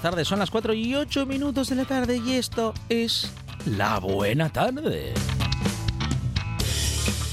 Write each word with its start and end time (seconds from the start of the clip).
Tardes. 0.00 0.28
Son 0.28 0.38
las 0.38 0.50
4 0.50 0.74
y 0.74 0.94
8 0.94 1.26
minutos 1.26 1.68
de 1.68 1.76
la 1.76 1.84
tarde 1.84 2.20
y 2.24 2.32
esto 2.32 2.74
es 2.88 3.32
La 3.66 3.98
Buena 3.98 4.50
Tarde. 4.50 5.14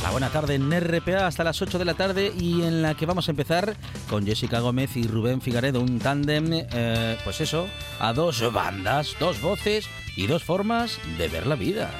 La 0.03 0.11
Buena 0.11 0.29
Tarde 0.29 0.55
en 0.55 0.71
RPA 0.71 1.27
hasta 1.27 1.43
las 1.43 1.61
8 1.61 1.79
de 1.79 1.85
la 1.85 1.93
tarde 1.93 2.33
y 2.39 2.61
en 2.61 2.81
la 2.81 2.95
que 2.95 3.05
vamos 3.05 3.27
a 3.27 3.31
empezar 3.31 3.75
con 4.09 4.25
Jessica 4.25 4.59
Gómez 4.59 4.95
y 4.95 5.03
Rubén 5.07 5.41
Figaredo, 5.41 5.81
un 5.81 5.99
tándem, 5.99 6.49
eh, 6.51 7.17
pues 7.23 7.41
eso, 7.41 7.67
a 7.99 8.13
dos 8.13 8.51
bandas, 8.53 9.15
dos 9.19 9.41
voces 9.41 9.87
y 10.15 10.27
dos 10.27 10.43
formas 10.43 10.99
de 11.17 11.27
ver 11.27 11.47
la 11.47 11.55
vida 11.55 11.91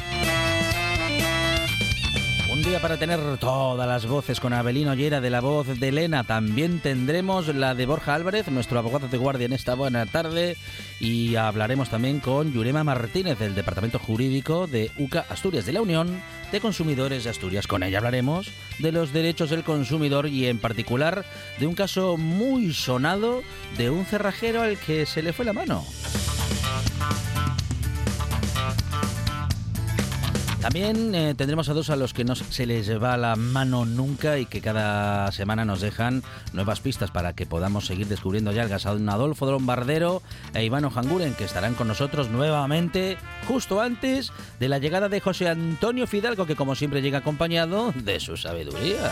día 2.68 2.82
para 2.82 2.98
tener 2.98 3.38
todas 3.38 3.88
las 3.88 4.08
voces 4.08 4.40
con 4.40 4.52
Abelino 4.52 4.92
Ollera 4.92 5.22
de 5.22 5.30
la 5.30 5.40
voz 5.40 5.68
de 5.80 5.88
Elena. 5.88 6.23
También 6.23 6.80
tendremos 6.80 7.48
la 7.48 7.76
de 7.76 7.86
Borja 7.86 8.14
Álvarez, 8.14 8.50
nuestro 8.50 8.78
abogado 8.80 9.08
de 9.08 9.18
guardia 9.18 9.46
en 9.46 9.54
esta 9.54 9.76
buena 9.76 10.06
tarde. 10.06 10.58
Y 11.00 11.36
hablaremos 11.36 11.90
también 11.90 12.20
con 12.20 12.52
Yurema 12.52 12.84
Martínez 12.84 13.40
del 13.40 13.56
Departamento 13.56 14.00
Jurídico 14.00 14.68
de 14.68 14.92
UCA 14.98 15.26
Asturias 15.30 15.66
de 15.66 15.73
la 15.73 15.82
Unión 15.82 16.22
de 16.52 16.60
Consumidores 16.60 17.23
de 17.23 17.30
Asturias. 17.30 17.68
Con 17.68 17.84
ella 17.84 18.00
hablaremos 18.00 18.52
de 18.80 18.92
los 18.92 19.14
derechos 19.14 19.50
del 19.50 19.64
consumidor 19.64 20.28
y 20.28 20.48
en 20.48 20.60
particular 20.60 21.26
de 21.60 21.68
un 21.68 21.76
caso 21.76 22.18
muy 22.18 22.73
sonado 22.73 23.44
de 23.78 23.90
un 23.90 24.06
cerrajero 24.06 24.62
al 24.62 24.78
que 24.78 25.06
se 25.06 25.22
le 25.22 25.32
fue 25.32 25.45
la 25.45 25.54
mano. 25.54 25.86
También 30.68 31.16
eh, 31.16 31.34
tendremos 31.34 31.70
a 31.70 31.73
dos 31.73 31.90
a 31.90 31.96
los 31.96 32.14
que 32.14 32.26
no 32.26 32.36
se 32.36 32.66
les 32.66 33.02
va 33.02 33.16
la 33.16 33.38
mano 33.38 33.86
nunca 33.86 34.38
y 34.38 34.46
que 34.46 34.60
cada 34.60 35.32
semana 35.32 35.64
nos 35.64 35.80
dejan 35.80 36.23
nuevas 36.52 36.82
pistas 36.82 37.10
para 37.10 37.32
que 37.32 37.46
podamos 37.46 37.86
seguir 37.86 38.08
descubriendo 38.08 38.52
yalgas. 38.52 38.86
A 38.86 38.92
un 38.92 39.08
Adolfo 39.08 39.50
Lombardero 39.50 40.22
e 40.54 40.66
Ivano 40.66 40.92
Janguren, 40.92 41.36
que 41.36 41.45
estarán 41.45 41.73
con 41.73 41.88
nosotros 41.88 42.30
nuevamente 42.30 43.18
justo 43.48 43.80
antes 43.80 44.34
de 44.60 44.68
la 44.68 44.80
llegada 44.80 45.08
de 45.08 45.22
José 45.22 45.48
Antonio 45.48 46.06
Fidalgo, 46.06 46.45
que 46.45 46.58
como 46.58 46.76
siempre 46.76 47.02
llega 47.02 47.20
acompañado 47.20 47.94
de 47.94 48.20
su 48.20 48.36
sabiduría. 48.36 49.10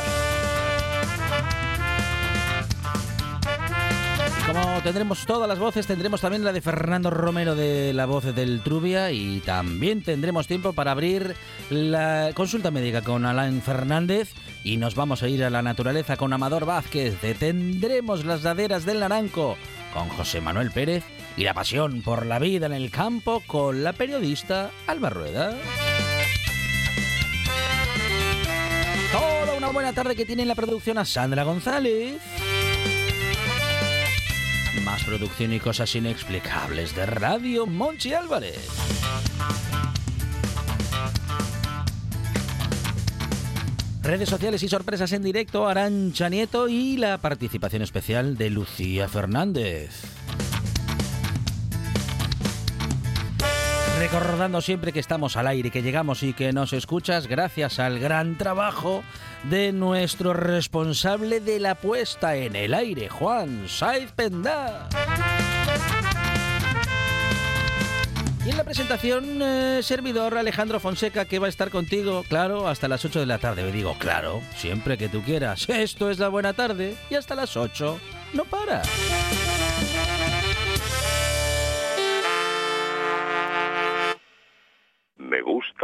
Como 4.55 4.81
tendremos 4.81 5.25
todas 5.25 5.49
las 5.49 5.59
voces, 5.59 5.85
tendremos 5.85 6.21
también 6.21 6.45
la 6.45 6.53
de 6.53 6.61
Fernando 6.61 7.09
Romero 7.09 7.55
de 7.55 7.91
la 7.91 8.05
voz 8.05 8.33
del 8.33 8.61
Trubia 8.61 9.11
y 9.11 9.41
también 9.41 10.01
tendremos 10.01 10.47
tiempo 10.47 10.71
para 10.71 10.91
abrir 10.91 11.35
la 11.69 12.29
consulta 12.33 12.71
médica 12.71 13.01
con 13.01 13.25
Alain 13.25 13.61
Fernández 13.61 14.31
y 14.63 14.77
nos 14.77 14.95
vamos 14.95 15.23
a 15.23 15.27
ir 15.27 15.43
a 15.43 15.49
la 15.49 15.61
naturaleza 15.61 16.15
con 16.15 16.31
Amador 16.31 16.65
Vázquez. 16.65 17.19
Detendremos 17.21 18.23
las 18.23 18.43
laderas 18.43 18.85
del 18.85 19.01
Naranco 19.01 19.57
con 19.93 20.07
José 20.07 20.39
Manuel 20.39 20.71
Pérez 20.71 21.03
y 21.35 21.43
la 21.43 21.53
pasión 21.53 22.01
por 22.01 22.25
la 22.25 22.39
vida 22.39 22.67
en 22.67 22.73
el 22.73 22.91
campo 22.91 23.43
con 23.45 23.83
la 23.83 23.91
periodista 23.91 24.71
Alba 24.87 25.09
Rueda. 25.09 25.53
Toda 29.11 29.57
una 29.57 29.67
buena 29.67 29.91
tarde 29.91 30.15
que 30.15 30.25
tiene 30.25 30.45
la 30.45 30.55
producción 30.55 30.97
a 30.97 31.03
Sandra 31.03 31.43
González. 31.43 32.21
Más 34.83 35.03
producción 35.03 35.53
y 35.53 35.59
cosas 35.59 35.95
inexplicables 35.95 36.95
de 36.95 37.05
Radio 37.05 37.65
Monchi 37.65 38.13
Álvarez. 38.13 38.69
Redes 44.01 44.29
sociales 44.29 44.61
y 44.61 44.67
sorpresas 44.67 45.11
en 45.13 45.23
directo, 45.23 45.67
Arancha 45.67 46.29
Nieto 46.29 46.67
y 46.67 46.97
la 46.97 47.17
participación 47.17 47.81
especial 47.81 48.37
de 48.37 48.51
Lucía 48.51 49.07
Fernández. 49.07 50.24
Recordando 53.99 54.61
siempre 54.61 54.91
que 54.91 54.99
estamos 54.99 55.37
al 55.37 55.47
aire, 55.47 55.71
que 55.71 55.81
llegamos 55.81 56.21
y 56.21 56.33
que 56.33 56.51
nos 56.53 56.73
escuchas 56.73 57.27
gracias 57.27 57.79
al 57.79 57.99
gran 57.99 58.37
trabajo 58.37 59.03
de 59.43 59.71
nuestro 59.71 60.33
responsable 60.33 61.39
de 61.39 61.59
la 61.59 61.75
puesta 61.75 62.35
en 62.35 62.55
el 62.55 62.73
aire, 62.73 63.09
Juan 63.09 63.67
Saiz 63.67 64.11
Pendá. 64.11 64.89
Y 68.45 68.49
en 68.51 68.57
la 68.57 68.63
presentación, 68.63 69.41
eh, 69.41 69.79
servidor 69.81 70.37
Alejandro 70.37 70.79
Fonseca, 70.79 71.25
que 71.25 71.39
va 71.39 71.47
a 71.47 71.49
estar 71.49 71.71
contigo, 71.71 72.23
claro, 72.29 72.67
hasta 72.67 72.87
las 72.87 73.03
8 73.03 73.21
de 73.21 73.25
la 73.25 73.39
tarde. 73.39 73.63
Me 73.63 73.71
digo, 73.71 73.95
claro, 73.97 74.41
siempre 74.55 74.99
que 74.99 75.09
tú 75.09 75.23
quieras. 75.23 75.67
Esto 75.67 76.11
es 76.11 76.19
la 76.19 76.29
buena 76.29 76.53
tarde 76.53 76.95
y 77.09 77.15
hasta 77.15 77.33
las 77.33 77.57
8 77.57 77.99
no 78.33 78.45
para. 78.45 78.83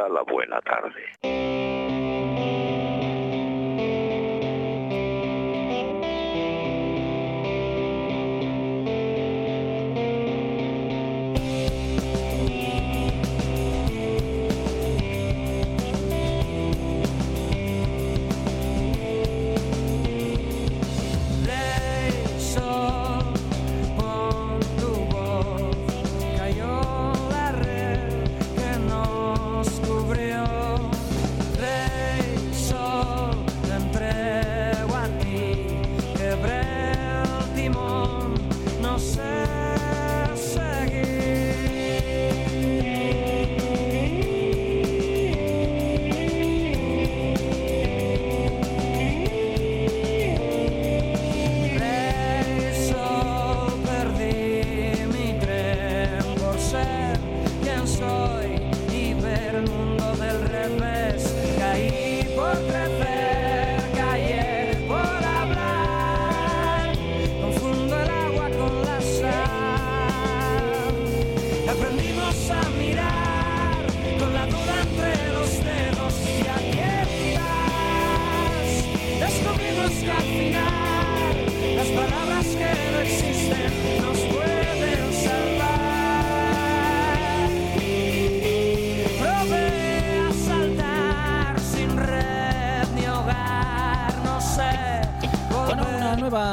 La 0.09 0.23
buena 0.23 0.59
tarde. 0.62 1.50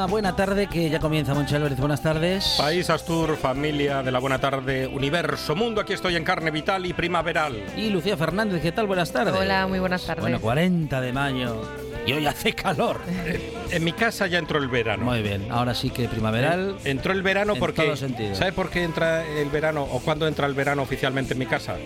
Buena 0.08 0.34
tarde 0.34 0.66
que 0.66 0.88
ya 0.88 0.98
comienza, 0.98 1.34
Moncho 1.34 1.56
Álvarez. 1.56 1.78
Buenas 1.78 2.02
tardes. 2.02 2.54
País 2.56 2.88
Astur, 2.90 3.36
familia 3.36 4.02
de 4.02 4.10
la 4.10 4.18
buena 4.18 4.38
tarde, 4.38 4.86
universo, 4.86 5.54
mundo. 5.54 5.80
Aquí 5.80 5.92
estoy 5.92 6.16
en 6.16 6.24
carne 6.24 6.50
vital 6.50 6.86
y 6.86 6.92
primaveral. 6.92 7.62
Y 7.76 7.90
Lucía 7.90 8.16
Fernández, 8.16 8.62
¿qué 8.62 8.72
tal? 8.72 8.86
Buenas 8.86 9.12
tardes. 9.12 9.34
Hola, 9.34 9.66
muy 9.66 9.78
buenas 9.78 10.04
tardes. 10.04 10.22
Bueno, 10.22 10.40
40 10.40 11.00
de 11.00 11.12
mayo 11.12 11.62
y 12.06 12.12
hoy 12.12 12.26
hace 12.26 12.54
calor. 12.54 13.00
En 13.70 13.84
mi 13.84 13.92
casa 13.92 14.26
ya 14.26 14.38
entró 14.38 14.58
el 14.58 14.68
verano. 14.68 15.04
Muy 15.04 15.22
bien, 15.22 15.46
ahora 15.50 15.74
sí 15.74 15.90
que 15.90 16.08
primaveral. 16.08 16.76
Entró 16.84 17.12
el 17.12 17.22
verano 17.22 17.52
en 17.52 17.58
porque. 17.58 17.82
todo 17.82 17.96
sentido. 17.96 18.34
¿Sabe 18.34 18.52
por 18.52 18.70
qué 18.70 18.82
entra 18.82 19.26
el 19.26 19.50
verano 19.50 19.82
o 19.82 20.00
cuándo 20.00 20.26
entra 20.26 20.46
el 20.46 20.54
verano 20.54 20.82
oficialmente 20.82 21.34
en 21.34 21.38
mi 21.38 21.46
casa? 21.46 21.76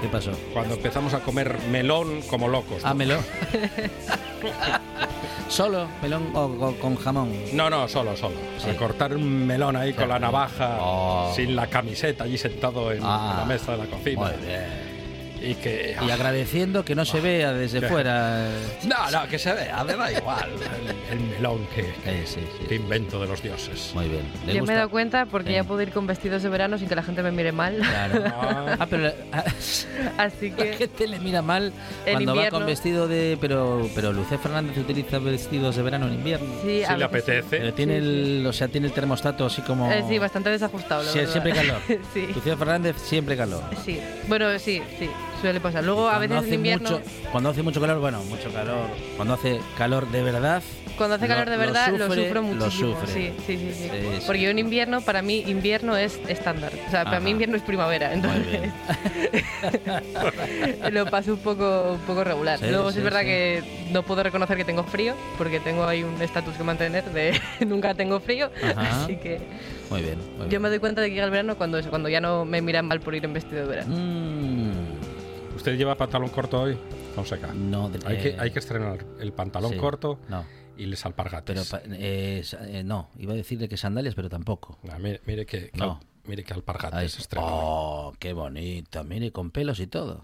¿Qué 0.00 0.08
pasó? 0.08 0.32
Cuando 0.52 0.74
empezamos 0.74 1.12
a 1.14 1.20
comer 1.20 1.58
melón 1.70 2.22
como 2.22 2.48
locos. 2.48 2.82
Ah, 2.84 2.94
melón. 2.94 3.20
¿Solo? 5.48 5.88
¿Melón 6.00 6.30
o, 6.34 6.44
o 6.44 6.74
con 6.76 6.96
jamón? 6.96 7.32
No, 7.52 7.68
no, 7.68 7.88
solo, 7.88 8.16
solo. 8.16 8.36
Sí. 8.58 8.70
A 8.70 8.76
cortar 8.76 9.14
un 9.16 9.46
melón 9.46 9.76
ahí 9.76 9.92
con 9.92 10.08
la 10.08 10.18
navaja, 10.18 10.78
Oh. 10.80 11.32
sin 11.34 11.56
la 11.56 11.66
camiseta, 11.66 12.24
allí 12.24 12.38
sentado 12.38 12.92
en, 12.92 13.00
Ah. 13.02 13.36
la 13.40 13.44
mesa 13.44 13.72
de 13.72 13.78
la 13.78 13.86
cocina. 13.86 14.20
Muy 14.20 14.46
bien. 14.46 14.89
Y 15.42 15.54
que. 15.54 15.96
Y 16.06 16.10
agradeciendo 16.10 16.84
que 16.84 16.94
no 16.94 17.04
se 17.04 17.20
vea 17.20 17.52
desde 17.52 17.80
qué- 17.80 17.86
fuera. 17.88 18.46
No, 18.84 19.10
no, 19.10 19.28
que 19.28 19.38
se 19.38 19.52
vea, 19.52 19.82
me 19.84 19.94
da 19.94 20.12
igual. 20.12 20.50
El, 21.10 21.18
el 21.18 21.24
melón 21.30 21.66
que, 21.74 21.80
Eh, 22.04 22.24
sí, 22.26 22.40
sí. 22.58 22.66
que 22.68 22.74
invento 22.76 23.20
de 23.20 23.26
los 23.26 23.42
dioses. 23.42 23.92
Muy 23.94 24.08
bien. 24.08 24.22
¿Le 24.46 24.52
Yo 24.52 24.54
me 24.54 24.60
gusta? 24.60 24.72
he 24.72 24.76
dado 24.76 24.90
cuenta 24.90 25.26
porque 25.26 25.50
Eh. 25.50 25.54
ya 25.54 25.64
puedo 25.64 25.80
ir 25.82 25.90
con 25.92 26.06
vestidos 26.06 26.42
de 26.42 26.48
verano 26.48 26.76
sin 26.78 26.88
que 26.88 26.94
la 26.94 27.02
gente 27.02 27.22
me 27.22 27.30
mire 27.32 27.52
mal. 27.52 27.76
Claro. 27.76 28.24
Ah. 28.26 28.56
Ah, 28.80 28.86
pero 28.88 29.12
ah, 29.32 29.44
Así 30.18 30.50
la 30.50 30.56
que 30.56 30.72
gente 30.74 31.06
le 31.08 31.18
mira 31.18 31.42
mal 31.42 31.72
cuando 32.04 32.32
va 32.32 32.36
invierno. 32.36 32.58
con 32.58 32.66
vestido 32.66 33.08
de. 33.08 33.36
Pero, 33.40 33.88
pero 33.94 34.12
Lucía 34.12 34.38
Fernández 34.38 34.76
utiliza 34.78 35.18
vestidos 35.18 35.76
de 35.76 35.82
verano 35.82 36.06
en 36.06 36.14
invierno. 36.14 36.46
sí, 36.62 36.82
Si 36.86 36.92
le 36.92 36.96
sí. 36.98 37.02
apetece. 37.02 37.42
Pero 37.58 37.74
tiene 37.74 38.00
Sí, 38.00 38.06
el, 38.06 38.46
o 38.46 38.52
sea, 38.52 38.68
tiene 38.68 38.86
el 38.86 38.92
termostato 38.92 39.46
así 39.46 39.62
como. 39.62 39.90
Eh, 39.90 40.04
sí, 40.08 40.18
bastante 40.18 40.50
desajustado. 40.50 41.02
la 41.02 41.12
verdad. 41.12 41.30
siempre 41.32 41.52
calor. 41.52 41.80
sí, 42.14 42.26
Lucía 42.34 42.56
Fernández 42.56 42.96
siempre 42.98 43.36
calor. 43.36 43.62
sí. 43.84 43.98
Bueno, 44.28 44.58
sí, 44.58 44.80
sí, 44.98 45.08
suele 45.40 45.60
pasar. 45.60 45.84
Luego 45.84 46.08
a 46.08 46.16
Cuando 46.16 46.34
veces 46.36 46.48
en 46.48 46.54
invierno, 46.54 46.90
mucho, 46.90 47.02
cuando 47.32 47.50
hace 47.50 47.62
mucho 47.62 47.80
calor, 47.80 47.98
bueno, 48.00 48.22
mucho 48.24 48.52
calor. 48.52 48.86
Cuando 49.16 49.34
hace 49.34 49.60
calor 49.78 50.10
de 50.10 50.22
verdad. 50.22 50.62
cuando 50.96 51.16
hace 51.16 51.26
lo- 51.26 51.34
calor 51.34 51.48
de 51.50 51.56
lo 51.56 51.60
verdad, 51.60 51.88
lo, 51.92 52.06
sufre, 52.06 52.24
sufro 52.24 52.42
lo 52.42 52.46
muchísimo. 52.46 52.90
sufre. 53.00 53.12
Sí, 53.12 53.32
sí, 53.46 53.56
sí, 53.58 53.72
sí. 53.74 53.88
Sí, 53.90 53.90
sí. 54.18 54.22
Porque 54.26 54.40
yo 54.42 54.50
en 54.50 54.58
invierno, 54.58 55.00
para 55.00 55.22
mí, 55.22 55.42
invierno 55.46 55.96
es 55.96 56.20
estándar. 56.28 56.72
O 56.86 56.90
sea, 56.90 57.04
para 57.04 57.20
mí 57.20 57.30
invierno 57.30 57.56
es 57.56 57.62
primavera. 57.62 58.12
Entonces, 58.12 58.70
lo 60.92 61.06
paso 61.06 61.32
un 61.34 61.38
poco, 61.38 61.92
un 61.92 62.00
poco 62.00 62.24
regular. 62.24 62.58
Sí, 62.58 62.66
Luego 62.68 62.92
sí, 62.92 62.98
es 62.98 63.04
verdad 63.04 63.22
que 63.22 63.62
no 63.92 64.02
puedo 64.02 64.22
reconocer 64.22 64.56
que 64.56 64.64
tengo 64.64 64.84
frío, 64.84 65.14
porque 65.38 65.60
tengo 65.60 65.84
ahí 65.84 66.02
un 66.02 66.20
estatus 66.20 66.54
que 66.54 66.62
mantener 66.64 67.04
de 67.12 67.38
nunca 67.66 67.94
tengo 67.94 68.20
frío. 68.20 68.50
Ajá. 68.62 69.04
Así 69.04 69.16
que 69.16 69.40
Muy 69.90 70.02
bien. 70.02 70.18
muy 70.38 70.48
yo 70.48 70.60
me 70.60 70.68
doy 70.68 70.78
cuenta 70.78 71.00
de 71.00 71.08
que 71.08 71.14
llega 71.14 71.24
el 71.26 71.30
verano 71.30 71.56
cuando, 71.56 71.78
eso, 71.78 71.90
cuando 71.90 72.08
ya 72.08 72.20
no 72.20 72.44
me 72.44 72.60
miran 72.62 72.86
mal 72.86 73.00
por 73.00 73.14
ir 73.14 73.24
en 73.24 73.32
vestido 73.32 73.62
de 73.62 73.68
verano. 73.68 73.94
Mm, 73.96 74.69
¿Usted 75.60 75.76
lleva 75.76 75.94
pantalón 75.94 76.30
corto 76.30 76.62
hoy? 76.62 76.78
Fonseca. 77.14 77.48
no, 77.52 77.90
de- 77.90 77.98
Hay, 78.08 78.16
que, 78.16 78.28
eh, 78.30 78.36
hay 78.38 78.50
que 78.50 78.60
estrenar 78.60 79.04
el 79.20 79.30
pantalón 79.34 79.72
sí, 79.72 79.76
corto 79.76 80.18
No, 80.30 80.42
y 80.78 80.86
les 80.86 81.04
alpargates. 81.04 81.68
pero 81.70 81.94
eh, 81.98 82.42
eh, 82.62 82.82
no, 82.82 83.10
iba 83.18 83.34
a 83.34 83.36
decirle 83.36 83.68
que 83.68 83.76
sandalias, 83.76 84.14
pero 84.14 84.30
tampoco. 84.30 84.78
Ah, 84.90 84.96
mire, 84.98 85.20
mire 85.26 85.44
que, 85.44 85.68
que 85.68 85.78
No. 85.78 86.00
Mire 86.30 86.44
que 86.44 86.54
alpargates 86.54 86.98
Ahí- 86.98 87.06
estreno. 87.06 87.46
oh, 87.46 88.14
qué 88.18 88.32
bonita, 88.32 89.02
mire, 89.04 89.32
con 89.32 89.50
pelos 89.50 89.80
y 89.80 89.86
todo. 89.86 90.22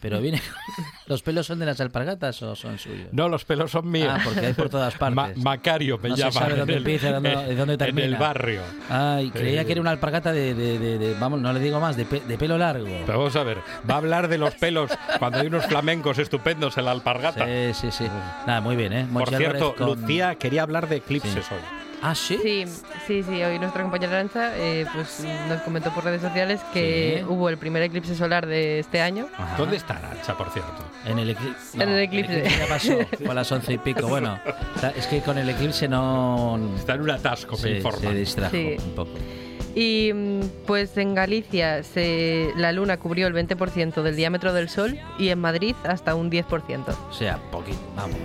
Pero 0.00 0.20
viene, 0.20 0.40
¿los 1.06 1.22
pelos 1.22 1.46
son 1.46 1.58
de 1.58 1.66
las 1.66 1.80
alpargatas 1.80 2.40
o 2.42 2.54
son 2.54 2.78
suyos? 2.78 3.08
No, 3.12 3.28
los 3.28 3.44
pelos 3.44 3.70
son 3.72 3.90
míos. 3.90 4.12
Ah, 4.14 4.20
porque 4.22 4.46
hay 4.46 4.52
por 4.52 4.68
todas 4.68 4.94
partes. 4.98 5.16
Ma- 5.16 5.32
Macario 5.36 5.98
me 6.00 6.10
No 6.10 6.16
se 6.16 6.30
sabe 6.30 6.54
dónde 6.56 6.62
en 6.62 6.68
el- 6.70 6.76
empieza 6.78 7.10
dónde- 7.12 7.32
en- 7.50 7.56
dónde 7.56 7.74
En 7.74 7.80
el 7.80 7.94
termina. 7.94 8.18
barrio. 8.18 8.60
Ay, 8.88 9.30
creía 9.30 9.62
Eh, 9.62 9.66
que 9.66 9.72
era 9.72 9.80
una 9.80 9.90
alpargata 9.90 10.32
de, 10.32 10.54
de- 10.54 10.78
de- 10.78 10.98
de- 10.98 11.14
vamos, 11.18 11.40
no 11.40 11.52
le 11.52 11.60
digo 11.60 11.80
más, 11.80 11.96
de, 11.96 12.04
pe- 12.04 12.20
de 12.20 12.38
pelo 12.38 12.56
largo. 12.58 12.86
Pero 13.06 13.18
vamos 13.18 13.34
a 13.36 13.42
ver, 13.42 13.58
va 13.90 13.94
a 13.94 13.98
hablar 13.98 14.28
de 14.28 14.38
los 14.38 14.54
pelos 14.54 14.90
cuando 15.18 15.38
hay 15.38 15.46
unos 15.48 15.66
flamencos 15.66 16.18
estupendos 16.18 16.76
en 16.78 16.84
la 16.84 16.90
alpargata. 16.92 17.46
Sí, 17.46 17.72
sí, 17.74 17.90
sí. 17.90 18.04
Nada, 18.46 18.60
muy 18.60 18.76
bien, 18.76 18.92
¿eh? 18.92 19.02
Por 19.04 19.12
Monchi 19.24 19.36
cierto, 19.36 19.74
con- 19.74 19.86
Lucía 20.00 20.34
quería 20.36 20.62
hablar 20.62 20.88
de 20.88 20.96
eclipses 20.96 21.44
Sí. 21.46 21.54
hoy. 21.54 21.60
Ah, 22.00 22.14
sí. 22.14 22.38
Sí, 22.42 22.64
sí, 23.06 23.22
sí. 23.22 23.42
Hoy 23.42 23.58
nuestra 23.58 23.82
compañera 23.82 24.12
Aranza 24.12 24.56
eh, 24.56 24.86
pues, 24.94 25.24
nos 25.48 25.60
comentó 25.62 25.90
por 25.92 26.04
redes 26.04 26.22
sociales 26.22 26.60
que 26.72 27.18
Sí. 27.18 27.24
hubo 27.28 27.48
el 27.48 27.58
primer 27.58 27.82
eclipse 27.82 28.14
solar 28.14 28.46
de 28.46 28.78
este 28.78 29.00
año. 29.00 29.26
Ajá. 29.36 29.56
¿Dónde 29.56 29.76
está 29.76 29.96
Arancha, 29.96 30.36
por 30.36 30.50
cierto? 30.50 30.84
En 31.04 31.18
el, 31.18 31.30
eclipse. 31.30 31.82
En 31.82 31.88
el 31.88 31.98
eclipse. 32.00 32.44
ya 32.48 32.66
pasó, 32.68 32.92
fue 33.18 33.30
a 33.30 33.34
las 33.34 33.50
once 33.50 33.72
y 33.72 33.78
pico. 33.78 34.06
Bueno, 34.06 34.38
es 34.96 35.06
que 35.08 35.20
con 35.22 35.38
el 35.38 35.48
eclipse 35.48 35.88
no. 35.88 36.58
Está 36.76 36.94
en 36.94 37.00
un 37.02 37.10
atasco, 37.10 37.56
me 37.56 37.62
se, 37.62 37.70
informa. 37.78 37.98
se 38.00 38.14
distrajo 38.14 38.52
Sí. 38.56 38.76
un 38.78 38.94
poco. 38.94 39.10
Y 39.74 40.12
mm, 40.14 40.40
pues 40.66 40.96
en 40.96 41.14
Galicia 41.14 41.82
se, 41.82 42.52
la 42.56 42.72
luna 42.72 42.96
cubrió 42.98 43.26
el 43.26 43.34
20% 43.34 44.02
del 44.02 44.16
diámetro 44.16 44.52
del 44.52 44.68
Sol 44.68 44.98
y 45.18 45.28
en 45.28 45.38
Madrid 45.40 45.74
hasta 45.84 46.14
un 46.14 46.30
10%. 46.30 46.96
O 47.10 47.12
sea, 47.12 47.38
poquito. 47.50 47.78
Vamos. 47.96 48.16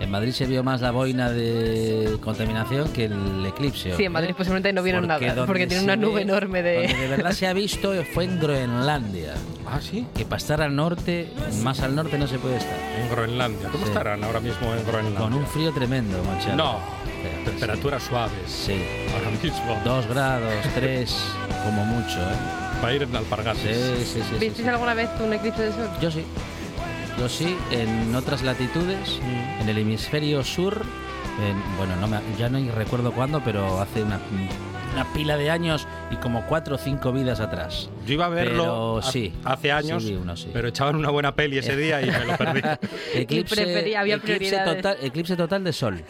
En 0.00 0.10
Madrid 0.12 0.30
se 0.32 0.46
vio 0.46 0.62
más 0.62 0.80
la 0.80 0.92
boina 0.92 1.30
de 1.30 2.18
contaminación 2.22 2.92
que 2.92 3.06
el 3.06 3.44
eclipse. 3.46 3.96
Sí, 3.96 4.04
en 4.04 4.12
Madrid 4.12 4.30
¿eh? 4.30 4.34
posiblemente 4.36 4.72
no 4.72 4.82
vieron 4.82 5.06
Porque 5.08 5.26
nada, 5.26 5.44
porque 5.46 5.66
tiene 5.66 5.82
una 5.82 5.96
nube 5.96 6.14
ve- 6.16 6.22
enorme 6.22 6.62
de... 6.62 6.74
Donde 6.82 6.94
de 6.96 7.08
verdad 7.08 7.32
se 7.32 7.46
ha 7.48 7.52
visto 7.52 7.92
fue 8.14 8.24
en 8.24 8.38
Groenlandia. 8.40 9.34
Ah, 9.70 9.80
sí. 9.82 10.06
Que 10.16 10.24
para 10.24 10.38
estar 10.38 10.62
al 10.62 10.74
norte, 10.74 11.28
más 11.62 11.80
al 11.80 11.94
norte 11.94 12.16
no 12.16 12.26
se 12.26 12.38
puede 12.38 12.56
estar. 12.56 12.74
En 13.02 13.10
Groenlandia. 13.10 13.68
¿Cómo 13.68 13.84
Sí. 13.84 13.90
estarán 13.90 14.24
ahora 14.24 14.40
mismo 14.40 14.72
en 14.72 14.82
Groenlandia? 14.86 15.20
Con 15.20 15.34
un 15.34 15.46
frío 15.46 15.70
tremendo, 15.74 16.16
Monchi 16.24 16.48
No, 16.56 16.78
temperaturas 17.44 18.02
suaves. 18.02 18.50
Sí. 18.50 18.82
Ahora 19.12 19.28
mismo. 19.42 19.78
Dos 19.84 20.06
grados, 20.06 20.54
tres, 20.74 21.14
como 21.66 21.84
mucho, 21.84 22.18
¿eh? 22.18 22.82
Va 22.82 22.88
a 22.88 22.94
ir 22.94 23.02
en 23.02 23.14
alpargates. 23.14 23.60
Sí, 23.60 24.04
sí, 24.04 24.04
sí. 24.04 24.22
sí, 24.22 24.32
¿Visteis 24.40 24.56
sí. 24.56 24.68
alguna 24.68 24.94
vez 24.94 25.10
un 25.22 25.34
eclipse 25.34 25.60
de 25.64 25.72
Sol? 25.72 25.88
Yo 26.00 26.10
sí. 26.10 26.24
Yo 27.18 27.28
sí, 27.28 27.56
en 27.72 28.14
otras 28.14 28.42
latitudes, 28.42 29.18
en 29.60 29.68
el 29.68 29.78
hemisferio 29.78 30.44
sur, 30.44 30.82
en- 31.42 31.76
bueno, 31.76 31.96
no 31.96 32.06
me, 32.06 32.18
ya 32.38 32.48
no 32.48 32.58
recuerdo 32.72 33.10
cuándo, 33.12 33.42
pero 33.44 33.80
hace 33.80 34.04
una, 34.04 34.20
una 34.94 35.04
pila 35.12 35.36
de 35.36 35.50
años 35.50 35.88
y 36.12 36.16
como 36.16 36.46
cuatro 36.46 36.76
o 36.76 36.78
cinco 36.78 37.10
vidas 37.12 37.40
atrás. 37.40 37.90
Yo 38.06 38.14
iba 38.14 38.26
a 38.26 38.28
verlo 38.28 38.98
Pero 39.00 39.02
sí, 39.02 39.32
hace 39.44 39.72
años, 39.72 40.04
sí 40.04 40.10
vi 40.10 40.16
uno, 40.16 40.36
sí. 40.36 40.50
pero 40.52 40.68
echaban 40.68 40.94
una 40.94 41.10
buena 41.10 41.34
peli 41.34 41.58
ese 41.58 41.76
día 41.76 42.00
y 42.02 42.06
me 42.10 42.24
lo 42.24 42.36
perdí. 42.36 42.60
Eclipse, 43.14 43.66
preferí- 43.66 43.96
había 43.96 44.16
eclipse, 44.16 44.58
total, 44.64 44.96
eclipse 45.02 45.36
total 45.36 45.64
de 45.64 45.72
sol. 45.72 46.02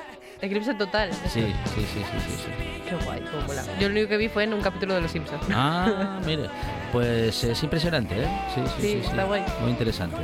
Eclipse 0.42 0.74
total. 0.74 1.10
Sí, 1.24 1.40
sí, 1.40 1.46
sí, 1.74 1.84
sí, 1.94 2.34
sí. 2.36 2.67
Sí. 2.88 2.96
Qué 2.98 3.04
guay, 3.04 3.20
cómo 3.30 3.46
mola. 3.46 3.62
Yo 3.80 3.88
lo 3.88 3.92
único 3.94 4.08
que 4.08 4.16
vi 4.16 4.28
fue 4.28 4.44
en 4.44 4.54
un 4.54 4.60
capítulo 4.60 4.94
de 4.94 5.00
Los 5.00 5.10
Simpsons. 5.10 5.42
Ah, 5.54 6.18
mire, 6.26 6.48
pues 6.92 7.44
es 7.44 7.62
impresionante, 7.62 8.22
¿eh? 8.22 8.28
Sí, 8.54 8.60
sí, 8.64 8.72
Sí, 8.76 8.82
sí. 8.82 9.00
sí. 9.02 9.06
está 9.10 9.24
guay. 9.24 9.42
Muy 9.60 9.70
interesante. 9.70 10.16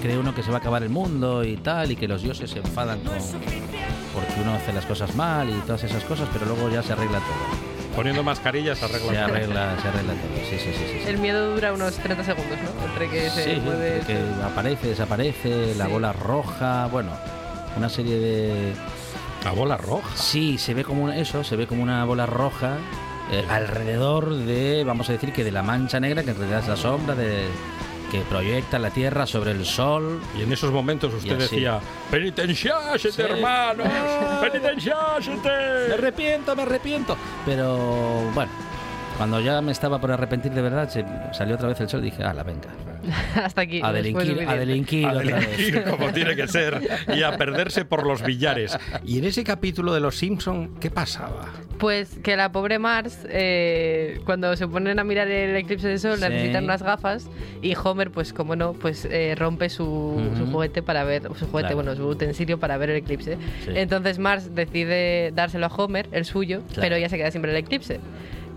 Cree 0.00 0.18
uno 0.18 0.34
que 0.34 0.42
se 0.42 0.50
va 0.50 0.56
a 0.56 0.60
acabar 0.60 0.82
el 0.82 0.88
mundo 0.90 1.44
y 1.44 1.56
tal, 1.56 1.90
y 1.92 1.96
que 1.96 2.08
los 2.08 2.22
dioses 2.22 2.50
se 2.50 2.58
enfadan 2.58 3.00
con 3.00 3.14
porque 4.14 4.40
uno 4.42 4.52
hace 4.54 4.72
las 4.74 4.84
cosas 4.84 5.14
mal 5.14 5.48
y 5.48 5.54
todas 5.66 5.84
esas 5.84 6.04
cosas, 6.04 6.28
pero 6.32 6.44
luego 6.46 6.68
ya 6.70 6.82
se 6.82 6.92
arregla 6.92 7.18
todo. 7.18 7.72
Poniendo 7.96 8.22
mascarillas 8.22 8.82
arregla 8.82 9.08
Se 9.10 9.14
todo. 9.14 9.24
arregla, 9.24 9.76
se 9.80 9.88
arregla 9.88 10.12
todo. 10.14 10.44
Sí, 10.50 10.58
sí, 10.58 10.70
sí, 10.72 10.84
sí. 11.02 11.08
El 11.08 11.18
miedo 11.18 11.54
dura 11.54 11.72
unos 11.72 11.94
30 11.94 12.24
segundos, 12.24 12.58
¿no? 12.62 12.86
Entre 12.88 13.08
que 13.10 13.30
se 13.30 13.54
Sí, 13.54 13.60
mueve... 13.60 14.00
que 14.06 14.18
aparece, 14.44 14.88
desaparece, 14.88 15.74
la 15.76 15.88
bola 15.88 16.12
roja, 16.12 16.86
bueno, 16.90 17.10
una 17.76 17.88
serie 17.88 18.18
de 18.18 18.72
La 19.44 19.50
bola 19.52 19.76
roja. 19.76 20.08
Sí, 20.16 20.58
se 20.58 20.74
ve 20.74 20.84
como 20.84 21.04
una, 21.04 21.16
eso, 21.16 21.42
se 21.44 21.56
ve 21.56 21.66
como 21.66 21.82
una 21.82 22.04
bola 22.04 22.26
roja 22.26 22.76
eh, 23.30 23.44
alrededor 23.48 24.32
de, 24.34 24.84
vamos 24.84 25.08
a 25.08 25.12
decir 25.12 25.32
que 25.32 25.42
de 25.44 25.50
la 25.52 25.62
mancha 25.62 25.98
negra, 26.00 26.22
que 26.22 26.30
en 26.30 26.36
realidad 26.38 26.60
es 26.60 26.68
la 26.68 26.76
sombra 26.76 27.14
de, 27.14 27.46
que 28.10 28.20
proyecta 28.20 28.78
la 28.78 28.90
Tierra 28.90 29.26
sobre 29.26 29.50
el 29.52 29.64
Sol. 29.64 30.20
Y 30.38 30.42
en 30.42 30.52
esos 30.52 30.70
momentos 30.70 31.12
usted 31.14 31.38
decía, 31.38 31.80
penitenciásete, 32.10 33.12
Sí. 33.12 33.22
hermanos, 33.22 33.86
Me 34.42 34.50
penitenciásete. 34.50 35.94
arrepiento, 35.94 36.54
me 36.54 36.62
arrepiento. 36.62 37.16
Pero 37.44 38.22
bueno, 38.34 38.50
cuando 39.16 39.40
ya 39.40 39.60
me 39.60 39.72
estaba 39.72 40.00
por 40.00 40.10
arrepentir 40.10 40.52
de 40.52 40.62
verdad, 40.62 40.88
se- 40.88 41.04
salió 41.32 41.54
otra 41.56 41.68
vez 41.68 41.80
el 41.80 41.88
sol 41.88 42.00
y 42.00 42.10
dije, 42.10 42.22
la 42.22 42.42
venga. 42.42 42.68
Hasta 43.44 43.62
aquí. 43.62 43.80
A 43.82 43.92
delinquir, 43.92 44.48
a 44.48 44.54
delinquir 44.56 45.06
A 45.06 45.12
otra 45.14 45.38
vez. 45.40 45.82
como 45.90 46.12
tiene 46.12 46.36
que 46.36 46.46
ser 46.46 46.80
y 47.16 47.22
a 47.22 47.36
perderse 47.36 47.84
por 47.84 48.06
los 48.06 48.22
billares. 48.22 48.78
Y 49.04 49.18
en 49.18 49.24
ese 49.24 49.42
capítulo 49.44 49.92
de 49.92 50.00
Los 50.00 50.16
Simpson, 50.16 50.74
¿qué 50.80 50.90
pasaba? 50.90 51.46
Pues 51.78 52.16
que 52.22 52.36
la 52.36 52.52
pobre 52.52 52.78
Mars, 52.78 53.26
eh, 53.28 54.20
cuando 54.24 54.54
se 54.54 54.68
ponen 54.68 55.00
a 55.00 55.04
mirar 55.04 55.26
el 55.26 55.56
eclipse 55.56 55.88
de 55.88 55.98
sol, 55.98 56.18
Sí. 56.18 56.22
necesitan 56.28 56.62
unas 56.64 56.80
gafas 56.82 57.28
y 57.60 57.74
Homer, 57.74 58.12
pues 58.12 58.32
como 58.32 58.54
no, 58.54 58.72
pues 58.74 59.04
eh, 59.10 59.34
rompe 59.36 59.68
su, 59.68 60.22
su 60.36 60.42
Ujú. 60.44 60.52
juguete 60.52 60.82
para 60.84 61.02
ver, 61.02 61.22
su 61.22 61.46
juguete, 61.46 61.70
Claro. 61.70 61.74
bueno, 61.76 61.96
su 61.96 62.06
utensilio 62.06 62.60
para 62.60 62.76
ver 62.76 62.90
el 62.90 62.96
eclipse. 62.98 63.36
Sí. 63.64 63.70
Entonces 63.74 64.20
Mars 64.20 64.54
decide 64.54 65.32
dárselo 65.34 65.66
a 65.66 65.74
Homer, 65.74 66.08
el 66.12 66.24
suyo, 66.24 66.60
Claro. 66.68 66.82
pero 66.82 66.98
ya 66.98 67.08
se 67.08 67.16
queda 67.16 67.32
siempre 67.32 67.50
el 67.50 67.56
eclipse. 67.56 67.98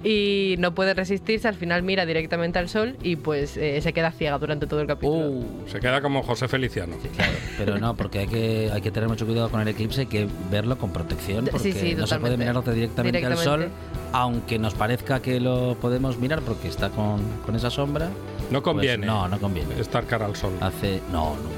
Y 0.06 0.56
no 0.60 0.76
puede 0.76 0.94
resistirse, 0.94 1.48
al 1.48 1.56
final 1.56 1.82
mira 1.82 2.06
directamente 2.06 2.60
al 2.60 2.70
sol 2.70 2.96
y 3.02 3.16
pues 3.16 3.58
eh, 3.58 3.82
se 3.82 3.92
queda 3.92 4.12
ciega 4.12 4.38
durante 4.38 4.68
todo 4.68 4.80
el 4.80 4.86
capítulo. 4.88 5.30
Uh, 5.30 5.46
Se 5.68 5.80
queda 5.80 6.00
como 6.00 6.22
José 6.22 6.48
Feliciano. 6.48 6.96
claro, 7.16 7.34
pero 7.58 7.80
no, 7.80 7.96
porque 7.98 8.20
hay 8.20 8.28
que, 8.28 8.70
hay 8.72 8.82
que 8.82 8.92
tener 8.92 9.10
mucho 9.10 9.26
cuidado 9.26 9.50
con 9.50 9.62
el 9.62 9.68
eclipse, 9.68 10.02
hay 10.02 10.08
que 10.08 10.28
verlo 10.52 10.78
con 10.78 10.92
protección, 10.94 11.48
porque 11.52 11.74
sí, 11.74 11.96
no 11.96 12.06
se 12.06 12.20
puede 12.20 12.38
mirar 12.38 12.64
directamente, 12.72 13.26
al 13.26 13.36
sol, 13.38 13.70
aunque 14.14 14.60
nos 14.60 14.76
parezca 14.76 15.24
que 15.24 15.40
lo 15.40 15.76
podemos 15.82 16.20
mirar 16.20 16.42
porque 16.42 16.68
está 16.68 16.90
con, 16.90 17.22
con 17.44 17.56
esa 17.56 17.72
sombra. 17.72 18.10
No 18.52 18.62
pues 18.62 18.76
conviene 18.76 19.08
no, 19.08 19.28
no 19.28 19.40
conviene. 19.40 19.80
estar 19.80 20.06
cara 20.06 20.28
al 20.28 20.36
sol. 20.36 20.54
Hace. 20.62 21.02
No, 21.12 21.36
nunca. 21.36 21.55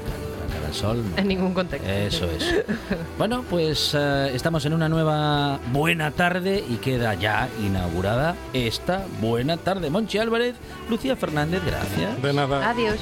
La 0.68 0.74
cara 0.74 0.74
al 0.74 0.74
sol. 0.74 1.04
no. 1.10 1.18
En 1.18 1.28
ningún 1.28 1.54
contexto. 1.54 1.88
Eso 1.90 2.26
es. 2.30 2.64
Bueno, 3.16 3.44
pues 3.48 3.94
eh, 3.98 4.30
estamos 4.34 4.64
en 4.66 4.72
una 4.74 4.88
nueva 4.88 5.58
buena 5.72 6.10
tarde 6.10 6.64
y 6.68 6.76
queda 6.76 7.14
ya 7.14 7.48
inaugurada 7.60 8.34
esta 8.52 9.04
buena 9.20 9.56
tarde. 9.56 9.90
Monchi 9.90 10.18
Álvarez, 10.18 10.54
Lucía 10.88 11.16
Fernández, 11.16 11.62
gracias. 11.64 12.22
De 12.22 12.32
nada. 12.32 12.70
Adiós. 12.70 12.98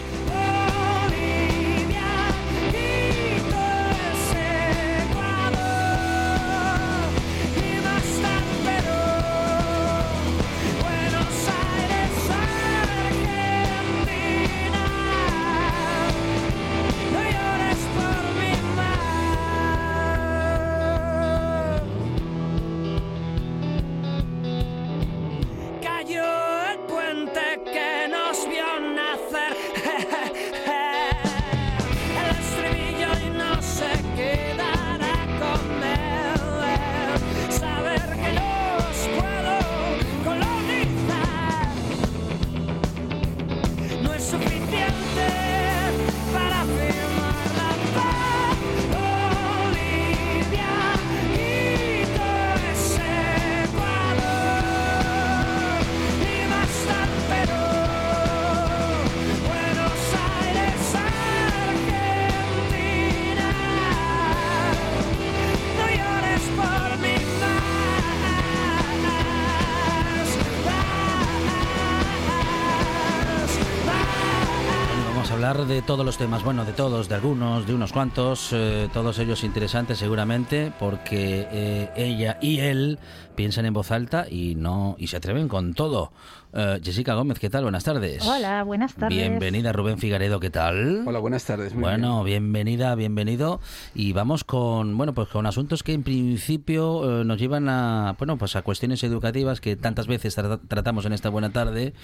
Hablar 75.57 75.69
de 75.75 75.81
todos 75.81 76.05
los 76.05 76.19
temas, 76.19 76.45
bueno, 76.45 76.67
de 76.67 76.73
todos, 76.75 77.09
de 77.09 77.15
algunos, 77.15 77.67
de 77.67 77.73
unos 77.75 77.91
cuantos, 77.91 78.51
eh, 78.53 78.91
todos 78.93 79.19
ellos 79.19 79.43
interesantes 79.43 79.97
seguramente, 79.97 80.71
porque 80.79 81.49
eh, 81.51 81.89
ella 81.97 82.37
y 82.43 82.59
él 82.59 82.99
piensan 83.37 83.65
en 83.65 83.73
voz 83.73 83.91
alta 83.91 84.27
y 84.31 84.55
no 84.55 84.97
y 84.99 85.07
se 85.07 85.17
atreven 85.17 85.49
con 85.49 85.73
todo. 85.73 86.13
Eh, 86.53 86.79
Jessica 86.83 87.15
Gómez, 87.15 87.39
¿qué 87.39 87.49
tal? 87.49 87.63
Buenas 87.63 87.85
tardes. 87.85 88.23
Hola, 88.27 88.65
buenas 88.65 88.95
tardes. 88.95 89.17
Bienvenida 89.17 89.73
Rubén 89.73 89.97
Figaredo, 89.97 90.41
¿qué 90.41 90.51
tal? 90.51 91.05
Hola, 91.07 91.21
buenas 91.21 91.45
tardes. 91.45 91.73
muy 91.73 91.83
Bueno, 91.85 92.23
bienvenida, 92.23 92.95
bienvenido. 92.95 93.61
Y 93.95 94.13
vamos 94.13 94.45
con, 94.45 94.95
bueno, 94.99 95.15
pues 95.15 95.29
con 95.29 95.47
asuntos 95.47 95.83
que 95.83 95.95
en 95.95 96.03
principio 96.03 97.21
eh, 97.23 97.25
nos 97.25 97.39
llevan 97.39 97.71
a, 97.71 98.15
bueno, 98.19 98.37
pues 98.37 98.57
a 98.57 98.63
cuestiones 98.63 99.03
educativas 99.05 99.63
que 99.63 99.75
tantas 99.77 100.07
veces 100.07 100.37
tra- 100.37 100.61
tratamos 100.69 101.07
en 101.07 101.15
esta 101.15 101.31
buena 101.31 101.51
tarde 101.51 101.95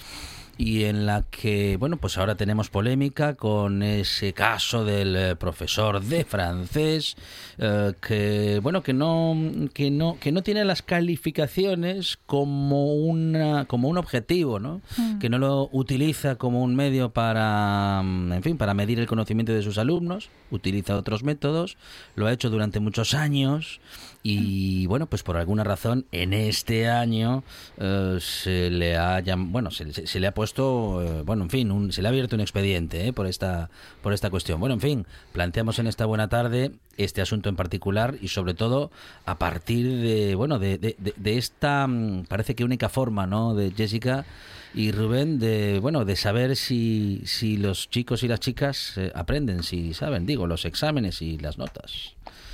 y 0.57 0.83
en 0.83 1.05
la 1.05 1.23
que, 1.23 1.77
bueno, 1.77 1.97
pues 1.97 2.17
ahora 2.17 2.35
tenemos 2.35 2.69
polémica 2.69 3.33
con 3.33 3.81
ese 3.81 4.33
caso 4.33 4.85
del 4.85 5.15
eh, 5.15 5.35
profesor 5.35 6.01
de 6.01 6.25
francés 6.25 7.15
eh, 7.57 7.93
que, 7.99 8.59
bueno, 8.61 8.83
que 8.83 8.93
no, 8.93 9.35
que 9.73 9.89
no, 9.89 10.17
que 10.19 10.31
no 10.31 10.43
tiene 10.43 10.63
las 10.63 10.81
calificaciones 10.81 12.19
como 12.25 12.93
una, 12.93 13.65
como 13.65 13.87
un 13.87 13.97
objetivo, 13.97 14.59
¿no? 14.59 14.81
Que 15.19 15.29
no 15.29 15.39
lo 15.39 15.69
utiliza 15.71 16.35
como 16.35 16.63
un 16.63 16.75
medio 16.75 17.09
para, 17.09 18.01
mm, 18.03 18.33
en 18.33 18.43
fin, 18.43 18.57
para 18.57 18.73
medir 18.73 18.99
el 18.99 19.07
conocimiento 19.07 19.53
de 19.53 19.63
sus 19.63 19.77
alumnos, 19.77 20.29
utiliza 20.51 20.95
otros 20.95 21.23
métodos, 21.23 21.77
lo 22.15 22.27
ha 22.27 22.33
hecho 22.33 22.49
durante 22.49 22.79
muchos 22.79 23.13
años 23.13 23.79
y 24.25 24.85
bueno, 24.85 25.07
pues 25.07 25.21
por 25.21 25.35
alguna 25.35 25.65
razón 25.65 26.05
en 26.13 26.33
este 26.33 26.87
año 26.89 27.43
eh, 27.77 28.17
se 28.21 28.69
le 28.69 28.95
ha 28.95 29.21
bueno, 29.37 29.69
se, 29.69 29.91
se- 29.93 30.07
se 30.07 30.19
le 30.21 30.27
ha 30.27 30.33
puesto, 30.33 31.01
eh, 31.03 31.21
bueno, 31.23 31.43
en 31.43 31.49
fin, 31.49 31.71
un- 31.71 31.91
se 31.91 32.01
le 32.01 32.07
ha 32.07 32.11
abierto 32.11 32.35
un 32.35 32.41
expediente 32.41 33.07
eh, 33.07 33.11
por 33.13 33.27
esta 33.27 33.69
por 34.01 34.13
esta 34.13 34.29
cuestión. 34.29 34.59
Bueno, 34.61 34.75
en 34.75 34.81
fin, 34.81 35.05
planteamos 35.33 35.77
en 35.79 35.87
esta 35.87 36.05
buena 36.05 36.29
tarde 36.29 36.71
este 36.95 37.21
asunto 37.21 37.49
en 37.49 37.55
particular 37.57 38.15
y 38.21 38.29
sobre 38.29 38.53
todo 38.53 38.91
a 39.25 39.37
partir 39.37 39.87
de 40.01 40.35
bueno 40.35 40.57
de, 40.57 40.77
de- 40.77 40.95
de- 40.99 41.13
de 41.17 41.37
esta 41.37 41.85
mm, 41.87 42.25
parece 42.29 42.55
que 42.55 42.63
única 42.63 42.87
forma, 42.89 43.27
¿no? 43.27 43.53
De 43.55 43.71
Jessica 43.71 44.25
y 44.73 44.91
Rubén 44.91 45.37
de 45.37 45.79
bueno 45.81 46.05
de 46.05 46.15
saber 46.15 46.55
si 46.55 47.21
si 47.25 47.57
los 47.57 47.89
chicos 47.89 48.23
y 48.23 48.27
las 48.29 48.39
chicas 48.39 48.97
eh, 48.97 49.11
aprenden, 49.13 49.63
si 49.63 49.93
saben, 49.93 50.25
digo, 50.25 50.47
los 50.47 50.63
exámenes 50.63 51.21
y 51.21 51.37
las 51.39 51.57
notas. 51.57 52.13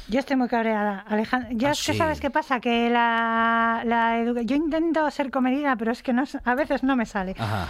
Yo 0.10 0.20
estoy 0.20 0.36
muy 0.38 0.48
cabreada, 0.48 1.06
Alejandro. 1.08 1.50
Yo 1.54 1.68
Ah, 1.68 1.72
es 1.72 1.86
que 1.86 1.94
sí. 1.94 1.98
sabes 1.98 2.20
qué 2.20 2.32
pasa, 2.32 2.60
que 2.60 2.90
la, 2.90 3.84
la 3.86 4.18
educa- 4.18 4.42
yo 4.42 4.56
intento 4.56 5.10
ser 5.12 5.30
comedida, 5.30 5.76
pero 5.76 5.92
es 5.92 6.02
que 6.02 6.14
no, 6.14 6.24
a 6.44 6.56
veces 6.56 6.82
no 6.84 6.96
me 6.96 7.06
sale. 7.06 7.36
Ajá. 7.38 7.68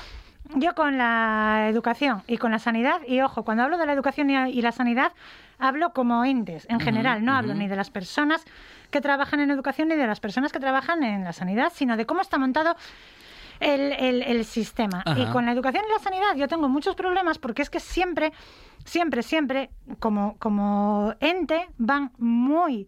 Yo 0.55 0.73
con 0.73 0.97
la 0.97 1.67
educación 1.69 2.23
y 2.27 2.37
con 2.37 2.51
la 2.51 2.59
sanidad, 2.59 3.01
y 3.05 3.21
ojo, 3.21 3.43
cuando 3.43 3.63
hablo 3.63 3.77
de 3.77 3.85
la 3.85 3.93
educación 3.93 4.29
y, 4.29 4.35
y 4.51 4.61
la 4.61 4.71
sanidad, 4.71 5.11
hablo 5.59 5.91
como 5.93 6.23
entes 6.25 6.65
en 6.69 6.79
general, 6.79 7.23
no 7.23 7.33
hablo 7.35 7.53
ni 7.53 7.67
de 7.67 7.75
las 7.75 7.91
personas 7.91 8.45
que 8.89 9.01
trabajan 9.01 9.41
en 9.41 9.51
educación 9.51 9.89
ni 9.89 9.95
de 9.95 10.07
las 10.07 10.19
personas 10.21 10.51
que 10.51 10.59
trabajan 10.59 11.03
en 11.03 11.23
la 11.25 11.33
sanidad, 11.33 11.71
sino 11.75 11.97
de 11.97 12.05
cómo 12.05 12.21
está 12.21 12.37
montado 12.39 12.75
el, 13.59 13.91
el- 13.93 14.23
el 14.23 14.45
sistema. 14.45 15.01
Ajá. 15.05 15.19
Y 15.19 15.25
con 15.27 15.45
la 15.45 15.51
educación 15.51 15.83
y 15.87 15.91
la 15.91 15.99
sanidad 15.99 16.35
yo 16.35 16.47
tengo 16.47 16.69
muchos 16.69 16.95
problemas 16.95 17.37
porque 17.37 17.61
es 17.61 17.69
que 17.69 17.79
siempre, 17.79 18.31
siempre, 18.85 19.23
siempre, 19.23 19.69
como, 19.99 20.35
como 20.39 21.13
ente, 21.19 21.67
van 21.77 22.11
muy 22.17 22.87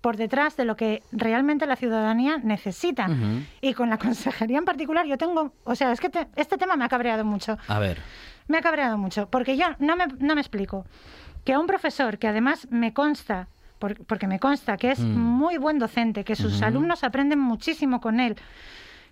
por 0.00 0.16
detrás 0.16 0.56
de 0.56 0.64
lo 0.64 0.74
que 0.76 1.00
realmente 1.12 1.64
la 1.66 1.76
ciudadanía 1.76 2.38
necesita. 2.38 3.08
Y 3.60 3.72
con 3.74 3.88
la 3.88 3.98
consejería 4.04 4.58
en 4.58 4.64
particular 4.64 5.06
yo 5.06 5.16
tengo, 5.16 5.52
o 5.64 5.74
sea, 5.76 5.92
es 5.92 6.00
que 6.00 6.08
te- 6.08 6.26
este 6.36 6.58
tema 6.58 6.74
me 6.76 6.84
ha 6.84 6.88
cabreado 6.88 7.24
mucho. 7.24 7.56
A 7.68 7.78
ver. 7.78 7.98
Me 8.48 8.58
ha 8.58 8.60
cabreado 8.62 8.98
mucho, 8.98 9.28
porque 9.30 9.56
yo 9.56 9.66
no 9.78 9.94
me, 9.94 10.06
no 10.18 10.34
me 10.34 10.40
explico 10.40 10.84
que 11.44 11.52
a 11.52 11.58
un 11.60 11.66
profesor 11.68 12.18
que 12.18 12.26
además 12.26 12.66
me 12.70 12.92
consta, 12.92 13.46
por- 13.78 14.04
porque 14.04 14.26
me 14.26 14.40
consta 14.40 14.76
que 14.76 14.90
es 14.90 14.98
Mm. 14.98 15.16
muy 15.16 15.56
buen 15.58 15.78
docente, 15.78 16.24
que 16.24 16.34
sus 16.34 16.60
alumnos 16.62 17.04
aprenden 17.04 17.38
muchísimo 17.38 18.00
con 18.00 18.18
él, 18.18 18.36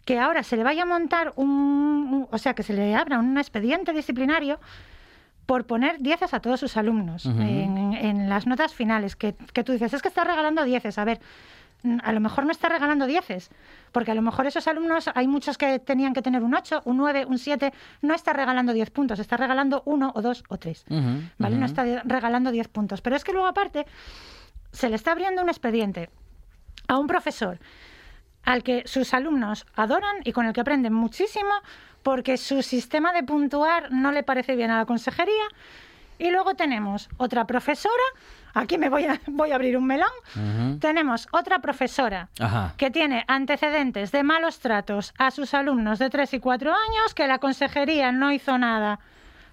que 0.04 0.18
ahora 0.18 0.42
se 0.42 0.56
le 0.56 0.64
vaya 0.64 0.82
a 0.82 0.86
montar 0.86 1.32
un, 1.36 2.26
o 2.30 2.38
sea, 2.38 2.54
que 2.54 2.62
se 2.62 2.72
le 2.72 2.94
abra 2.94 3.18
un 3.18 3.36
expediente 3.38 3.92
disciplinario 3.92 4.58
por 5.46 5.66
poner 5.66 5.98
dieces 5.98 6.32
a 6.32 6.40
todos 6.40 6.60
sus 6.60 6.76
alumnos 6.76 7.26
en, 7.26 7.92
en 7.94 8.28
las 8.28 8.46
notas 8.46 8.72
finales, 8.72 9.16
que, 9.16 9.34
que 9.52 9.64
tú 9.64 9.72
dices, 9.72 9.92
es 9.92 10.02
que 10.02 10.08
está 10.08 10.24
regalando 10.24 10.62
dieces, 10.64 10.96
a 10.96 11.04
ver, 11.04 11.20
a 12.02 12.12
lo 12.12 12.20
mejor 12.20 12.44
no 12.44 12.52
está 12.52 12.68
regalando 12.68 13.06
dieces, 13.06 13.50
porque 13.92 14.10
a 14.10 14.14
lo 14.14 14.22
mejor 14.22 14.46
esos 14.46 14.68
alumnos, 14.68 15.10
hay 15.14 15.26
muchos 15.26 15.58
que 15.58 15.78
tenían 15.78 16.12
que 16.12 16.22
tener 16.22 16.42
un 16.42 16.54
8, 16.54 16.82
un 16.84 16.96
9, 16.98 17.26
un 17.26 17.38
7, 17.38 17.72
no 18.02 18.14
está 18.14 18.32
regalando 18.32 18.72
10 18.72 18.90
puntos, 18.90 19.18
está 19.18 19.36
regalando 19.36 19.82
uno 19.86 20.12
o 20.14 20.22
dos 20.22 20.44
o 20.48 20.56
tres, 20.58 20.84
Ujú, 20.88 21.22
¿vale? 21.38 21.56
No 21.56 21.66
está 21.66 21.84
regalando 22.04 22.50
10 22.50 22.68
puntos. 22.68 23.00
Pero 23.00 23.16
es 23.16 23.24
que 23.24 23.32
luego 23.32 23.46
aparte 23.46 23.86
se 24.72 24.88
le 24.88 24.96
está 24.96 25.12
abriendo 25.12 25.42
un 25.42 25.48
expediente 25.48 26.10
a 26.86 26.98
un 26.98 27.06
profesor 27.06 27.58
al 28.44 28.62
que 28.62 28.82
sus 28.86 29.14
alumnos 29.14 29.66
adoran 29.74 30.16
y 30.24 30.32
con 30.32 30.46
el 30.46 30.52
que 30.52 30.60
aprenden 30.60 30.92
muchísimo 30.92 31.50
porque 32.02 32.36
su 32.36 32.62
sistema 32.62 33.12
de 33.12 33.22
puntuar 33.22 33.92
no 33.92 34.12
le 34.12 34.22
parece 34.22 34.56
bien 34.56 34.70
a 34.70 34.78
la 34.78 34.86
consejería. 34.86 35.44
Y 36.18 36.30
luego 36.30 36.54
tenemos 36.54 37.08
otra 37.16 37.46
profesora, 37.46 37.94
aquí 38.52 38.76
me 38.76 38.90
voy 38.90 39.06
a, 39.06 39.18
voy 39.26 39.52
a 39.52 39.54
abrir 39.54 39.76
un 39.78 39.86
melón, 39.86 40.78
tenemos 40.78 41.28
otra 41.32 41.60
profesora 41.60 42.28
Ajá. 42.38 42.74
que 42.76 42.90
tiene 42.90 43.24
antecedentes 43.26 44.12
de 44.12 44.22
malos 44.22 44.58
tratos 44.60 45.14
a 45.16 45.30
sus 45.30 45.54
alumnos 45.54 45.98
de 45.98 46.10
3 46.10 46.34
y 46.34 46.40
4 46.40 46.70
años, 46.70 47.14
que 47.14 47.26
la 47.26 47.38
consejería 47.38 48.12
no 48.12 48.32
hizo 48.32 48.58
nada 48.58 49.00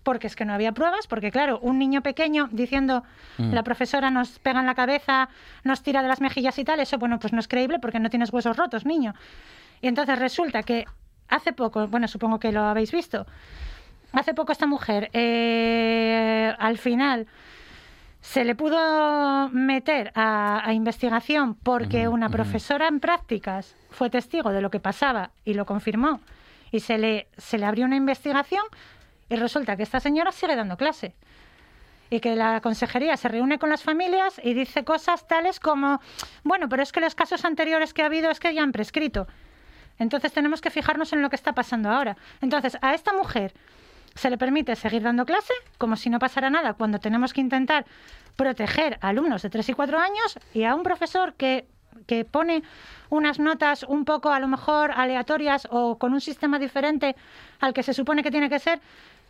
porque 0.08 0.28
es 0.28 0.38
que 0.38 0.46
no 0.46 0.54
había 0.54 0.72
pruebas, 0.72 1.06
porque 1.06 1.32
claro, 1.32 1.60
un 1.60 1.78
niño 1.78 2.02
pequeño 2.02 2.48
diciendo 2.54 3.04
Mm. 3.38 3.52
la 3.52 3.62
profesora 3.62 4.10
nos 4.10 4.40
pega 4.40 4.62
en 4.62 4.66
la 4.66 4.74
cabeza, 4.74 5.28
nos 5.66 5.84
tira 5.84 6.02
de 6.02 6.08
las 6.08 6.22
mejillas 6.22 6.58
y 6.58 6.64
tal, 6.64 6.80
eso 6.80 6.98
bueno, 6.98 7.20
pues 7.20 7.34
no 7.34 7.42
es 7.42 7.50
creíble 7.50 7.78
porque 7.80 8.00
no 8.00 8.10
tienes 8.10 8.32
huesos 8.32 8.56
rotos, 8.56 8.86
niño. 8.86 9.14
Y 9.82 9.90
entonces 9.90 10.18
resulta 10.18 10.64
que 10.64 10.86
hace 11.28 11.52
poco, 11.52 11.90
bueno, 11.90 12.08
supongo 12.08 12.40
que 12.40 12.54
lo 12.54 12.62
habéis 12.62 12.94
visto, 12.94 13.26
hace 14.14 14.34
poco 14.34 14.54
esta 14.54 14.66
mujer, 14.66 15.10
eh, 15.12 16.54
al 16.58 16.78
final 16.78 17.28
se 18.22 18.46
le 18.46 18.56
pudo 18.56 19.50
meter 19.50 20.14
a, 20.16 20.66
a 20.66 20.72
investigación 20.72 21.56
porque 21.56 22.08
una 22.08 22.30
profesora 22.30 22.88
en 22.88 23.02
prácticas 23.02 23.76
fue 23.90 24.10
testigo 24.10 24.52
de 24.52 24.62
lo 24.62 24.70
que 24.70 24.80
pasaba 24.80 25.32
y 25.44 25.54
lo 25.54 25.66
confirmó 25.66 26.22
y 26.72 26.80
se 26.80 26.98
le, 26.98 27.28
se 27.38 27.58
le 27.58 27.66
abrió 27.66 27.86
una 27.86 27.98
investigación 27.98 28.64
y 29.30 29.36
resulta 29.36 29.76
que 29.76 29.84
esta 29.84 30.00
señora 30.00 30.32
sigue 30.32 30.56
dando 30.56 30.78
clase 30.78 31.16
y 32.10 32.20
que 32.20 32.36
la 32.36 32.62
consejería 32.62 33.18
se 33.18 33.28
reúne 33.28 33.60
con 33.60 33.70
las 33.70 33.84
familias 33.84 34.40
y 34.44 34.54
dice 34.54 34.84
cosas 34.84 35.28
tales 35.28 35.60
como, 35.60 36.00
bueno, 36.44 36.70
pero 36.70 36.84
es 36.84 36.92
que 36.92 37.02
los 37.02 37.16
casos 37.16 37.44
anteriores 37.46 37.94
que 37.94 38.02
ha 38.02 38.06
habido 38.06 38.30
es 38.32 38.40
que 38.40 38.54
ya 38.54 38.64
han 38.64 38.72
prescrito. 38.72 39.28
Entonces 40.00 40.32
tenemos 40.32 40.62
que 40.62 40.70
fijarnos 40.70 41.12
en 41.14 41.22
lo 41.22 41.30
que 41.30 41.36
está 41.36 41.54
pasando 41.54 41.90
ahora. 41.90 42.18
Entonces, 42.42 42.78
a 42.82 42.94
esta 42.94 43.14
mujer 43.14 43.54
se 44.16 44.30
le 44.30 44.38
permite 44.38 44.76
seguir 44.76 45.04
dando 45.04 45.26
clase 45.26 45.54
como 45.78 45.96
si 45.96 46.10
no 46.10 46.20
pasara 46.20 46.50
nada 46.50 46.74
cuando 46.74 47.00
tenemos 47.00 47.34
que 47.34 47.42
intentar 47.42 47.86
proteger 48.36 48.98
a 49.02 49.10
alumnos 49.10 49.42
de 49.42 49.50
3 49.50 49.70
y 49.70 49.74
4 49.74 50.00
años 50.00 50.40
y 50.54 50.64
a 50.64 50.76
un 50.76 50.84
profesor 50.84 51.34
que, 51.34 51.68
que 52.06 52.26
pone 52.26 52.64
unas 53.10 53.40
notas 53.40 53.84
un 53.84 54.06
poco 54.06 54.32
a 54.32 54.40
lo 54.40 54.48
mejor 54.48 54.92
aleatorias 54.92 55.68
o 55.72 55.98
con 55.98 56.14
un 56.14 56.22
sistema 56.22 56.58
diferente 56.58 57.16
al 57.60 57.74
que 57.74 57.84
se 57.84 57.94
supone 57.94 58.24
que 58.24 58.32
tiene 58.32 58.50
que 58.50 58.60
ser, 58.60 58.80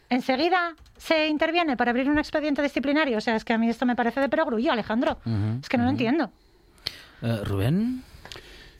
enseguida 0.09 0.75
se 0.97 1.27
interviene 1.27 1.77
para 1.77 1.91
abrir 1.91 2.09
un 2.09 2.17
expediente 2.17 2.61
disciplinario. 2.61 3.17
O 3.17 3.21
sea, 3.21 3.35
es 3.35 3.45
que 3.45 3.53
a 3.53 3.57
mí 3.57 3.69
esto 3.69 3.85
me 3.85 3.95
parece 3.95 4.19
de 4.19 4.29
perogrullo, 4.29 4.71
Alejandro. 4.71 5.19
Ujú, 5.25 5.59
es 5.61 5.69
que 5.69 5.77
no 5.77 5.83
lo 5.83 5.89
ujú. 5.89 5.93
entiendo. 5.95 6.31
Eh, 7.21 7.41
Rubén. 7.43 8.03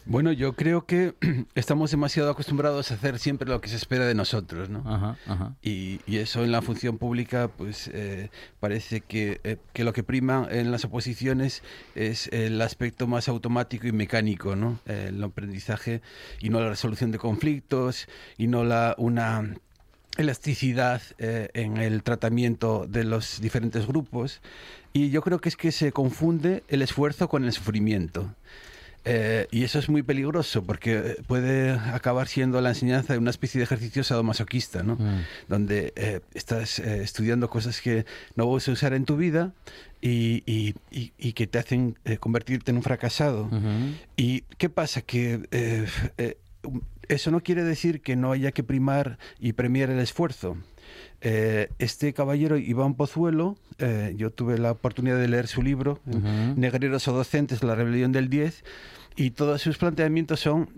Bueno, 0.09 0.31
yo 0.31 0.53
creo 0.53 0.85
que 0.85 1.15
estamos 1.55 1.91
demasiado 1.91 2.31
acostumbrados 2.31 2.91
a 2.91 2.93
hacer 2.93 3.19
siempre 3.19 3.49
lo 3.49 3.59
que 3.59 3.67
se 3.67 3.75
espera 3.75 4.05
de 4.05 4.15
nosotros, 4.15 4.69
¿no? 4.69 4.81
Ajá, 4.85 5.17
ajá. 5.27 5.55
Y, 5.61 5.99
y 6.07 6.17
eso 6.17 6.45
en 6.45 6.53
la 6.53 6.61
función 6.61 6.97
pública, 6.97 7.49
pues 7.49 7.89
eh, 7.93 8.29
parece 8.61 9.01
que, 9.01 9.41
eh, 9.43 9.57
que 9.73 9.83
lo 9.83 9.91
que 9.91 10.03
prima 10.03 10.47
en 10.49 10.71
las 10.71 10.85
oposiciones 10.85 11.61
es 11.93 12.27
el 12.31 12.61
aspecto 12.61 13.05
más 13.05 13.27
automático 13.27 13.85
y 13.85 13.91
mecánico, 13.91 14.55
¿no? 14.55 14.79
Eh, 14.85 15.07
el 15.09 15.21
aprendizaje 15.21 16.01
y 16.39 16.49
no 16.51 16.61
la 16.61 16.69
resolución 16.69 17.11
de 17.11 17.17
conflictos 17.19 18.07
y 18.37 18.47
no 18.47 18.63
la 18.63 18.95
una 18.97 19.55
elasticidad 20.17 21.01
eh, 21.19 21.49
en 21.53 21.77
el 21.77 22.03
tratamiento 22.03 22.85
de 22.87 23.03
los 23.03 23.39
diferentes 23.41 23.87
grupos. 23.87 24.41
Y 24.93 25.09
yo 25.09 25.21
creo 25.21 25.39
que 25.39 25.49
es 25.49 25.55
que 25.55 25.71
se 25.71 25.91
confunde 25.91 26.63
el 26.67 26.81
esfuerzo 26.81 27.29
con 27.29 27.43
el 27.45 27.53
sufrimiento. 27.53 28.33
Eh, 29.09 29.47
y 29.51 29.63
eso 29.63 29.79
es 29.79 29.87
muy 29.87 30.03
peligroso 30.03 30.63
porque 30.65 31.15
puede 31.27 31.71
acabar 31.71 32.27
siendo 32.27 32.59
la 32.59 32.69
enseñanza 32.69 33.13
de 33.13 33.19
una 33.19 33.29
especie 33.29 33.57
de 33.59 33.63
ejercicio 33.63 34.03
sadomasoquista, 34.03 34.83
¿no? 34.83 34.95
Mm. 34.95 35.21
donde 35.47 35.93
eh, 35.95 36.19
estás 36.33 36.79
eh, 36.79 37.03
estudiando 37.03 37.49
cosas 37.49 37.79
que 37.79 38.05
no 38.35 38.51
vas 38.51 38.67
a 38.67 38.71
usar 38.73 38.93
en 38.93 39.05
tu 39.05 39.15
vida 39.15 39.53
y, 40.01 40.43
y- 40.45 40.75
y- 40.91 41.13
y 41.17 41.31
que 41.33 41.47
te 41.47 41.57
hacen 41.57 41.97
eh, 42.03 42.17
convertirte 42.17 42.71
en 42.71 42.77
un 42.77 42.83
fracasado. 42.83 43.49
¿Y 44.17 44.41
qué 44.57 44.67
pasa? 44.69 45.01
Que 45.01 45.47
eh, 45.51 45.87
eh, 46.17 46.37
eso 47.09 47.31
no 47.31 47.41
quiere 47.41 47.63
decir 47.63 48.01
que 48.01 48.15
no 48.15 48.31
haya 48.31 48.51
que 48.51 48.63
primar 48.63 49.17
y 49.39 49.53
premiar 49.53 49.89
el 49.89 49.99
esfuerzo. 49.99 50.57
Eh, 51.21 51.69
este 51.79 52.13
caballero, 52.13 52.57
Iván 52.57 52.95
Pozuelo, 52.95 53.57
eh, 53.79 54.13
yo 54.15 54.31
tuve 54.31 54.57
la 54.57 54.71
oportunidad 54.71 55.17
de 55.17 55.27
leer 55.27 55.47
su 55.47 55.61
libro. 55.61 55.99
Negreros 56.55 57.07
o 57.07 57.13
Docentes, 57.13 57.63
la 57.63 57.75
rebelión 57.75 58.11
del 58.11 58.29
10, 58.29 58.63
y 59.15 59.31
todos 59.31 59.61
sus 59.61 59.77
planteamientos 59.77 60.39
son 60.39 60.69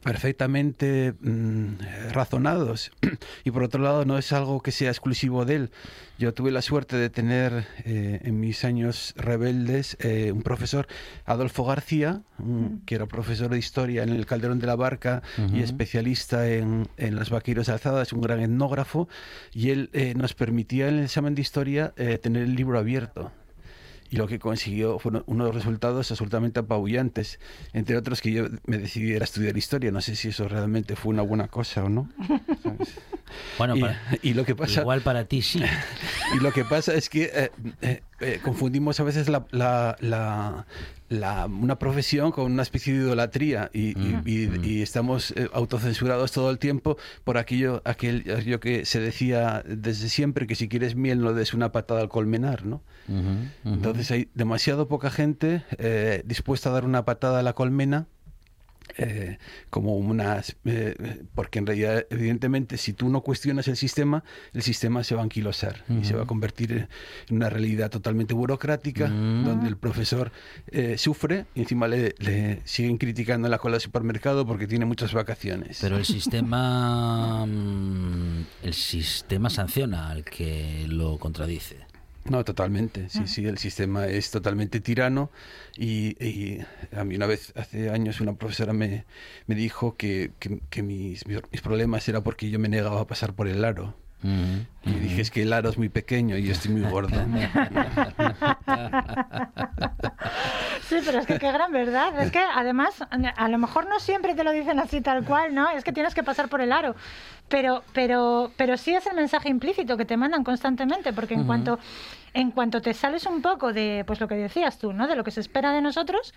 perfectamente 0.00 1.14
mm, 1.20 1.74
razonados 2.12 2.90
y 3.44 3.50
por 3.50 3.62
otro 3.62 3.82
lado 3.82 4.04
no 4.04 4.18
es 4.18 4.32
algo 4.32 4.60
que 4.60 4.70
sea 4.72 4.90
exclusivo 4.90 5.44
de 5.44 5.54
él. 5.56 5.70
Yo 6.18 6.32
tuve 6.34 6.50
la 6.52 6.62
suerte 6.62 6.96
de 6.96 7.10
tener 7.10 7.66
eh, 7.84 8.20
en 8.22 8.38
mis 8.38 8.64
años 8.64 9.12
rebeldes 9.16 9.96
eh, 10.00 10.30
un 10.32 10.42
profesor, 10.42 10.86
Adolfo 11.24 11.64
García, 11.64 12.22
un- 12.38 12.82
que 12.86 12.94
era 12.94 13.06
profesor 13.06 13.50
de 13.50 13.58
historia 13.58 14.02
en 14.02 14.10
el 14.10 14.26
Calderón 14.26 14.58
de 14.58 14.66
la 14.66 14.76
Barca 14.76 15.22
y 15.52 15.62
especialista 15.62 16.48
en, 16.48 16.86
en 16.96 17.16
las 17.16 17.30
vaqueros 17.30 17.68
alzadas, 17.68 18.12
un 18.12 18.20
gran 18.20 18.40
etnógrafo, 18.40 19.08
y 19.52 19.70
él 19.70 19.90
eh, 19.92 20.14
nos 20.16 20.34
permitía 20.34 20.88
en 20.88 20.98
el 20.98 21.04
examen 21.04 21.34
de 21.34 21.42
historia 21.42 21.92
tener 22.22 22.42
el 22.42 22.54
libro 22.54 22.78
abierto. 22.78 23.32
Y 24.12 24.16
lo 24.16 24.26
que 24.26 24.38
consiguió 24.38 24.98
fueron 24.98 25.24
unos 25.24 25.54
resultados 25.54 26.10
absolutamente 26.10 26.60
apabullantes. 26.60 27.40
Entre 27.72 27.96
otros 27.96 28.20
que 28.20 28.30
yo 28.30 28.44
me 28.66 28.76
decidí 28.76 29.14
a 29.14 29.24
estudiar 29.24 29.56
historia. 29.56 29.90
No 29.90 30.02
sé 30.02 30.16
si 30.16 30.28
eso 30.28 30.46
realmente 30.48 30.96
fue 30.96 31.14
una 31.14 31.22
buena 31.22 31.48
cosa 31.48 31.82
o 31.82 31.88
no. 31.88 32.10
¿sabes? 32.62 32.94
Bueno, 33.58 33.76
y, 33.76 33.80
para- 33.80 33.98
y 34.22 34.34
lo 34.34 34.44
que 34.44 34.54
pasa 34.54 34.80
igual 34.82 35.00
para 35.02 35.24
ti 35.24 35.42
sí. 35.42 35.60
y 36.36 36.40
lo 36.42 36.52
que 36.52 36.64
pasa 36.64 36.94
es 36.94 37.08
que 37.08 37.30
eh, 37.34 37.50
eh, 37.82 38.02
eh, 38.20 38.40
confundimos 38.42 38.98
a 39.00 39.04
veces 39.04 39.28
la, 39.28 39.44
la- 39.50 39.96
la- 40.00 40.66
la- 41.08 41.46
una 41.46 41.78
profesión 41.78 42.32
con 42.32 42.50
una 42.50 42.62
especie 42.62 42.94
de 42.94 43.00
idolatría 43.00 43.70
y, 43.74 43.98
y- 43.98 44.20
y- 44.24 44.60
y 44.62 44.82
estamos 44.82 45.34
autocensurados 45.52 46.32
todo 46.32 46.50
el 46.50 46.58
tiempo 46.58 46.96
por 47.24 47.36
aquello, 47.38 47.82
aquello 47.84 48.60
que 48.60 48.84
se 48.86 49.00
decía 49.00 49.62
desde 49.66 50.08
siempre, 50.08 50.46
que 50.46 50.54
si 50.54 50.68
quieres 50.68 50.94
miel 50.94 51.20
no 51.20 51.34
des 51.34 51.52
una 51.54 51.70
patada 51.72 52.00
al 52.00 52.08
colmenar, 52.08 52.64
¿no? 52.64 52.82
Entonces 53.64 54.10
hay 54.10 54.28
demasiado 54.34 54.88
poca 54.88 55.10
gente 55.10 55.64
dispuesta 56.24 56.70
a 56.70 56.72
dar 56.72 56.84
una 56.84 57.04
patada 57.04 57.40
a 57.40 57.42
la 57.42 57.52
colmena. 57.52 58.06
Eh, 58.98 59.38
como 59.70 59.96
unas 59.96 60.56
eh, 60.64 61.22
porque 61.34 61.58
en 61.58 61.66
realidad 61.66 62.06
evidentemente 62.10 62.76
si 62.76 62.92
tú 62.92 63.08
no 63.08 63.22
cuestionas 63.22 63.68
el 63.68 63.76
sistema 63.76 64.24
el 64.52 64.62
sistema 64.62 65.04
se 65.04 65.14
va 65.14 65.20
a 65.20 65.24
anquilosar 65.24 65.84
y 65.88 66.04
se 66.04 66.14
va 66.14 66.24
a 66.24 66.26
convertir 66.26 66.88
en 67.28 67.36
una 67.36 67.48
realidad 67.48 67.90
totalmente 67.90 68.34
burocrática 68.34 69.08
Mm. 69.08 69.44
donde 69.44 69.68
el 69.68 69.76
profesor 69.76 70.32
eh, 70.68 70.96
sufre 70.98 71.46
y 71.54 71.62
encima 71.62 71.88
le, 71.88 72.14
le 72.18 72.60
siguen 72.64 72.98
criticando 72.98 73.46
en 73.46 73.50
la 73.50 73.58
cola 73.58 73.74
del 73.74 73.80
supermercado 73.80 74.46
porque 74.46 74.66
tiene 74.66 74.84
muchas 74.84 75.12
vacaciones 75.12 75.78
Pero 75.80 75.96
el 75.96 76.04
sistema 76.16 77.44
mm, 77.46 78.44
el 78.62 78.74
sistema 78.74 79.50
sanciona 79.50 80.10
al 80.10 80.24
que 80.24 80.86
lo 80.88 81.18
contradice. 81.18 81.78
No, 82.24 82.44
totalmente. 82.44 83.08
Sí, 83.08 83.26
sí, 83.26 83.46
el 83.46 83.58
sistema 83.58 84.06
es 84.06 84.30
totalmente 84.30 84.80
tirano 84.80 85.30
y, 85.76 86.16
y 86.24 86.60
a 86.94 87.04
mí 87.04 87.16
una 87.16 87.26
vez, 87.26 87.52
hace 87.56 87.90
años, 87.90 88.20
una 88.20 88.34
profesora 88.34 88.72
me, 88.72 89.04
me 89.46 89.54
dijo 89.56 89.96
que, 89.96 90.30
que- 90.38 90.60
que 90.70 90.82
mis, 90.84 91.26
mis 91.26 91.62
problemas 91.62 92.08
era 92.08 92.22
porque 92.22 92.48
yo 92.50 92.58
me 92.60 92.68
negaba 92.68 93.00
a 93.00 93.06
pasar 93.08 93.34
por 93.34 93.48
el 93.48 93.64
aro. 93.64 93.94
Y 94.22 94.90
dije, 94.90 95.20
es 95.20 95.30
que 95.30 95.42
el 95.42 95.52
aro 95.52 95.68
es 95.70 95.78
muy 95.78 95.88
pequeño 95.88 96.36
y 96.36 96.44
yo 96.44 96.52
estoy 96.52 96.72
muy 96.72 96.88
gordo. 96.90 97.16
Sí, 100.88 100.98
pero 101.04 101.20
es 101.20 101.26
que 101.26 101.38
qué 101.38 101.50
gran 101.50 101.72
verdad. 101.72 102.20
Es 102.20 102.30
que 102.30 102.38
además, 102.38 103.02
a 103.10 103.48
lo 103.48 103.58
mejor 103.58 103.88
no 103.88 103.98
siempre 103.98 104.34
te 104.34 104.44
lo 104.44 104.50
dicen 104.52 104.78
así 104.78 105.00
tal 105.00 105.24
cual, 105.24 105.54
¿no? 105.54 105.70
Es 105.70 105.84
que 105.84 105.92
tienes 105.92 106.14
que 106.14 106.22
pasar 106.22 106.48
por 106.48 106.60
el 106.60 106.70
aro. 106.70 106.94
Pero, 107.48 107.82
pero, 107.92 108.52
pero 108.56 108.76
sí 108.76 108.94
es 108.94 109.06
el 109.06 109.16
mensaje 109.16 109.48
implícito 109.48 109.96
que 109.96 110.04
te 110.04 110.16
mandan 110.16 110.44
constantemente, 110.44 111.12
porque 111.12 111.34
en 111.34 111.44
cuanto, 111.44 111.78
en 112.34 112.50
cuanto 112.50 112.82
te 112.82 112.92
sales 112.92 113.26
un 113.26 113.40
poco 113.42 113.72
de, 113.72 114.04
pues 114.06 114.20
lo 114.20 114.28
que 114.28 114.34
decías 114.34 114.78
tú, 114.78 114.92
¿no? 114.92 115.06
De 115.06 115.16
lo 115.16 115.24
que 115.24 115.30
se 115.30 115.40
espera 115.40 115.72
de 115.72 115.80
nosotros, 115.80 116.34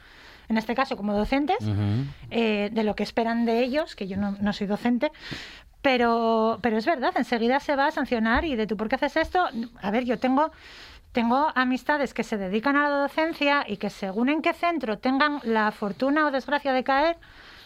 en 0.47 0.57
este 0.57 0.75
caso 0.75 0.95
como 0.95 1.13
docentes, 1.13 1.57
eh, 2.31 2.69
de 2.71 2.83
lo 2.83 2.95
que 2.95 3.03
esperan 3.03 3.45
de 3.45 3.63
ellos, 3.63 3.95
que 3.95 4.07
yo 4.07 4.17
no, 4.17 4.37
no 4.39 4.53
soy 4.53 4.67
docente, 4.67 5.11
pero, 5.85 6.57
pero 6.63 6.79
es 6.79 6.85
verdad, 6.87 7.13
enseguida 7.15 7.59
se 7.59 7.75
va 7.75 7.85
a 7.85 7.91
sancionar 7.91 8.43
y 8.43 8.55
de 8.55 8.65
tú 8.65 8.75
por 8.75 8.89
qué 8.89 8.95
haces 8.95 9.17
esto. 9.17 9.45
A 9.83 9.91
ver, 9.91 10.03
yo 10.03 10.17
tengo, 10.17 10.49
tengo 11.11 11.51
amistades 11.53 12.15
que 12.15 12.23
se 12.23 12.37
dedican 12.37 12.75
a 12.75 12.89
la 12.89 12.95
docencia 13.01 13.63
y 13.67 13.77
que 13.77 13.91
según 13.91 14.29
en 14.29 14.41
qué 14.41 14.53
centro 14.53 14.97
tengan 14.97 15.41
la 15.43 15.69
fortuna 15.69 16.25
o 16.25 16.31
desgracia 16.31 16.73
de 16.73 16.83
caer, 16.83 17.17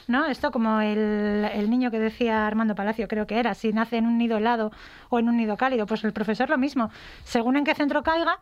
¿no? 0.08 0.26
Esto 0.26 0.52
como 0.52 0.82
el, 0.82 1.50
el 1.54 1.70
niño 1.70 1.92
que 1.92 2.00
decía 2.00 2.46
Armando 2.46 2.76
Palacio, 2.76 3.08
creo 3.08 3.26
que 3.26 3.40
era, 3.40 3.54
si 3.54 3.72
nace 3.72 3.96
en 3.96 4.06
un 4.06 4.18
nido 4.18 4.36
helado 4.36 4.74
o 5.08 5.18
en 5.20 5.30
un 5.30 5.38
nido 5.38 5.56
cálido, 5.56 5.86
pues 5.86 6.04
el 6.04 6.12
profesor 6.12 6.50
lo 6.50 6.58
mismo. 6.58 6.92
Según 7.24 7.56
en 7.56 7.64
qué 7.64 7.74
centro 7.74 8.04
caiga, 8.04 8.40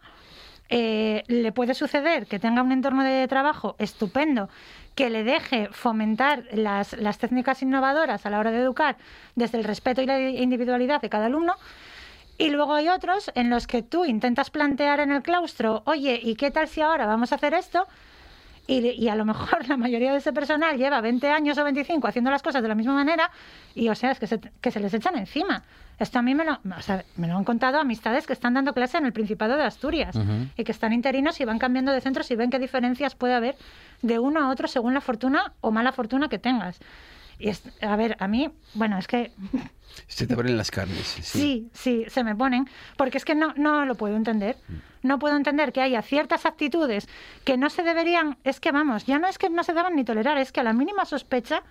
eh, 0.70 1.24
le 1.28 1.52
puede 1.52 1.76
suceder 1.76 2.26
que 2.26 2.40
tenga 2.40 2.64
un 2.64 2.72
entorno 2.72 3.04
de 3.04 3.28
trabajo 3.28 3.76
estupendo, 3.78 4.50
que 4.98 5.12
le 5.12 5.24
deje 5.24 5.70
fomentar 5.72 6.44
las, 6.52 6.94
las 6.94 7.20
técnicas 7.20 7.62
innovadoras 7.62 8.26
a 8.26 8.32
la 8.32 8.40
hora 8.40 8.50
de 8.50 8.58
educar 8.58 8.98
desde 9.36 9.60
el 9.60 9.64
respeto 9.64 10.02
y 10.02 10.08
la 10.08 10.20
individualidad 10.20 11.02
de 11.02 11.08
cada 11.08 11.28
alumno. 11.28 11.54
Y 12.40 12.50
luego 12.50 12.74
hay 12.74 12.90
otros 12.90 13.32
en 13.36 13.52
los 13.52 13.68
que 13.68 13.84
tú 13.84 14.06
intentas 14.06 14.50
plantear 14.50 15.00
en 15.00 15.12
el 15.12 15.22
claustro, 15.22 15.84
oye, 15.86 16.20
¿y 16.22 16.36
qué 16.36 16.50
tal 16.50 16.68
si 16.68 16.82
ahora 16.82 17.06
vamos 17.06 17.32
a 17.32 17.36
hacer 17.36 17.54
esto? 17.54 17.88
Y, 18.68 18.80
y 18.90 19.08
a 19.08 19.16
lo 19.16 19.24
mejor 19.26 19.68
la 19.68 19.78
mayoría 19.78 20.12
de 20.12 20.18
ese 20.18 20.34
personal 20.34 20.78
lleva 20.78 21.00
20 21.02 21.30
años 21.30 21.58
o 21.58 21.64
25 21.64 22.08
haciendo 22.08 22.30
las 22.30 22.44
cosas 22.44 22.62
de 22.62 22.68
la 22.68 22.76
misma 22.76 22.94
manera 22.94 23.32
y, 23.74 23.88
o 23.90 23.96
sea, 23.96 24.12
es 24.12 24.20
que 24.20 24.28
se, 24.28 24.40
que 24.40 24.72
se 24.72 24.80
les 24.80 24.94
echan 24.94 25.18
encima. 25.18 25.64
Esto 26.00 26.20
a 26.20 26.22
mí 26.22 26.36
me 26.36 26.46
lo, 26.46 26.60
o 26.78 26.82
sea, 26.82 27.04
me 27.16 27.28
lo 27.28 27.38
han 27.38 27.44
contado 27.44 27.80
amistades 27.80 28.28
que 28.28 28.34
están 28.34 28.54
dando 28.54 28.74
clase 28.74 28.98
en 28.98 29.06
el 29.06 29.14
Principado 29.14 29.58
de 29.58 29.64
Asturias 29.64 30.16
y 30.56 30.64
que 30.64 30.72
están 30.72 30.94
interinos 30.94 31.40
y 31.40 31.46
van 31.46 31.58
cambiando 31.58 31.92
de 31.92 32.02
centros 32.02 32.30
y 32.30 32.36
ven 32.36 32.52
qué 32.52 32.60
diferencias 32.60 33.16
puede 33.16 33.34
haber 33.34 33.56
de 34.04 34.20
uno 34.20 34.42
a 34.42 34.50
otro 34.50 34.68
según 34.68 34.94
la 34.94 35.02
fortuna 35.02 35.54
o 35.62 35.72
mala 35.72 35.92
fortuna 35.92 36.30
que 36.30 36.38
tengas. 36.38 36.80
Y 37.40 37.50
es, 37.50 37.64
a 37.82 37.96
ver, 37.96 38.18
a 38.20 38.28
mí, 38.28 38.50
bueno, 38.74 38.98
es 38.98 39.08
que 39.08 39.32
Se 40.08 40.28
te 40.28 40.34
abren 40.34 40.58
las 40.58 40.72
carnes. 40.72 41.08
Sí. 41.08 41.22
Sí, 41.24 41.70
sí, 41.74 42.06
se 42.10 42.24
me 42.24 42.36
ponen, 42.36 42.70
porque 42.98 43.18
es 43.18 43.26
que 43.26 43.36
no, 43.36 43.54
no 43.56 43.86
lo 43.86 43.96
puedo 43.96 44.16
entender. 44.16 44.58
No 45.02 45.20
puedo 45.20 45.36
entender 45.36 45.74
que 45.74 45.82
haya 45.82 46.02
ciertas 46.02 46.46
actitudes 46.46 47.08
que 47.44 47.58
no 47.58 47.70
se 47.70 47.84
deberían, 47.84 48.38
es 48.44 48.60
que 48.60 48.72
vamos, 48.72 49.06
ya 49.06 49.20
no 49.20 49.28
es 49.28 49.38
que 49.38 49.50
no 49.50 49.64
se 49.64 49.74
deban 49.74 49.96
ni 49.96 50.04
tolerar, 50.04 50.38
es 50.38 50.52
que 50.52 50.60
a 50.60 50.64
la 50.64 50.74
mínima 50.74 51.06
sospecha 51.06 51.64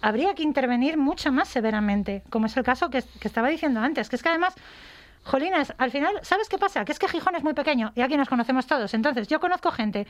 habría 0.00 0.34
que 0.34 0.42
intervenir 0.42 0.96
mucho 0.96 1.32
más 1.32 1.48
severamente, 1.48 2.22
como 2.30 2.46
es 2.46 2.56
el 2.56 2.64
caso 2.64 2.90
que, 2.90 3.02
que 3.02 3.28
estaba 3.28 3.48
diciendo 3.48 3.80
antes, 3.80 4.08
que 4.08 4.16
es 4.16 4.22
que 4.22 4.28
además... 4.28 4.54
Jolines, 5.26 5.72
al 5.78 5.90
final, 5.90 6.12
¿sabes 6.20 6.50
qué 6.50 6.58
pasa? 6.58 6.84
Que 6.84 6.92
es 6.92 6.98
que 6.98 7.08
Gijón 7.08 7.34
es 7.34 7.42
muy 7.42 7.54
pequeño 7.54 7.92
y 7.94 8.02
aquí 8.02 8.14
nos 8.14 8.28
conocemos 8.28 8.66
todos. 8.66 8.92
Entonces, 8.92 9.26
yo 9.26 9.40
conozco 9.40 9.70
gente 9.70 10.06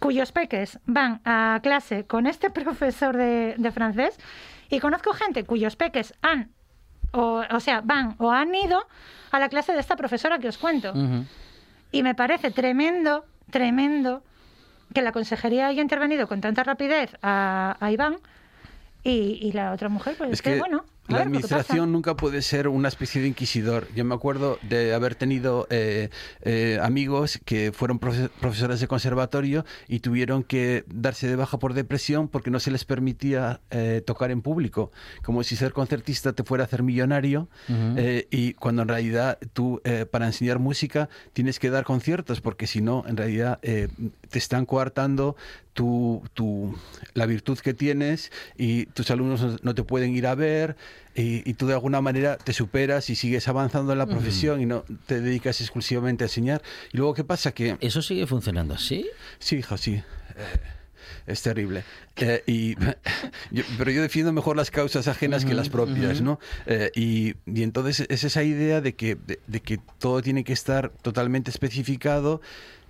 cuyos 0.00 0.32
peques 0.32 0.78
van 0.86 1.20
a 1.24 1.58
clase 1.62 2.06
con 2.06 2.26
este 2.26 2.50
profesor 2.60 3.16
de, 3.16 3.54
de 3.56 3.70
francés 3.70 4.18
y 4.68 4.80
conozco 4.80 5.12
gente 5.12 5.44
cuyos 5.44 5.76
peques 5.76 6.14
han, 6.22 6.50
o, 7.12 7.42
o 7.50 7.60
sea, 7.60 7.80
van 7.82 8.16
o 8.18 8.30
han 8.30 8.54
ido 8.54 8.86
a 9.30 9.38
la 9.38 9.48
clase 9.48 9.72
de 9.72 9.80
esta 9.80 9.96
profesora 9.96 10.38
que 10.38 10.48
os 10.48 10.58
cuento. 10.58 10.92
Y 11.92 12.02
me 12.02 12.14
parece 12.14 12.50
tremendo, 12.50 13.24
tremendo 13.50 14.22
que 14.92 15.02
la 15.02 15.12
consejería 15.12 15.66
haya 15.66 15.82
intervenido 15.82 16.26
con 16.26 16.40
tanta 16.40 16.64
rapidez 16.64 17.16
a, 17.22 17.76
a 17.80 17.90
Iván 17.92 18.16
y, 19.02 19.38
y 19.40 19.52
la 19.52 19.72
otra 19.72 19.88
mujer, 19.88 20.14
pues 20.16 20.30
Es 20.32 20.42
que 20.42 20.58
bueno. 20.58 20.84
La 21.08 21.20
administración 21.20 21.92
nunca 21.92 22.16
puede 22.16 22.42
ser 22.42 22.68
una 22.68 22.88
especie 22.88 23.20
de 23.20 23.28
inquisidor. 23.28 23.88
Yo 23.94 24.04
me 24.04 24.14
acuerdo 24.14 24.58
de 24.62 24.94
haber 24.94 25.14
tenido 25.14 25.66
eh, 25.70 26.10
eh, 26.42 26.78
amigos 26.82 27.38
que 27.44 27.72
fueron 27.72 28.00
profe- 28.00 28.30
profesores 28.40 28.80
de 28.80 28.88
conservatorio 28.88 29.64
y 29.88 30.00
tuvieron 30.00 30.42
que 30.42 30.84
darse 30.88 31.28
de 31.28 31.36
baja 31.36 31.58
por 31.58 31.74
depresión 31.74 32.28
porque 32.28 32.50
no 32.50 32.60
se 32.60 32.70
les 32.70 32.84
permitía 32.84 33.60
eh, 33.70 34.02
tocar 34.04 34.30
en 34.30 34.42
público. 34.42 34.90
Como 35.22 35.42
si 35.42 35.56
ser 35.56 35.72
concertista 35.72 36.32
te 36.32 36.42
fuera 36.44 36.64
a 36.64 36.66
hacer 36.66 36.82
millonario 36.82 37.48
y 38.30 38.54
cuando 38.54 38.82
en 38.82 38.88
realidad 38.88 39.38
tú 39.52 39.80
para 40.10 40.26
enseñar 40.26 40.58
música 40.58 41.08
tienes 41.32 41.58
que 41.58 41.70
dar 41.70 41.84
conciertos 41.84 42.40
porque 42.40 42.66
si 42.66 42.80
no, 42.80 43.04
en 43.06 43.16
realidad 43.16 43.58
te 44.30 44.38
están 44.38 44.66
coartando 44.66 45.36
tu, 45.72 46.22
tu- 46.34 46.74
la 47.14 47.26
virtud 47.26 47.58
que 47.58 47.74
tienes 47.74 48.30
y 48.56 48.86
tus 48.86 49.10
alumnos 49.10 49.62
no- 49.62 49.74
te 49.74 49.82
pueden 49.82 50.14
ir 50.16 50.26
a 50.26 50.34
ver 50.34 50.76
y, 51.14 51.48
y 51.48 51.54
tú 51.54 51.66
de 51.66 51.74
alguna 51.74 52.00
manera 52.00 52.36
te 52.38 52.52
superas 52.52 53.08
y 53.10 53.16
sigues 53.16 53.46
avanzando 53.48 53.92
en 53.92 53.98
la 53.98 54.06
profesión 54.06 54.60
y 54.60 54.66
no 54.66 54.84
te 55.06 55.20
dedicas 55.20 55.60
exclusivamente 55.60 56.24
a 56.24 56.26
enseñar. 56.26 56.62
Y 56.92 56.96
luego, 56.98 57.14
¿qué 57.14 57.24
pasa? 57.24 57.52
Que 57.52 57.76
¿Eso 57.80 58.02
sigue 58.02 58.26
funcionando 58.26 58.74
así? 58.74 59.06
Sí, 59.38 59.56
hijo, 59.56 59.76
sí. 59.76 59.94
Eh, 59.94 60.02
es 61.26 61.42
terrible. 61.42 61.84
Eh, 62.16 62.42
y, 62.46 62.74
yo- 63.50 63.64
pero 63.78 63.90
yo 63.90 64.02
defiendo 64.02 64.32
mejor 64.32 64.56
las 64.56 64.70
causas 64.70 65.08
ajenas 65.08 65.44
que 65.44 65.54
las 65.54 65.68
propias, 65.68 66.20
¿no? 66.20 66.38
Eh, 66.66 66.90
y, 66.94 67.34
y 67.46 67.62
entonces 67.62 68.06
es 68.08 68.24
esa 68.24 68.42
idea 68.42 68.80
de 68.80 68.94
que, 68.94 69.14
de, 69.16 69.40
de 69.46 69.60
que 69.60 69.78
todo 69.98 70.22
tiene 70.22 70.44
que 70.44 70.52
estar 70.52 70.90
totalmente 71.02 71.50
especificado. 71.50 72.40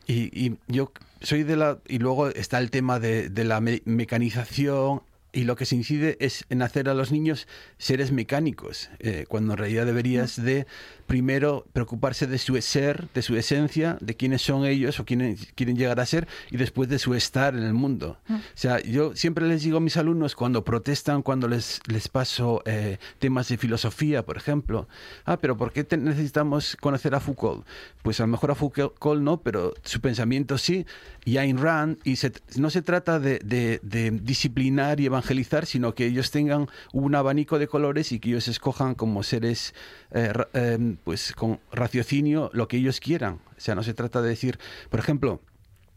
Y, 0.07 0.47
y 0.47 0.57
yo 0.69 0.92
soy 1.21 1.42
de 1.42 1.57
la. 1.57 1.79
Y 1.88 1.99
luego 1.99 2.29
está 2.29 2.59
el 2.59 2.71
tema 2.71 3.01
de, 3.01 3.29
de 3.29 3.45
la 3.45 3.61
me- 3.61 3.83
mecanización. 3.85 5.03
Y 5.37 5.44
lo 5.44 5.55
que 5.55 5.66
se 5.66 5.77
incide 5.77 6.16
es 6.18 6.44
en 6.49 6.62
hacer 6.62 6.88
a 6.88 6.94
los 6.94 7.12
niños 7.12 7.46
seres 7.77 8.11
mecánicos, 8.11 8.88
eh, 9.01 9.27
cuando 9.29 9.53
en 9.53 9.59
realidad 9.59 9.85
deberías 9.85 10.42
de 10.42 10.66
primero 11.07 11.66
preocuparse 11.75 12.27
de 12.27 12.38
su 12.38 12.61
ser, 12.62 13.09
de 13.14 13.20
su 13.20 13.37
esencia, 13.37 13.99
de 14.01 14.14
quiénes 14.16 14.40
son 14.40 14.64
ellos 14.64 14.99
o 14.99 15.05
quiénes 15.05 15.53
quieren 15.55 15.77
llegar 15.77 16.01
a 16.01 16.07
ser 16.07 16.27
y 16.51 16.57
después 16.57 16.88
de 16.88 16.99
su 16.99 17.14
estar 17.14 17.55
en 17.55 17.62
el 17.64 17.75
mundo. 17.75 18.18
O 18.31 18.35
sea, 18.55 18.81
yo 18.83 19.14
siempre 19.14 19.46
les 19.46 19.62
digo 19.62 19.77
a 19.77 19.81
mis 19.81 19.99
alumnos 19.99 20.35
cuando 20.35 20.64
protestan, 20.64 21.22
cuando 21.22 21.49
les, 21.49 21.81
les 21.87 22.09
paso 22.09 22.62
eh, 22.64 22.96
temas 23.18 23.49
de 23.49 23.59
filosofía, 23.59 24.25
por 24.25 24.38
ejemplo, 24.38 24.88
ah, 25.27 25.37
pero 25.37 25.57
¿por 25.57 25.70
qué 25.72 25.85
te- 25.85 25.99
necesitamos 25.99 26.77
conocer 26.81 27.14
a 27.14 27.20
Foucault? 27.20 27.66
Pues 28.03 28.20
a 28.20 28.22
lo 28.25 28.29
mejor 28.29 28.53
a 28.53 28.55
Foucault 28.55 29.20
no, 29.20 29.42
pero 29.42 29.75
su 29.85 30.01
pensamiento 30.01 30.57
sí, 30.57 30.87
y 31.27 31.37
Ayn 31.37 31.59
Rand, 31.59 31.99
y 32.05 32.16
se- 32.16 32.33
no 32.57 32.70
se 32.70 32.81
trata 32.81 33.20
de, 33.20 33.38
de- 33.44 33.81
de 33.83 34.11
disciplinar 34.11 34.99
y 34.99 35.07
evangelizar, 35.07 35.26
sino 35.67 35.95
que 35.95 36.07
ellos 36.07 36.31
tengan 36.31 36.69
un 36.93 37.15
abanico 37.15 37.59
de 37.59 37.67
colores 37.69 38.12
y 38.12 38.19
que 38.21 38.31
ellos 38.31 38.49
escojan 38.49 38.95
como 38.95 39.23
seres 39.23 39.75
eh, 40.12 40.33
eh, 40.55 40.97
pues 41.05 41.33
con 41.33 41.61
raciocinio 41.73 42.51
lo 42.53 42.69
que 42.69 42.77
ellos 42.79 43.01
quieran. 43.01 43.41
O 43.57 43.61
sea, 43.61 43.75
no 43.75 43.83
se 43.83 43.95
trata 43.95 44.23
de 44.23 44.29
decir, 44.31 44.59
por 44.91 45.01
ejemplo, 45.01 45.41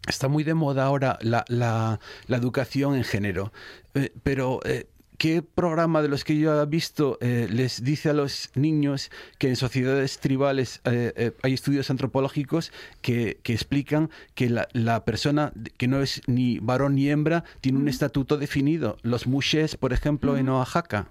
Está 0.08 0.30
muy 0.30 0.44
de 0.46 0.54
moda 0.54 0.86
ahora 0.86 1.20
la, 1.22 1.44
la- 1.50 2.00
la 2.28 2.38
educación 2.38 2.96
en 2.96 3.04
género, 3.04 3.52
Eh, 3.94 4.12
pero 4.24 4.60
eh, 4.64 4.88
¿qué 5.20 5.44
programa 5.44 6.02
de 6.02 6.08
los 6.08 6.24
que 6.24 6.40
yo 6.40 6.60
he 6.60 6.66
visto 6.66 7.18
eh, 7.22 7.48
les 7.52 7.84
dice 7.84 8.10
a 8.10 8.14
los 8.14 8.50
niños 8.56 9.12
que 9.38 9.50
en 9.50 9.58
sociedades 9.58 10.18
tribales 10.18 10.82
eh, 10.86 11.14
eh, 11.16 11.32
hay 11.44 11.54
estudios 11.54 11.90
antropológicos 11.90 12.72
que, 13.02 13.38
que 13.44 13.54
explican 13.54 14.10
que 14.34 14.50
la, 14.50 14.68
la 14.72 15.04
persona 15.04 15.52
que 15.78 15.88
no 15.88 16.02
es 16.02 16.22
ni 16.26 16.60
varón 16.60 16.96
ni 16.96 17.10
hembra 17.10 17.44
tiene 17.60 17.80
un 17.80 17.90
estatuto 17.90 18.38
definido? 18.38 18.98
Los 19.04 19.28
muxés, 19.28 19.76
por 19.76 19.92
ejemplo, 19.92 20.38
en 20.38 20.48
Oaxaca. 20.48 21.10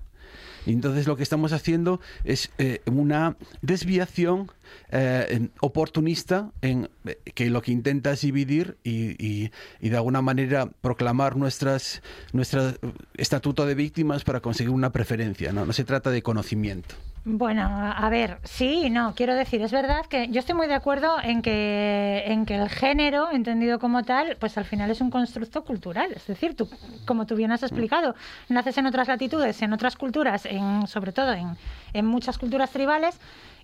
Entonces 0.66 1.06
lo 1.06 1.16
que 1.16 1.22
estamos 1.22 1.52
haciendo 1.52 2.00
es 2.24 2.50
eh, 2.58 2.80
una 2.86 3.36
desviación 3.62 4.50
eh, 4.90 5.48
oportunista 5.60 6.50
en 6.62 6.88
eh, 7.04 7.18
que 7.34 7.50
lo 7.50 7.62
que 7.62 7.72
intenta 7.72 8.12
es 8.12 8.20
dividir 8.22 8.76
y, 8.84 9.10
y- 9.24 9.50
y 9.80 9.88
de 9.88 9.96
alguna 9.96 10.22
manera 10.22 10.68
proclamar 10.80 11.36
nuestras 11.36 12.02
nuestro 12.32 12.72
estatuto 13.14 13.66
de 13.66 13.74
víctimas 13.74 14.24
para 14.24 14.40
conseguir 14.40 14.70
una 14.70 14.90
preferencia. 14.90 15.52
No, 15.52 15.64
no 15.64 15.72
se 15.72 15.84
trata 15.84 16.10
de 16.10 16.22
conocimiento. 16.22 16.94
Bueno, 17.24 17.62
a 17.66 18.08
ver, 18.08 18.38
sí 18.44 18.88
no. 18.88 19.12
Quiero 19.14 19.34
decir, 19.34 19.60
es 19.60 19.72
verdad 19.72 20.06
que 20.08 20.28
yo 20.28 20.38
estoy 20.40 20.54
muy 20.54 20.66
de 20.66 20.74
acuerdo 20.74 21.16
en 21.22 21.42
que, 21.42 22.22
en 22.26 22.46
que 22.46 22.54
el 22.54 22.70
género, 22.70 23.30
entendido 23.30 23.78
como 23.78 24.02
tal, 24.04 24.36
pues 24.40 24.56
al 24.56 24.64
final 24.64 24.90
es 24.90 25.00
un 25.02 25.10
constructo 25.10 25.62
cultural. 25.64 26.10
Es 26.14 26.26
decir, 26.26 26.54
tú, 26.54 26.70
como 27.06 27.26
tú 27.26 27.34
bien 27.36 27.52
has 27.52 27.62
explicado, 27.62 28.14
naces 28.48 28.78
en 28.78 28.86
otras 28.86 29.08
latitudes, 29.08 29.60
en 29.60 29.72
otras 29.74 29.96
culturas, 29.96 30.46
en, 30.46 30.86
sobre 30.86 31.12
todo 31.12 31.34
en, 31.34 31.48
en 31.92 32.06
muchas 32.06 32.38
culturas 32.38 32.70
tribales, 32.70 33.18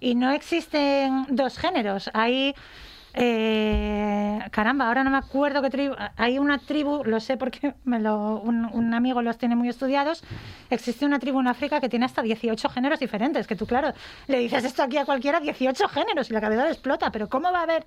y 0.04 0.14
no 0.14 0.30
existen 0.32 1.26
dos 1.30 1.58
géneros. 1.58 2.10
Hay. 2.12 2.54
Eh, 3.14 4.38
caramba, 4.50 4.88
ahora 4.88 5.04
no 5.04 5.10
me 5.10 5.16
acuerdo 5.18 5.62
qué 5.62 5.70
tribu. 5.70 5.94
Hay 6.16 6.38
una 6.38 6.58
tribu, 6.58 7.02
lo 7.04 7.20
sé 7.20 7.36
porque 7.36 7.74
me 7.84 7.98
lo, 8.00 8.40
un, 8.40 8.64
un 8.66 8.94
amigo 8.94 9.22
los 9.22 9.38
tiene 9.38 9.56
muy 9.56 9.68
estudiados. 9.68 10.22
Existe 10.70 11.04
una 11.06 11.18
tribu 11.18 11.40
en 11.40 11.48
África 11.48 11.80
que 11.80 11.88
tiene 11.88 12.04
hasta 12.06 12.22
18 12.22 12.68
géneros 12.68 12.98
diferentes. 13.00 13.46
Que 13.46 13.56
tú, 13.56 13.66
claro, 13.66 13.92
le 14.26 14.38
dices 14.38 14.64
esto 14.64 14.82
aquí 14.82 14.96
a 14.98 15.04
cualquiera, 15.04 15.40
18 15.40 15.88
géneros, 15.88 16.30
y 16.30 16.32
la 16.32 16.40
cabeza 16.40 16.68
explota. 16.68 17.10
Pero 17.10 17.28
¿cómo 17.28 17.50
va 17.52 17.60
a 17.60 17.62
haber? 17.62 17.86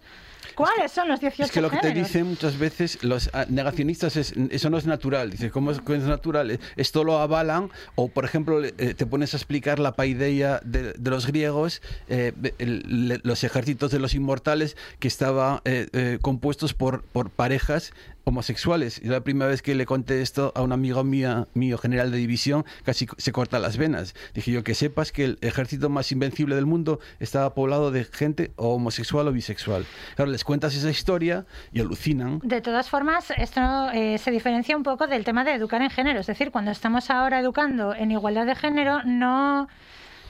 ¿Cuáles 0.55 0.91
son 0.91 1.07
los 1.07 1.19
18 1.19 1.43
Es 1.43 1.51
que 1.51 1.61
lo 1.61 1.69
que 1.69 1.77
te 1.77 1.89
géneros? 1.89 2.07
dicen 2.07 2.27
muchas 2.27 2.57
veces 2.57 3.03
los 3.03 3.29
ah, 3.33 3.45
negacionistas 3.49 4.15
es 4.15 4.33
eso 4.49 4.69
no 4.69 4.77
es 4.77 4.85
natural. 4.87 5.29
Dice, 5.31 5.51
¿cómo 5.51 5.71
es, 5.71 5.81
cómo 5.81 5.97
es 5.97 6.03
natural? 6.03 6.59
Esto 6.75 7.03
lo 7.03 7.19
avalan. 7.19 7.69
O, 7.95 8.07
por 8.07 8.25
ejemplo, 8.25 8.63
eh, 8.63 8.71
te 8.95 9.05
pones 9.05 9.33
a 9.33 9.37
explicar 9.37 9.79
la 9.79 9.91
paideia 9.93 10.61
de, 10.63 10.93
de 10.93 11.09
los 11.09 11.27
griegos, 11.27 11.81
eh, 12.07 12.33
el- 12.59 13.21
los 13.23 13.43
ejércitos 13.43 13.91
de 13.91 13.99
los 13.99 14.13
inmortales 14.15 14.77
que 14.99 15.07
estaban 15.17 15.61
eh, 15.65 15.87
eh, 15.93 16.19
compuestos 16.21 16.75
por, 16.75 17.01
por 17.01 17.31
parejas 17.31 17.91
homosexuales. 18.23 19.01
Y 19.03 19.07
la 19.07 19.21
primera 19.21 19.49
vez 19.49 19.63
que 19.63 19.73
le 19.73 19.87
conté 19.87 20.21
esto 20.21 20.51
a 20.55 20.61
un 20.61 20.71
amigo 20.71 21.03
mío, 21.03 21.47
general 21.81 22.11
de 22.11 22.17
división, 22.17 22.65
casi 22.83 23.07
se 23.17 23.31
corta 23.31 23.57
las 23.57 23.77
venas. 23.77 24.13
Dije 24.35 24.51
yo, 24.51 24.63
que 24.63 24.75
sepas 24.75 25.11
que 25.11 25.23
el 25.23 25.37
ejército 25.41 25.89
más 25.89 26.11
invencible 26.11 26.53
del 26.53 26.67
mundo 26.67 26.99
estaba 27.19 27.55
poblado 27.55 27.89
de 27.89 28.03
gente 28.03 28.51
homosexual 28.57 29.27
o 29.27 29.31
bisexual. 29.31 29.87
Claro, 30.15 30.29
les 30.29 30.43
cuentas 30.43 30.75
esa 30.75 30.91
historia 30.91 31.47
y 31.71 31.79
alucinan. 31.79 32.39
De 32.43 32.61
todas 32.61 32.87
formas, 32.87 33.31
esto 33.37 33.61
eh, 33.93 34.19
se 34.19 34.29
diferencia 34.29 34.77
un 34.77 34.83
poco 34.83 35.07
del 35.07 35.23
tema 35.23 35.43
de 35.43 35.53
educar 35.53 35.81
en 35.81 35.89
género. 35.89 36.19
Es 36.19 36.27
decir, 36.27 36.51
cuando 36.51 36.69
estamos 36.69 37.09
ahora 37.09 37.39
educando 37.39 37.95
en 37.95 38.11
igualdad 38.11 38.45
de 38.45 38.55
género, 38.55 39.01
no, 39.03 39.67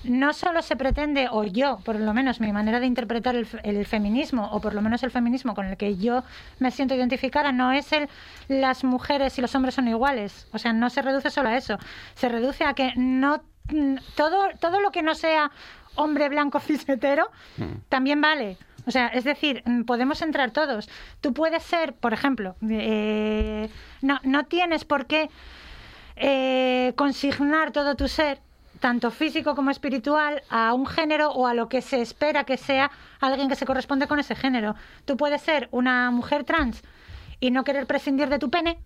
no 0.08 0.34
solo 0.34 0.62
se 0.62 0.76
pretende, 0.76 1.28
o 1.32 1.44
yo, 1.44 1.80
por 1.84 2.00
lo 2.00 2.14
menos 2.14 2.40
mi 2.40 2.52
manera 2.52 2.80
de 2.80 2.86
interpretar 2.86 3.36
el, 3.36 3.48
el 3.64 3.86
feminismo, 3.86 4.50
o 4.52 4.62
por 4.62 4.74
lo 4.74 4.82
menos 4.82 5.04
el 5.04 5.12
feminismo 5.12 5.54
con 5.54 5.68
el 5.68 5.78
que 5.78 5.98
yo 5.98 6.24
me 6.60 6.72
siento 6.72 6.96
identificada, 6.96 7.52
no 7.52 7.72
es 7.72 7.92
el 7.94 8.10
las 8.48 8.84
mujeres 8.84 9.38
y 9.38 9.42
los 9.42 9.54
hombres 9.56 9.76
son 9.76 9.88
iguales. 9.88 10.48
O 10.54 10.58
sea, 10.58 10.74
no 10.74 10.90
se 10.90 11.02
reduce 11.02 11.30
solo 11.30 11.50
a 11.50 11.58
eso. 11.58 11.78
Se 12.16 12.30
reduce 12.30 12.64
a 12.64 12.74
que 12.74 12.94
no 12.96 13.44
mm, 13.72 13.96
todo, 14.16 14.50
todo 14.60 14.80
lo 14.80 14.92
que 14.92 15.02
no 15.02 15.16
sea 15.16 15.52
hombre 15.96 16.30
blanco 16.30 16.60
cis 16.66 16.88
hetero 16.88 17.30
también 17.90 18.22
vale. 18.22 18.58
O 18.86 18.92
sea, 18.92 19.08
es 19.08 19.26
decir, 19.26 19.64
mm, 19.66 19.84
podemos 19.84 20.22
entrar 20.22 20.52
todos. 20.52 20.90
Tú 21.22 21.34
puedes 21.34 21.64
ser, 21.64 21.94
por 21.94 22.14
ejemplo, 22.14 22.56
eh, 22.70 23.70
no, 24.02 24.20
no 24.24 24.46
tienes 24.46 24.86
por 24.86 25.08
qué 25.08 25.30
eh, 26.16 26.94
consignar 26.96 27.72
todo 27.72 27.96
tu 27.96 28.08
ser, 28.08 28.40
tanto 28.80 29.12
físico 29.12 29.56
como 29.56 29.72
espiritual, 29.72 30.42
a 30.50 30.74
un 30.74 30.86
género 30.86 31.32
o 31.32 31.48
a 31.48 31.54
lo 31.54 31.68
que 31.70 31.82
se 31.82 32.02
espera 32.02 32.44
que 32.44 32.58
sea 32.58 32.92
alguien 33.20 33.50
que 33.50 33.56
se 33.56 33.66
corresponde 33.66 34.08
con 34.08 34.20
ese 34.20 34.36
género. 34.36 34.76
Tú 35.06 35.18
puedes 35.18 35.42
ser 35.42 35.68
una 35.72 36.12
mujer 36.12 36.44
trans 36.44 36.82
y 37.40 37.52
no 37.52 37.64
querer 37.64 37.86
prescindir 37.88 38.30
de 38.30 38.40
tu 38.40 38.50
pene, 38.50 38.80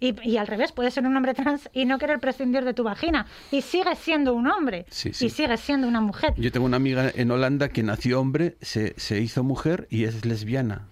Y, 0.00 0.14
y 0.28 0.36
al 0.38 0.46
revés, 0.48 0.72
puedes 0.72 0.92
ser 0.92 1.06
un 1.06 1.16
hombre 1.16 1.34
trans 1.34 1.68
y 1.72 1.84
no 1.84 1.98
querer 1.98 2.18
prescindir 2.18 2.64
de 2.64 2.74
tu 2.74 2.82
vagina. 2.82 3.26
Y 3.52 3.62
sigues 3.62 3.98
siendo 3.98 4.34
un 4.34 4.48
hombre. 4.48 4.86
Sí, 4.90 5.12
sí. 5.12 5.26
Y 5.26 5.30
sigues 5.30 5.60
siendo 5.60 5.86
una 5.86 6.00
mujer. 6.00 6.34
Yo 6.36 6.50
tengo 6.50 6.66
una 6.66 6.76
amiga 6.76 7.10
en 7.14 7.30
Holanda 7.30 7.68
que 7.68 7.82
nació 7.84 8.20
hombre, 8.20 8.56
se, 8.60 8.94
se 8.98 9.20
hizo 9.20 9.44
mujer 9.44 9.86
y 9.88 10.04
es 10.04 10.24
lesbiana. 10.24 10.88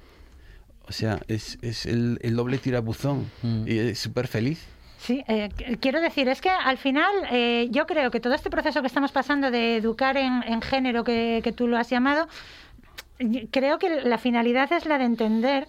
O 0.89 0.93
sea, 0.93 1.21
es, 1.27 1.59
es 1.63 1.85
el, 1.85 2.19
el 2.23 2.37
doble 2.37 2.59
tirabuzón 2.59 3.29
Mm. 3.43 3.65
y 3.67 3.79
es 3.79 3.99
súper 3.99 4.29
feliz. 4.29 4.65
Sí, 5.07 5.17
eh, 5.29 5.49
qu- 5.57 5.79
quiero 5.81 6.01
decir, 6.01 6.29
es 6.29 6.41
que 6.41 6.51
al 6.51 6.79
final 6.79 7.13
eh, 7.31 7.69
yo 7.71 7.87
creo 7.87 8.11
que 8.11 8.21
todo 8.21 8.35
este 8.35 8.51
proceso 8.51 8.81
que 8.81 8.89
estamos 8.89 9.13
pasando 9.13 9.51
de 9.51 9.77
educar 9.77 10.17
en, 10.17 10.43
en 10.43 10.61
género 10.63 11.05
que, 11.05 11.41
que 11.45 11.53
tú 11.53 11.69
lo 11.69 11.77
has 11.79 11.91
llamado, 11.91 12.29
creo 13.51 13.79
que 13.79 13.89
la 14.03 14.19
finalidad 14.19 14.73
es 14.73 14.85
la 14.87 14.99
de 14.99 15.05
entender 15.05 15.69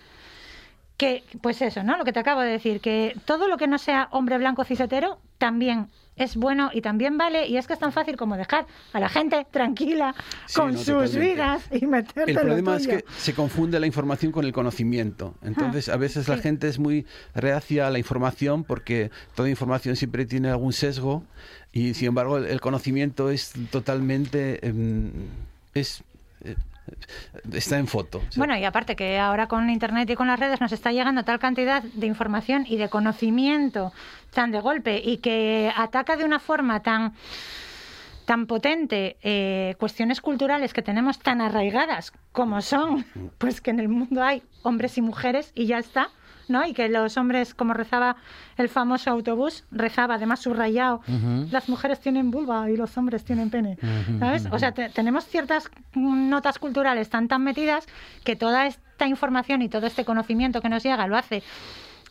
que, 0.97 1.23
pues 1.41 1.61
eso, 1.61 1.83
¿no? 1.83 1.97
Lo 1.97 2.05
que 2.05 2.13
te 2.13 2.19
acabo 2.19 2.41
de 2.41 2.49
decir, 2.51 2.81
que 2.81 3.15
todo 3.25 3.47
lo 3.47 3.57
que 3.57 3.67
no 3.67 3.77
sea 3.77 4.07
hombre 4.11 4.37
blanco 4.37 4.63
cisetero 4.63 5.19
también 5.37 5.87
es 6.17 6.35
bueno 6.35 6.69
y 6.73 6.81
también 6.81 7.17
vale, 7.17 7.47
y 7.47 7.57
es 7.57 7.67
que 7.67 7.73
es 7.73 7.79
tan 7.79 7.91
fácil 7.93 8.17
como 8.17 8.35
dejar 8.37 8.65
a 8.93 8.99
la 8.99 9.07
gente 9.09 9.45
tranquila 9.51 10.13
Sí, 10.45 10.59
con 10.59 10.71
no, 10.73 10.77
sus 10.77 10.85
totalmente. 10.87 11.19
vidas 11.19 11.63
y 11.71 11.85
meterte 11.85 12.23
El 12.23 12.29
en 12.29 12.35
lo 12.35 12.41
problema 12.41 12.75
es 12.77 12.83
tuyo. 12.83 12.97
que 12.97 13.05
se 13.17 13.33
confunde 13.33 13.79
la 13.79 13.87
información 13.87 14.31
con 14.31 14.43
el 14.45 14.51
conocimiento. 14.53 15.35
Entonces, 15.43 15.89
a 15.89 15.97
veces 15.97 16.27
la 16.27 16.37
gente 16.37 16.67
es 16.67 16.79
muy 16.79 17.05
reacia 17.35 17.87
a 17.87 17.89
la 17.91 17.99
información 17.99 18.63
porque 18.63 19.11
toda 19.35 19.49
información 19.49 19.95
siempre 19.95 20.25
tiene 20.25 20.49
algún 20.49 20.73
sesgo 20.73 21.23
y, 21.71 21.93
sin 21.93 22.09
embargo, 22.09 22.37
el, 22.37 22.45
el 22.45 22.61
conocimiento 22.61 23.29
es 23.29 23.53
totalmente... 23.71 24.65
em, 24.67 25.11
es, 25.73 26.03
eh, 26.43 26.55
está 27.53 27.77
en 27.77 27.87
foto. 27.87 28.19
O 28.19 28.31
sea, 28.31 28.39
Bueno, 28.39 28.57
y 28.57 28.63
aparte 28.65 28.95
que 28.95 29.19
ahora 29.19 29.47
con 29.47 29.69
Internet 29.69 30.09
y 30.09 30.15
con 30.15 30.27
las 30.27 30.39
redes 30.39 30.61
nos 30.61 30.71
está 30.71 30.91
llegando 30.91 31.23
tal 31.23 31.39
cantidad 31.39 31.83
de 31.83 32.07
información 32.07 32.65
y 32.67 32.77
de 32.77 32.89
conocimiento 32.89 33.93
tan 34.33 34.51
de 34.51 34.59
golpe 34.59 35.01
y 35.03 35.17
que 35.17 35.71
ataca 35.75 36.17
de 36.17 36.25
una 36.25 36.39
forma 36.39 36.81
tan 36.81 37.13
tan 38.25 38.45
potente 38.45 39.15
eh, 39.21 39.75
cuestiones 39.79 40.19
culturales 40.19 40.73
que 40.73 40.81
tenemos 40.81 41.17
tan 41.17 41.39
arraigadas 41.39 42.11
como 42.33 42.61
son, 42.61 43.05
pues 43.37 43.61
que 43.61 43.71
en 43.71 43.79
el 43.79 43.87
mundo 43.87 44.21
hay 44.21 44.43
hombres 44.63 44.97
y 44.97 45.01
mujeres 45.01 45.53
y 45.55 45.65
ya 45.65 45.77
está, 45.77 46.09
¿no? 46.49 46.65
Y 46.65 46.73
que 46.73 46.89
los 46.89 47.17
hombres, 47.17 47.53
como 47.53 47.73
rezaba 47.73 48.15
el 48.57 48.69
famoso 48.69 49.09
autobús, 49.11 49.63
rezaba 49.71 50.15
además 50.15 50.39
subrayado, 50.41 51.01
las 51.51 51.69
mujeres 51.69 51.99
tienen 51.99 52.31
vulva 52.31 52.69
y 52.69 52.77
los 52.77 52.97
hombres 52.97 53.23
tienen 53.25 53.49
pene, 53.49 53.77
¿sabes? 54.19 54.47
O 54.51 54.59
sea, 54.59 54.71
te- 54.73 54.89
tenemos 54.89 55.25
ciertas 55.25 55.69
notas 55.95 56.59
culturales 56.59 57.09
tan 57.09 57.27
tan 57.27 57.43
metidas 57.43 57.85
que 58.23 58.35
toda 58.35 58.65
esta 58.67 59.07
información 59.07 59.61
y 59.61 59.69
todo 59.69 59.85
este 59.87 60.05
conocimiento 60.05 60.61
que 60.61 60.69
nos 60.69 60.83
llega 60.83 61.05
lo 61.07 61.17
hace 61.17 61.43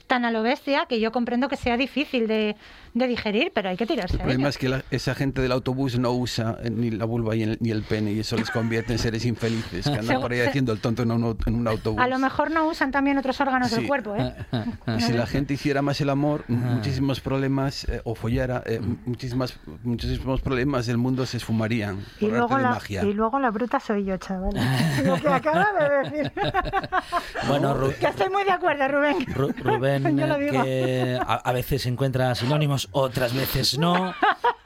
tan 0.07 0.25
a 0.25 0.31
lo 0.31 0.43
bestia 0.43 0.87
que 0.87 1.01
yo 1.01 1.13
comprendo 1.13 1.49
que 1.49 1.57
sea 1.57 1.77
difícil 1.77 2.27
de, 2.29 2.57
de 2.95 3.07
digerir, 3.09 3.51
pero 3.55 3.69
hay 3.69 3.77
que 3.77 3.87
tirarse. 3.87 4.15
El 4.17 4.21
problema 4.23 4.49
es 4.49 4.59
que 4.59 4.69
la- 4.69 4.83
esa 4.91 5.15
gente 5.15 5.41
del 5.43 5.53
autobús 5.53 5.99
no 5.99 6.13
usa 6.13 6.57
eh, 6.63 6.71
ni 6.71 6.91
la 6.91 7.05
vulva 7.05 7.35
y 7.37 7.43
el- 7.43 7.59
ni 7.61 7.71
el 7.71 7.83
pene 7.83 8.13
y 8.13 8.21
eso 8.21 8.37
les 8.37 8.51
convierte 8.51 8.93
en 8.93 8.99
seres 8.99 9.25
infelices 9.27 9.89
que 9.89 9.99
andan 9.99 10.21
por 10.21 10.33
ahí 10.33 10.41
haciendo 10.41 10.73
el 10.73 10.81
tonto 10.81 11.03
en 11.03 11.11
un, 11.11 11.37
en 11.47 11.55
un 11.55 11.69
autobús. 11.69 12.01
A 12.01 12.07
lo 12.09 12.19
mejor 12.19 12.51
no 12.51 12.67
usan 12.69 12.91
también 12.93 13.19
otros 13.19 13.41
órganos 13.41 13.71
del 13.71 13.81
Sí. 13.81 13.87
cuerpo, 13.87 14.15
¿eh? 14.17 14.35
Y 14.99 15.01
si 15.03 15.13
la 15.13 15.27
gente 15.27 15.55
hiciera 15.55 15.83
más 15.83 16.01
el 16.01 16.11
amor, 16.11 16.45
muchísimos 16.49 17.21
problemas, 17.21 17.85
eh, 17.85 18.01
o 18.05 18.15
follara, 18.15 18.63
eh, 18.67 18.81
muchísimas, 19.05 19.59
muchísimos 19.83 20.41
problemas 20.41 20.87
del 20.87 20.99
mundo 20.99 21.27
se 21.27 21.37
esfumarían 21.39 21.99
Y 22.21 22.27
por 22.27 22.35
arte 22.35 22.39
luego, 22.39 22.57
de 22.57 22.63
la, 22.63 22.71
magia. 22.71 23.05
y 23.05 23.13
luego 23.13 23.39
la 23.41 23.51
bruta 23.51 23.81
soy 23.81 24.05
yo, 24.05 24.17
chaval. 24.19 24.51
Lo 25.05 25.17
que 25.17 25.29
acaba 25.29 25.67
de 25.79 26.11
decir. 26.11 26.33
Bueno, 27.49 27.75
Ru- 27.75 27.95
que 27.97 28.07
estoy 28.07 28.31
muy 28.31 28.45
de 28.45 28.53
acuerdo, 28.53 28.89
Rubén. 28.89 29.17
Ru- 29.27 29.55
Rubén, 29.63 29.96
Que 30.63 31.19
a, 31.21 31.35
a 31.35 31.53
veces 31.53 31.87
encuentra 31.87 32.35
sinónimos, 32.35 32.89
otras 32.93 33.35
veces 33.35 33.79
no. 33.79 34.15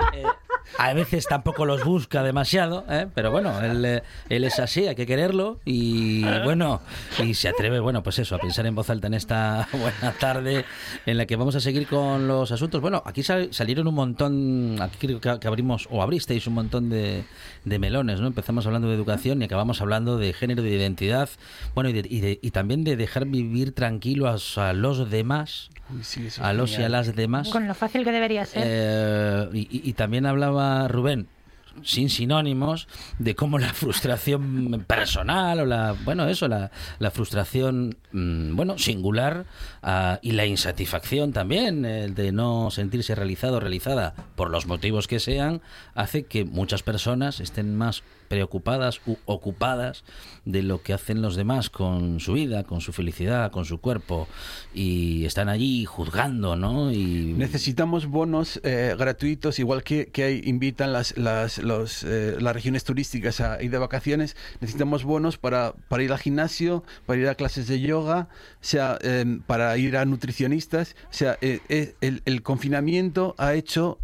A 0.83 0.95
veces 0.95 1.27
tampoco 1.29 1.67
los 1.67 1.85
busca 1.85 2.23
demasiado, 2.23 2.87
¿eh? 2.89 3.07
pero 3.15 3.31
bueno, 3.31 3.61
él, 3.61 3.85
eh, 3.85 4.03
él 4.31 4.45
es 4.45 4.59
así, 4.59 4.87
hay 4.87 4.95
que 4.95 5.05
quererlo 5.05 5.61
y 5.67 6.23
bueno, 6.45 6.81
y 7.23 7.35
se 7.35 7.49
atreve, 7.49 7.81
bueno, 7.81 8.03
pues 8.03 8.19
eso, 8.19 8.35
a 8.35 8.39
pensar 8.39 8.65
en 8.65 8.75
voz 8.75 8.89
alta 8.89 9.07
en 9.07 9.13
esta 9.15 9.69
buena 9.73 10.13
tarde 10.19 10.65
en 11.05 11.19
la 11.19 11.27
que 11.27 11.37
vamos 11.37 11.55
a 11.55 11.61
seguir 11.61 11.87
con 11.87 12.27
los 12.27 12.51
asuntos. 12.51 12.81
Bueno, 12.81 13.03
aquí 13.05 13.23
sal- 13.23 13.53
salieron 13.53 13.89
un 13.89 13.95
montón, 13.95 14.77
aquí 14.81 15.07
creo 15.07 15.21
que, 15.21 15.39
que 15.39 15.49
abrimos 15.49 15.87
o 15.91 16.03
abristeis 16.03 16.47
un 16.47 16.55
montón 16.55 16.89
de, 16.89 17.25
de 17.67 17.79
melones, 17.79 18.21
¿no? 18.21 18.27
Empezamos 18.27 18.65
hablando 18.65 18.89
de 18.89 18.95
educación 18.95 19.43
y 19.43 19.45
acabamos 19.45 19.83
hablando 19.83 20.17
de 20.17 20.33
género, 20.33 20.63
de 20.63 20.71
identidad, 20.71 21.29
bueno, 21.75 21.91
y, 21.91 21.93
de- 21.93 22.09
y 22.09 22.21
de- 22.21 22.39
y 22.41 22.53
también 22.53 22.85
de 22.85 22.97
dejar 22.97 23.27
vivir 23.27 23.73
tranquilos 23.75 24.57
a 24.57 24.73
los 24.73 25.11
demás, 25.11 25.69
sí, 26.03 26.27
a 26.41 26.55
los 26.55 26.71
y 26.71 26.75
a 26.75 26.77
genial. 26.77 26.93
las 26.93 27.15
demás. 27.15 27.49
Con 27.51 27.69
lo 27.69 27.75
fácil 27.75 28.03
que 28.03 28.13
debería 28.13 28.47
ser. 28.47 28.63
Eh, 28.65 29.49
y, 29.53 29.59
y- 29.71 29.91
y 29.91 29.93
también 29.93 30.25
hablaba 30.25 30.70
Rubén 30.89 31.29
sin 31.83 32.11
sinónimos 32.11 32.89
de 33.19 33.35
cómo 33.35 33.59
la 33.59 33.73
frustración 33.73 34.85
personal 34.87 35.61
o 35.61 35.67
la 35.67 35.95
bueno 36.05 36.29
eso 36.29 36.49
la, 36.49 36.71
la 36.99 37.11
frustración 37.11 37.97
mm, 38.13 38.57
bueno 38.57 38.79
singular 38.79 39.47
ah, 39.83 40.19
y 40.23 40.33
la 40.33 40.47
insatisfacción 40.47 41.33
también 41.33 41.83
de 41.83 42.33
no 42.33 42.71
sentirse 42.71 43.15
realizado 43.15 43.57
o 43.57 43.61
realizada 43.61 44.15
por 44.35 44.51
los 44.51 44.67
motivos 44.67 45.07
que 45.07 45.21
sean 45.21 45.63
hace 45.95 46.25
que 46.25 46.45
muchas 46.45 46.83
personas 46.83 47.41
estén 47.41 47.77
más 47.77 48.03
preocupadas 48.35 49.01
u 49.07 49.17
ocupadas 49.25 50.05
de 50.45 50.63
lo 50.63 50.83
que 50.83 50.93
hacen 50.93 51.21
los 51.21 51.35
demás 51.35 51.69
con 51.69 52.21
su 52.21 52.35
vida, 52.35 52.63
con 52.63 52.81
su 52.81 52.93
felicidad, 52.93 53.51
con 53.51 53.65
su 53.65 53.81
cuerpo 53.81 54.29
y 54.73 55.25
están 55.25 55.49
allí 55.49 55.85
juzgando, 55.85 56.55
¿no? 56.55 56.93
Y 56.93 57.35
Necesitamos 57.37 58.07
bonos 58.07 58.61
eh, 58.63 58.95
gratuitos, 58.97 59.59
igual 59.59 59.83
que, 59.83 60.07
que 60.07 60.23
hay- 60.23 60.43
invitan 60.45 60.93
las, 60.93 61.19
las, 61.19 61.59
los, 61.59 62.05
eh, 62.05 62.37
las 62.41 62.55
regiones 62.55 62.85
turísticas 62.85 63.41
a 63.41 63.61
ir 63.61 63.73
de 63.73 63.79
vacaciones. 63.79 64.37
Necesitamos 64.61 65.03
bonos 65.03 65.37
para, 65.37 65.73
para 65.89 66.05
ir 66.05 66.13
al 66.13 66.19
gimnasio, 66.21 66.85
para 67.07 67.21
ir 67.21 67.29
a 67.29 67.35
clases 67.35 67.67
de 67.67 67.81
yoga, 67.81 68.29
sea, 68.61 68.97
eh, 69.03 69.41
para 69.49 69.77
ir 69.77 69.97
a 69.97 70.05
nutricionistas. 70.05 70.95
O 71.11 71.13
sea, 71.15 71.37
eh, 71.41 71.95
el, 72.01 72.23
el 72.25 72.43
confinamiento 72.43 73.35
ha 73.39 73.55
hecho, 73.55 73.99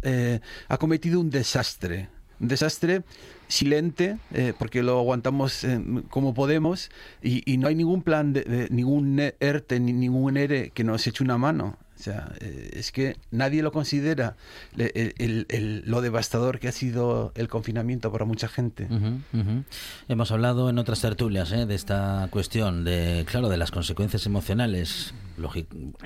ha 0.67 0.77
cometido 0.77 1.21
un 1.21 1.29
desastre. 1.29 2.09
Un 2.41 2.49
desastre 2.49 3.03
silente, 3.47 4.17
eh, 4.33 4.53
porque 4.57 4.83
lo 4.83 4.99
aguantamos 4.99 5.63
eh, 5.63 5.79
como 6.09 6.33
podemos, 6.33 6.89
y, 7.23 7.57
no 7.57 7.67
hay 7.67 7.75
ningún 7.75 8.01
plan, 8.01 8.33
de, 8.33 8.41
de- 8.43 8.69
ningún 8.69 9.19
ERTE, 9.39 9.79
ni 9.79 9.93
ningún 9.93 10.37
ERE 10.37 10.71
que 10.71 10.83
nos 10.83 11.05
eche 11.07 11.23
una 11.23 11.37
mano. 11.37 11.77
O 11.99 11.99
sea, 11.99 12.31
eh, 12.41 12.69
es 12.73 12.91
que 12.91 13.17
nadie 13.31 13.63
lo 13.63 13.71
considera 13.71 14.35
el- 14.77 15.83
lo 15.87 16.01
devastador 16.01 16.59
que 16.59 16.67
ha 16.67 16.71
sido 16.71 17.31
el 17.35 17.47
confinamiento 17.47 18.11
para 18.11 18.23
mucha 18.25 18.47
gente. 18.47 18.87
Hemos 20.07 20.31
hablado 20.31 20.69
en 20.69 20.77
otras 20.77 21.01
tertulias 21.01 21.51
¿eh? 21.51 21.65
de 21.65 21.73
esta 21.73 22.27
cuestión, 22.29 22.83
de 22.83 23.25
claro, 23.27 23.49
de 23.49 23.57
las 23.57 23.71
consecuencias 23.71 24.25
emocionales, 24.27 25.13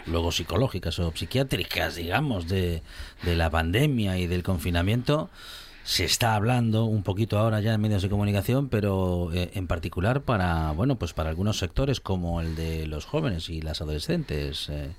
luego 0.06 0.32
psicológicas 0.32 0.98
o 1.00 1.12
psiquiátricas, 1.14 1.96
digamos, 1.96 2.48
de, 2.48 2.82
de 3.24 3.36
la 3.36 3.50
pandemia 3.50 4.18
y 4.18 4.28
del 4.28 4.44
confinamiento. 4.44 5.30
Se 5.84 6.06
está 6.06 6.36
hablando 6.36 6.86
un 6.86 7.04
poquito 7.04 7.38
ahora 7.39 7.60
ya 7.60 7.74
en 7.74 7.82
medios 7.82 8.02
de 8.04 8.10
comunicación, 8.10 8.70
pero 8.70 9.30
eh, 9.34 9.52
en 9.56 9.67
particular 9.67 10.22
para 10.22 10.72
bueno, 10.72 10.96
pues 10.96 11.13
para 11.13 11.30
algunos 11.30 11.58
sectores 11.58 12.00
como 12.00 12.39
el 12.41 12.56
de 12.56 12.86
los 12.88 13.06
jóvenes 13.06 13.50
y 13.50 13.62
las 13.62 13.82
adolescentes. 13.82 14.70
eh, 14.70 14.91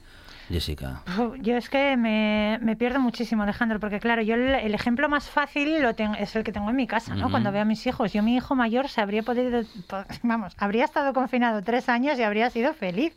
Jessica. 0.48 1.02
Yo 1.40 1.56
es 1.56 1.70
que 1.70 1.96
me, 1.96 2.58
me 2.60 2.76
pierdo 2.76 3.00
muchísimo, 3.00 3.44
Alejandro, 3.44 3.78
porque 3.80 4.00
claro, 4.00 4.20
yo 4.22 4.34
el, 4.34 4.42
el 4.56 4.74
ejemplo 4.74 5.08
más 5.08 5.30
fácil 5.30 5.80
lo 5.80 5.94
tengo, 5.94 6.14
es 6.16 6.34
el 6.36 6.42
que 6.44 6.52
tengo 6.52 6.68
en 6.68 6.76
mi 6.76 6.86
casa, 6.86 7.14
¿no? 7.14 7.30
Cuando 7.30 7.52
veo 7.52 7.62
a 7.62 7.64
mis 7.64 7.86
hijos. 7.86 8.12
Yo, 8.12 8.22
mi 8.22 8.34
hijo 8.36 8.54
mayor, 8.54 8.88
se 8.88 9.00
habría 9.00 9.22
podido, 9.22 9.62
po- 9.86 10.04
vamos, 10.24 10.52
habría 10.58 10.84
estado 10.84 11.14
confinado 11.14 11.62
tres 11.62 11.88
años 11.88 12.18
y 12.18 12.22
habría 12.22 12.50
sido 12.50 12.74
feliz. 12.74 13.14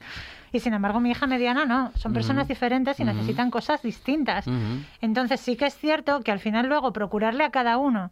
Y 0.56 0.62
sin 0.62 0.74
embargo, 0.74 1.02
mi 1.02 1.12
hija 1.12 1.28
mediana 1.28 1.66
no. 1.66 1.92
Son 1.98 2.14
personas 2.14 2.48
diferentes 2.48 2.98
y 3.02 3.04
necesitan 3.04 3.52
cosas 3.52 3.82
distintas. 3.82 4.46
Entonces, 5.02 5.42
sí 5.42 5.58
que 5.58 5.66
es 5.66 5.76
cierto 5.76 6.22
que 6.22 6.32
al 6.32 6.40
final, 6.40 6.68
luego, 6.68 6.94
procurarle 6.94 7.44
a 7.44 7.50
cada 7.50 7.78
uno. 7.78 8.10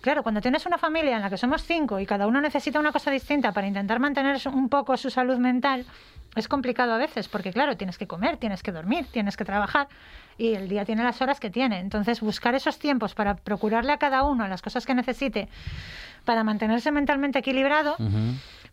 Claro, 0.00 0.24
cuando 0.24 0.40
tienes 0.40 0.66
una 0.66 0.76
familia 0.76 1.14
en 1.14 1.22
la 1.22 1.30
que 1.30 1.36
somos 1.36 1.62
cinco 1.62 2.00
y 2.00 2.06
cada 2.06 2.26
uno 2.26 2.40
necesita 2.40 2.80
una 2.80 2.90
cosa 2.90 3.12
distinta 3.12 3.52
para 3.52 3.68
intentar 3.68 4.00
mantener 4.00 4.40
un 4.52 4.68
poco 4.68 4.96
su 4.96 5.08
salud 5.08 5.38
mental, 5.38 5.86
es 6.34 6.48
complicado 6.48 6.92
a 6.92 6.98
veces, 6.98 7.28
porque 7.28 7.52
claro, 7.52 7.76
tienes 7.76 7.96
que 7.96 8.08
comer, 8.08 8.36
tienes 8.38 8.64
que 8.64 8.72
dormir, 8.72 9.06
tienes 9.12 9.36
que 9.36 9.44
trabajar 9.44 9.86
y 10.36 10.54
el 10.54 10.68
día 10.68 10.84
tiene 10.84 11.04
las 11.04 11.22
horas 11.22 11.38
que 11.38 11.50
tiene. 11.50 11.78
Entonces, 11.78 12.20
buscar 12.20 12.56
esos 12.56 12.80
tiempos 12.80 13.14
para 13.14 13.36
procurarle 13.36 13.92
a 13.92 13.98
cada 13.98 14.24
uno 14.24 14.48
las 14.48 14.62
cosas 14.62 14.84
que 14.84 14.94
necesite 14.94 15.48
para 16.24 16.42
mantenerse 16.42 16.90
mentalmente 16.90 17.38
equilibrado. 17.38 17.96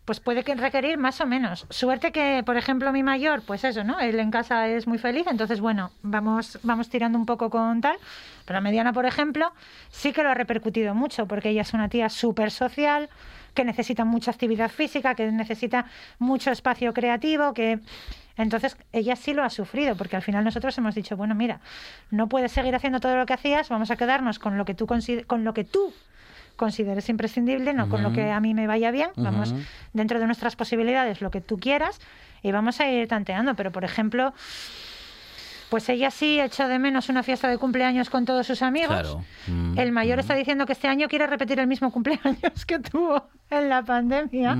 Pues 0.04 0.20
puede 0.20 0.44
que 0.44 0.54
requerir 0.54 0.98
más 0.98 1.20
o 1.20 1.26
menos. 1.26 1.66
Suerte 1.70 2.12
que, 2.12 2.42
por 2.44 2.56
ejemplo, 2.56 2.92
mi 2.92 3.02
mayor, 3.02 3.42
pues 3.42 3.64
eso, 3.64 3.84
¿no? 3.84 4.00
Él 4.00 4.20
en 4.20 4.30
casa 4.30 4.68
es 4.68 4.86
muy 4.86 4.98
feliz, 4.98 5.26
entonces, 5.26 5.60
bueno, 5.60 5.92
vamos, 6.02 6.58
vamos 6.62 6.90
tirando 6.90 7.18
un 7.18 7.24
poco 7.24 7.48
con 7.48 7.80
tal. 7.80 7.96
Pero 8.44 8.58
la 8.58 8.60
mediana, 8.60 8.92
por 8.92 9.06
ejemplo, 9.06 9.52
sí 9.90 10.12
que 10.12 10.22
lo 10.22 10.28
ha 10.28 10.34
repercutido 10.34 10.94
mucho, 10.94 11.26
porque 11.26 11.50
ella 11.50 11.62
es 11.62 11.72
una 11.72 11.88
tía 11.88 12.10
súper 12.10 12.50
social, 12.50 13.08
que 13.54 13.64
necesita 13.64 14.04
mucha 14.04 14.30
actividad 14.30 14.70
física, 14.70 15.14
que 15.14 15.30
necesita 15.32 15.86
mucho 16.18 16.50
espacio 16.50 16.92
creativo, 16.92 17.54
que 17.54 17.78
Entonces, 18.36 18.76
ella 18.92 19.14
sí 19.14 19.32
lo 19.32 19.44
ha 19.44 19.48
sufrido, 19.50 19.96
porque 19.96 20.16
al 20.16 20.22
final 20.22 20.44
nosotros 20.44 20.76
hemos 20.76 20.94
dicho, 20.94 21.16
bueno, 21.16 21.34
mira, 21.36 21.60
no 22.10 22.28
puedes 22.28 22.50
seguir 22.52 22.74
haciendo 22.74 22.98
todo 22.98 23.16
lo 23.16 23.26
que 23.26 23.32
hacías, 23.32 23.68
vamos 23.68 23.90
a 23.92 23.96
quedarnos 23.96 24.38
con 24.40 24.58
lo 24.58 24.64
que 24.64 24.74
tú 24.74 24.86
con 24.86 25.44
lo 25.44 25.54
que 25.54 25.64
tú 25.64 25.94
consideres 26.56 27.08
imprescindible, 27.08 27.74
no 27.74 27.88
con 27.88 28.02
lo 28.02 28.12
que 28.12 28.30
a 28.30 28.40
mí 28.40 28.54
me 28.54 28.66
vaya 28.66 28.90
bien, 28.90 29.10
vamos 29.16 29.54
dentro 29.92 30.20
de 30.20 30.26
nuestras 30.26 30.56
posibilidades 30.56 31.20
lo 31.20 31.30
que 31.30 31.40
tú 31.40 31.58
quieras 31.58 32.00
y 32.42 32.52
vamos 32.52 32.80
a 32.80 32.90
ir 32.90 33.08
tanteando, 33.08 33.54
pero 33.54 33.72
por 33.72 33.84
ejemplo, 33.84 34.34
pues 35.74 35.88
ella 35.88 36.12
sí 36.12 36.38
echó 36.38 36.68
de 36.68 36.78
menos 36.78 37.08
una 37.08 37.24
fiesta 37.24 37.48
de 37.48 37.58
cumpleaños 37.58 38.08
con 38.08 38.24
todos 38.24 38.46
sus 38.46 38.62
amigos. 38.62 38.90
Claro. 38.94 39.24
Mm, 39.48 39.76
El 39.76 39.90
mayor 39.90 40.18
mm. 40.18 40.20
está 40.20 40.34
diciendo 40.36 40.66
que 40.66 40.72
este 40.72 40.86
año 40.86 41.08
quiere 41.08 41.26
repetir 41.26 41.58
el 41.58 41.66
mismo 41.66 41.90
cumpleaños 41.90 42.64
que 42.64 42.78
tuvo 42.78 43.26
en 43.50 43.68
la 43.68 43.82
pandemia, 43.82 44.56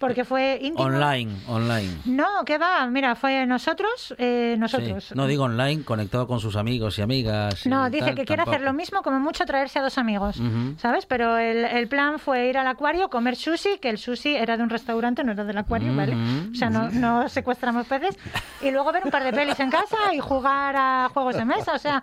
porque 0.00 0.24
fue 0.24 0.58
íntimo. 0.60 0.84
Online, 0.84 1.32
online. 1.46 1.98
No, 2.04 2.44
¿qué 2.44 2.58
va? 2.58 2.84
Mira, 2.88 3.14
fue 3.14 3.46
nosotros, 3.46 4.12
eh, 4.18 4.56
nosotros. 4.58 5.04
Sí. 5.04 5.14
No 5.14 5.26
digo 5.28 5.44
online, 5.44 5.84
conectado 5.84 6.26
con 6.26 6.40
sus 6.40 6.56
amigos 6.56 6.98
y 6.98 7.02
amigas. 7.02 7.64
y 7.64 7.68
No, 7.68 7.88
dice 7.88 8.06
tal, 8.06 8.14
que 8.16 8.24
quiere 8.24 8.42
hacer 8.42 8.60
lo 8.60 8.72
mismo, 8.72 9.02
como 9.02 9.20
mucho 9.20 9.44
traerse 9.46 9.78
a 9.78 9.82
dos 9.82 9.98
amigos. 9.98 10.40
¿sabes? 10.78 11.06
Pero 11.06 11.38
el, 11.38 11.64
el 11.64 11.86
plan 11.86 12.18
fue 12.18 12.48
ir 12.48 12.58
al 12.58 12.66
acuario, 12.66 13.08
comer 13.08 13.36
sushi, 13.36 13.78
que 13.78 13.88
el 13.88 13.98
sushi 13.98 14.34
era 14.34 14.56
de 14.56 14.64
un 14.64 14.70
restaurante, 14.70 15.22
no 15.22 15.30
era 15.32 15.44
del 15.44 15.58
acuario, 15.58 15.94
¿vale? 15.94 16.16
O 16.50 16.54
sea, 16.54 16.70
no, 16.70 16.90
no 16.90 17.28
secuestramos 17.28 17.86
peces. 17.86 18.18
Y 18.62 18.72
luego 18.72 18.90
ver 18.90 19.04
un 19.04 19.10
par 19.12 19.22
de 19.22 19.32
pelis 19.32 19.58
en 19.60 19.70
casa 19.70 20.12
y 20.12 20.18
jugar 20.18 20.55
a 20.76 21.08
juegos 21.12 21.36
de 21.36 21.44
mesa, 21.44 21.74
o 21.74 21.78
sea, 21.78 22.02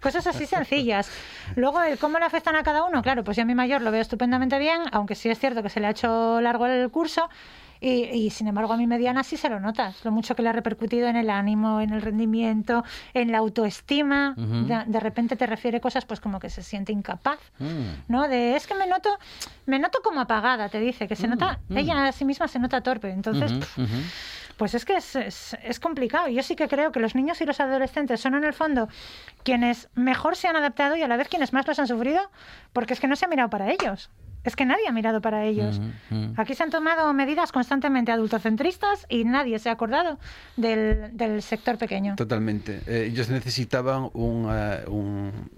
cosas 0.00 0.26
así 0.26 0.46
sencillas. 0.46 1.10
Luego, 1.56 1.82
el 1.82 1.98
cómo 1.98 2.18
le 2.18 2.24
afectan 2.24 2.56
a 2.56 2.62
cada 2.62 2.84
uno, 2.84 3.02
claro, 3.02 3.24
pues 3.24 3.36
yo 3.36 3.42
a 3.42 3.46
mi 3.46 3.54
mayor 3.54 3.82
lo 3.82 3.90
veo 3.90 4.00
estupendamente 4.00 4.58
bien, 4.58 4.82
aunque 4.92 5.14
sí 5.14 5.28
es 5.28 5.38
cierto 5.38 5.62
que 5.62 5.68
se 5.68 5.80
le 5.80 5.86
ha 5.86 5.90
hecho 5.90 6.40
largo 6.40 6.66
el 6.66 6.90
curso. 6.90 7.28
Y, 7.80 8.04
y, 8.04 8.30
sin 8.30 8.46
embargo 8.48 8.72
a 8.72 8.76
mi 8.78 8.86
mediana 8.86 9.22
sí 9.24 9.36
se 9.36 9.50
lo 9.50 9.60
notas, 9.60 10.02
lo 10.06 10.10
mucho 10.10 10.34
que 10.34 10.40
le 10.40 10.48
ha 10.48 10.52
repercutido 10.52 11.06
en 11.06 11.16
el 11.16 11.28
ánimo, 11.28 11.82
en 11.82 11.92
el 11.92 12.00
rendimiento, 12.00 12.82
en 13.12 13.30
la 13.30 13.38
autoestima. 13.38 14.34
Ujú. 14.38 14.64
de, 14.66 14.84
de 14.86 15.00
repente 15.00 15.36
te 15.36 15.44
refiere 15.46 15.82
cosas 15.82 16.06
pues 16.06 16.18
como 16.18 16.40
que 16.40 16.48
se 16.48 16.62
siente 16.62 16.92
incapaz, 16.92 17.38
Mm. 17.58 18.08
¿no? 18.08 18.26
De 18.26 18.56
es 18.56 18.66
que 18.66 18.74
me 18.74 18.86
noto, 18.86 19.10
me 19.66 19.78
noto 19.78 19.98
como 20.02 20.20
apagada, 20.20 20.70
te 20.70 20.80
dice, 20.80 21.06
que 21.06 21.16
se 21.16 21.28
nota, 21.28 21.58
mm. 21.68 21.76
ella 21.76 22.06
a 22.06 22.12
sí 22.12 22.24
misma 22.24 22.48
se 22.48 22.58
nota 22.58 22.80
torpe. 22.80 23.10
Entonces. 23.10 23.52
Pues 24.56 24.74
es 24.74 24.84
que 24.84 24.96
es, 24.96 25.16
es, 25.16 25.56
es 25.62 25.80
complicado. 25.80 26.28
Yo 26.28 26.42
sí 26.42 26.56
que 26.56 26.68
creo 26.68 26.92
que 26.92 27.00
los 27.00 27.14
niños 27.14 27.40
y 27.40 27.44
los 27.44 27.60
adolescentes 27.60 28.20
son 28.20 28.34
en 28.34 28.44
el 28.44 28.52
fondo 28.52 28.88
quienes 29.42 29.88
mejor 29.94 30.36
se 30.36 30.48
han 30.48 30.56
adaptado 30.56 30.96
y 30.96 31.02
a 31.02 31.08
la 31.08 31.16
vez 31.16 31.28
quienes 31.28 31.52
más 31.52 31.66
los 31.66 31.78
han 31.78 31.86
sufrido, 31.86 32.20
porque 32.72 32.94
es 32.94 33.00
que 33.00 33.08
no 33.08 33.16
se 33.16 33.24
ha 33.24 33.28
mirado 33.28 33.50
para 33.50 33.70
ellos. 33.70 34.10
Es 34.44 34.56
que 34.56 34.66
nadie 34.66 34.86
ha 34.86 34.92
mirado 34.92 35.22
para 35.22 35.44
ellos. 35.44 35.78
Ujú, 35.78 36.24
ujú. 36.26 36.34
Aquí 36.36 36.54
se 36.54 36.62
han 36.62 36.70
tomado 36.70 37.10
medidas 37.14 37.50
constantemente 37.50 38.12
adultocentristas 38.12 39.06
y 39.08 39.24
nadie 39.24 39.58
se 39.58 39.70
ha 39.70 39.72
acordado 39.72 40.18
del, 40.56 41.16
del 41.16 41.40
sector 41.40 41.78
pequeño. 41.78 42.14
Totalmente. 42.16 42.82
Eh, 42.86 43.08
ellos 43.10 43.30
necesitaban 43.30 44.10
un, 44.12 44.48
eh, 44.52 44.84
un, 44.86 45.50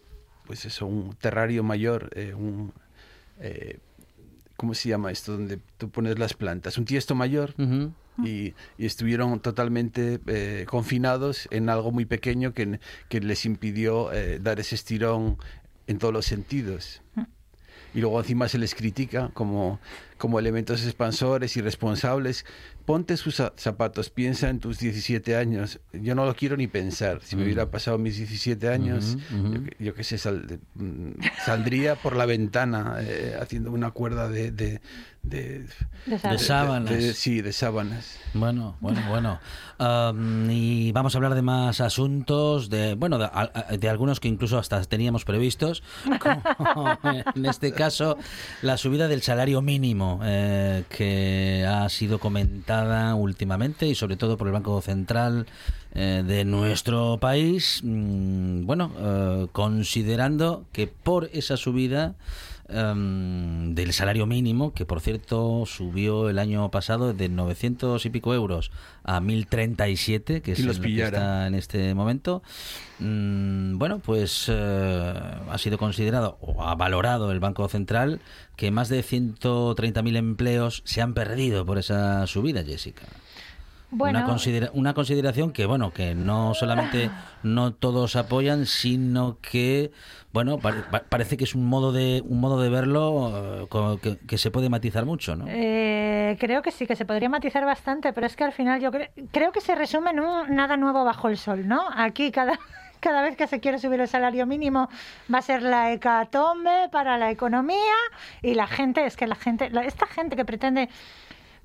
pues 0.47 0.65
eso, 0.67 0.87
un 0.87 1.17
terrario 1.17 1.65
mayor, 1.65 2.11
eh, 2.15 2.33
un, 2.33 2.73
eh, 3.41 3.81
¿cómo 4.57 4.75
se 4.75 4.89
llama 4.89 5.11
esto? 5.11 5.33
Donde 5.33 5.59
tú 5.79 5.91
pones 5.91 6.19
las 6.19 6.35
plantas, 6.35 6.79
un 6.79 6.85
tiesto 6.85 7.15
mayor. 7.15 7.55
Y, 8.25 8.55
y 8.79 8.87
estuvieron 8.87 9.41
totalmente 9.41 10.21
eh, 10.27 10.65
confinados 10.67 11.49
en 11.51 11.69
algo 11.69 11.93
muy 11.93 12.07
pequeño 12.07 12.55
que, 12.55 12.81
que 13.11 13.21
les 13.21 13.45
impidió 13.45 14.11
eh, 14.11 14.39
dar 14.39 14.59
ese 14.59 14.75
estirón 14.75 15.37
en 15.87 15.99
todos 15.99 16.15
los 16.15 16.25
sentidos. 16.25 17.03
Y 17.95 18.01
luego 18.01 18.19
encima 18.21 18.49
se 18.49 18.59
les 18.59 18.75
critica 18.75 19.31
como, 19.35 19.81
como 20.19 20.39
elementos 20.39 20.85
expansores 20.85 21.57
y 21.57 21.61
responsables. 21.61 22.45
Ponte 22.87 23.17
sus 23.17 23.35
za- 23.41 23.53
zapatos, 23.57 24.11
piensa 24.11 24.49
en 24.49 24.61
tus 24.61 24.79
17 24.79 25.37
años. 25.37 25.81
Yo 25.93 26.15
no 26.15 26.25
lo 26.25 26.35
quiero 26.37 26.57
ni 26.57 26.69
pensar. 26.69 27.21
Si 27.23 27.35
me 27.37 27.43
hubiera 27.43 27.69
pasado 27.71 27.99
mis 27.99 28.17
17 28.17 28.69
años, 28.69 29.19
yo, 29.81 29.93
qué 29.93 30.05
sé, 30.05 30.17
sal- 30.19 30.61
mm, 30.77 31.11
saldría 31.45 31.97
por 31.97 32.15
la 32.17 32.27
ventana 32.27 32.99
eh, 33.01 33.37
haciendo 33.41 33.73
una 33.73 33.91
cuerda 33.91 34.29
de... 34.29 34.53
de, 34.53 34.81
de- 35.27 35.67
De 36.07 36.19
De 36.19 36.39
sábanas. 36.39 36.91
de- 36.91 37.13
sí, 37.15 37.41
de 37.43 37.53
sábanas. 37.53 38.17
Bueno, 38.33 38.77
bueno, 38.81 39.01
bueno. 39.09 39.41
Y 40.53 40.93
vamos 40.93 41.15
a 41.15 41.19
hablar 41.19 41.35
de 41.35 41.43
más 41.43 41.81
asuntos, 41.81 42.71
de 42.71 42.95
bueno, 42.95 43.19
de, 43.19 43.25
a- 43.25 43.51
de 43.79 43.89
algunos 43.89 44.21
que 44.21 44.29
incluso 44.29 44.59
hasta 44.59 44.83
teníamos 44.85 45.25
previstos, 45.25 45.83
como 46.75 46.97
en 47.35 47.47
este 47.47 47.73
caso 47.73 48.17
la 48.63 48.77
subida 48.77 49.09
del 49.09 49.23
salario 49.23 49.63
mínimo 49.63 50.21
eh, 50.23 50.85
que 50.89 51.67
ha 51.69 51.89
sido 51.89 52.19
comentada 52.21 53.15
últimamente 53.15 53.87
y 53.89 53.95
sobre 53.95 54.17
todo 54.17 54.37
por 54.37 54.47
el 54.47 54.53
Banco 54.53 54.81
Central 54.81 55.47
eh, 55.95 56.23
de 56.27 56.45
nuestro 56.45 57.19
país. 57.19 57.81
Mm, 57.83 58.65
bueno, 58.67 58.93
eh, 58.99 59.47
considerando 59.53 60.67
que 60.73 60.87
por 60.87 61.31
esa 61.33 61.57
subida 61.57 62.15
em, 62.69 63.75
del 63.75 63.93
salario 63.93 64.27
mínimo, 64.27 64.73
que 64.73 64.85
por 64.85 65.01
cierto 65.01 65.65
subió 65.67 66.29
el 66.29 66.39
año 66.39 66.71
pasado 66.71 67.13
de 67.13 67.29
900 67.29 68.05
y 68.05 68.11
pico 68.11 68.35
euros 68.35 68.71
a 69.05 69.21
1037, 69.21 70.43
que 70.43 70.53
es 70.53 70.61
los 70.61 70.79
el 70.79 70.83
que 70.83 71.03
está 71.03 71.47
en 71.47 71.55
este 71.55 71.95
momento. 71.95 72.43
Mm, 72.99 73.79
bueno, 73.79 73.99
pues 73.99 74.47
eh, 74.49 75.15
ha 75.51 75.59
sido 75.59 75.79
considerado 75.79 76.39
o 76.41 76.65
ha 76.65 76.75
valorado 76.75 77.31
el 77.33 77.41
Banco 77.41 77.69
Central 77.69 78.21
que 78.57 78.71
más 78.71 78.89
de 78.89 79.03
130.000 79.03 80.17
empleos 80.17 80.83
se 80.85 81.03
han 81.03 81.15
perdido 81.15 81.67
por 81.67 81.79
esa 81.79 82.27
subida, 82.27 82.65
Jessica. 82.65 83.07
Bueno, 83.97 84.19
Una, 84.19 84.27
considera- 84.27 84.71
una 84.75 84.93
consideración 84.93 85.53
que, 85.53 85.65
bueno, 85.65 85.91
que 85.93 86.15
no 86.15 86.53
solamente 86.55 87.11
no 87.43 87.73
todos 87.73 88.15
apoyan, 88.17 88.67
sino 88.67 89.39
que, 89.41 89.91
bueno, 90.33 90.59
pare- 90.59 90.83
pa- 90.83 91.05
parece 91.09 91.39
que 91.39 91.45
es 91.45 91.55
un 91.55 91.65
modo 91.67 91.93
de 91.93 92.23
un 92.27 92.39
modo 92.41 92.61
de 92.61 92.69
verlo 92.69 93.33
eh, 93.65 93.99
que, 94.03 94.19
que 94.27 94.37
se 94.39 94.51
puede 94.51 94.69
matizar 94.69 95.07
mucho, 95.07 95.35
¿no? 95.35 95.47
Eh, 95.49 96.37
creo 96.39 96.61
que 96.61 96.73
sí, 96.73 96.87
que 96.87 96.95
se 96.95 97.07
podría 97.07 97.31
matizar 97.31 97.65
bastante, 97.65 98.13
pero 98.13 98.27
es 98.27 98.37
que 98.37 98.45
al 98.45 98.53
final 98.53 98.81
yo 98.83 98.91
cre- 98.91 99.11
creo 99.33 99.51
que 99.51 99.61
se 99.63 99.75
resume 99.75 100.11
en 100.11 100.21
un 100.21 100.55
nada 100.55 100.77
nuevo 100.77 101.03
bajo 101.05 101.29
el 101.29 101.39
sol, 101.39 101.67
¿no? 101.67 101.83
Aquí 101.97 102.31
cada, 102.31 102.59
cada 103.01 103.23
vez 103.23 103.37
que 103.37 103.47
se 103.47 103.61
quiere 103.61 103.79
subir 103.79 104.01
el 104.01 104.09
salario 104.09 104.45
mínimo 104.47 104.91
va 105.33 105.39
a 105.39 105.43
ser 105.43 105.63
la 105.63 105.93
hecatombe 105.93 106.91
para 106.93 107.17
la 107.17 107.31
economía 107.31 107.95
y 108.43 108.55
la 108.55 108.67
gente, 108.67 109.07
es 109.07 109.17
que 109.17 109.27
la 109.27 109.37
gente, 109.37 109.71
la- 109.71 109.85
esta 109.85 110.07
gente 110.07 110.37
que 110.37 110.45
pretende 110.45 110.91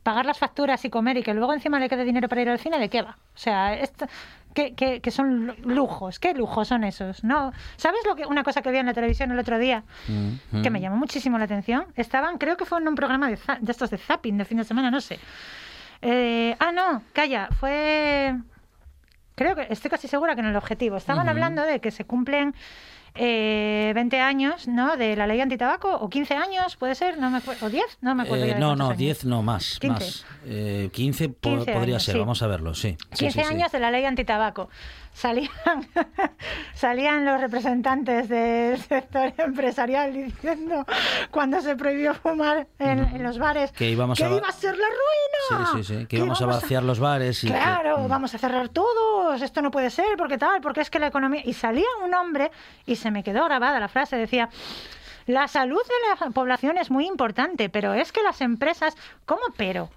pagar 0.04 0.26
las 0.26 0.38
facturas 0.40 0.84
y 0.86 0.90
comer 0.90 1.18
y 1.18 1.24
que 1.24 1.34
luego 1.34 1.54
encima 1.54 1.80
le 1.80 1.88
quede 1.90 2.04
dinero 2.06 2.28
para 2.28 2.42
ir 2.42 2.50
al 2.50 2.60
cine, 2.60 2.80
¿de 2.80 2.90
qué 2.90 3.02
va? 3.02 3.18
O 3.36 3.38
sea, 3.38 3.74
esto, 3.76 4.08
que, 4.54 4.74
que, 4.74 5.00
que 5.00 5.12
son 5.12 5.48
lu- 5.48 5.56
lujos, 5.64 6.20
¿qué 6.20 6.34
lujos 6.34 6.68
son 6.68 6.84
esos? 6.84 7.24
No, 7.24 7.54
¿sabes 7.78 8.02
lo 8.06 8.16
que 8.16 8.26
una 8.26 8.44
cosa 8.44 8.62
que 8.62 8.72
vi 8.72 8.78
en 8.80 8.88
la 8.88 8.94
televisión 8.94 9.32
el 9.32 9.40
otro 9.40 9.60
día? 9.60 9.84
Mm, 10.08 10.62
que 10.64 10.70
me 10.70 10.82
llamó 10.82 10.98
muchísimo 10.98 11.38
la 11.38 11.46
atención. 11.46 11.86
Estaban, 11.96 12.38
creo 12.38 12.58
que 12.58 12.66
fue 12.66 12.80
en 12.80 12.88
un 12.88 12.96
programa 12.96 13.30
de, 13.30 13.38
estos 13.68 13.90
de 13.92 13.98
zapping 13.98 14.38
de 14.38 14.46
fin 14.46 14.58
de 14.58 14.64
semana, 14.64 14.90
no 14.92 15.02
sé. 15.02 15.20
Eh, 16.02 16.56
ah, 16.60 16.72
no, 16.72 17.04
calla, 17.14 17.50
fue. 17.60 18.36
Creo 19.36 19.56
que 19.56 19.68
estoy 19.70 19.90
casi 19.90 20.08
segura 20.08 20.36
que 20.36 20.42
en 20.42 20.48
el 20.48 20.56
objetivo. 20.56 20.98
Estaban 20.98 21.24
Ujú. 21.24 21.30
hablando 21.32 21.62
de 21.64 21.80
que 21.80 21.92
se 21.92 22.06
cumplen 22.06 22.54
eh, 23.15 23.91
20 23.93 24.19
años, 24.19 24.67
¿no? 24.67 24.95
De 24.97 25.15
la 25.15 25.28
ley 25.28 25.41
antitabaco, 25.41 25.93
o 25.95 26.10
15 26.10 26.34
años, 26.36 26.76
puede 26.78 26.95
ser, 26.95 27.17
no 27.17 27.30
me 27.30 27.39
o 27.62 27.69
10, 27.69 27.84
no 28.02 28.15
me 28.15 28.24
acuerdo. 28.24 28.45
Eh, 28.45 28.56
no, 28.58 28.76
no, 28.76 28.88
años. 28.88 28.97
10 28.97 29.26
no, 29.26 29.41
más. 29.43 29.78
15. 29.80 30.04
más. 30.04 30.26
Eh, 30.45 30.89
15, 30.93 31.30
po- 31.30 31.50
15 31.50 31.74
podría 31.74 31.95
años, 31.95 32.04
ser, 32.04 32.13
sí. 32.13 32.19
vamos 32.19 32.41
a 32.41 32.47
verlo, 32.47 32.74
sí. 32.74 32.95
Sí, 33.12 33.26
15 33.26 33.32
sí, 33.41 33.45
sí. 33.47 33.54
años 33.54 33.71
de 33.71 33.80
la 33.80 33.91
ley 33.91 34.06
antitabaco. 34.06 34.69
Salían, 35.13 35.50
salían 36.74 37.26
los 37.26 37.39
representantes 37.41 38.30
del 38.30 38.78
sector 38.82 39.34
empresarial 39.38 40.13
diciendo 40.13 40.86
cuando 41.30 41.62
se 41.62 41.76
prohibió 41.76 42.13
fumar 42.13 42.67
en, 42.80 43.00
en 43.00 43.24
los 43.24 43.38
bares 43.38 43.71
Que 43.74 43.89
íbamos 43.89 44.19
a 44.21 44.30
va- 44.30 44.38
iba 44.38 44.47
a 44.47 44.52
ser 44.52 44.76
la 44.78 44.86
ruina. 44.88 45.65
Sí, 45.74 45.84
sí, 45.84 46.00
sí, 46.00 46.06
que 46.08 46.17
íbamos 46.17 46.41
a 46.41 46.45
vaciar 46.45 46.84
los 46.84 47.00
bares 47.00 47.43
y 47.43 47.47
que- 47.47 47.54
Claro, 47.54 48.00
mm. 48.00 48.08
vamos 48.08 48.34
a 48.34 48.38
cerrar 48.38 48.69
todos, 48.69 49.41
esto 49.41 49.62
no 49.62 49.69
puede 49.69 49.89
ser, 49.89 50.17
porque 50.17 50.38
tal, 50.38 50.62
porque 50.62 50.82
es 50.82 50.89
que 50.89 51.00
la 51.00 51.08
economía... 51.08 51.41
Y 51.43 51.54
salía 51.54 51.86
un 52.04 52.13
hombre 52.13 52.50
y 52.86 52.95
se 52.95 53.12
me 53.12 53.24
quedó 53.24 53.43
grabada 53.45 53.80
la 53.80 53.88
frase, 53.89 54.15
decía... 54.17 54.50
La 55.28 55.47
salud 55.47 55.78
de 55.78 56.26
la 56.26 56.32
población 56.32 56.78
es 56.80 56.89
muy 56.89 57.06
importante, 57.06 57.69
pero 57.69 57.93
es 57.93 58.12
que 58.12 58.24
las 58.24 58.41
empresas... 58.41 58.95
¿Cómo 59.26 59.41
pero? 59.56 59.89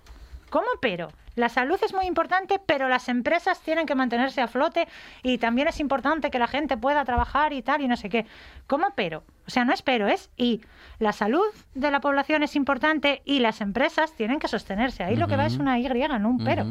¿Cómo 0.50 0.66
pero? 0.82 1.08
La 1.34 1.48
salud 1.48 1.78
es 1.82 1.92
muy 1.92 2.06
importante, 2.06 2.60
pero 2.64 2.88
las 2.88 3.08
empresas 3.08 3.60
tienen 3.60 3.86
que 3.86 3.94
mantenerse 3.94 4.40
a 4.40 4.48
flote 4.48 4.86
y 5.22 5.38
también 5.38 5.68
es 5.68 5.80
importante 5.80 6.30
que 6.30 6.38
la 6.38 6.46
gente 6.46 6.76
pueda 6.76 7.04
trabajar 7.04 7.52
y 7.52 7.62
tal 7.62 7.82
y 7.82 7.88
no 7.88 7.96
sé 7.96 8.08
qué. 8.08 8.26
¿Cómo 8.66 8.88
pero? 8.94 9.24
O 9.46 9.50
sea, 9.50 9.64
no 9.64 9.72
es 9.72 9.82
pero, 9.82 10.08
es 10.08 10.30
y. 10.36 10.60
La 11.00 11.12
salud 11.12 11.44
de 11.74 11.90
la 11.90 12.00
población 12.00 12.44
es 12.44 12.54
importante 12.54 13.20
y 13.24 13.40
las 13.40 13.60
empresas 13.60 14.12
tienen 14.14 14.38
que 14.38 14.46
sostenerse. 14.48 15.02
Ahí 15.02 15.16
lo 15.16 15.26
que 15.26 15.36
va 15.36 15.46
es 15.46 15.56
una 15.58 15.78
Y, 15.78 15.88
no 15.88 16.28
un 16.28 16.44
pero. 16.44 16.66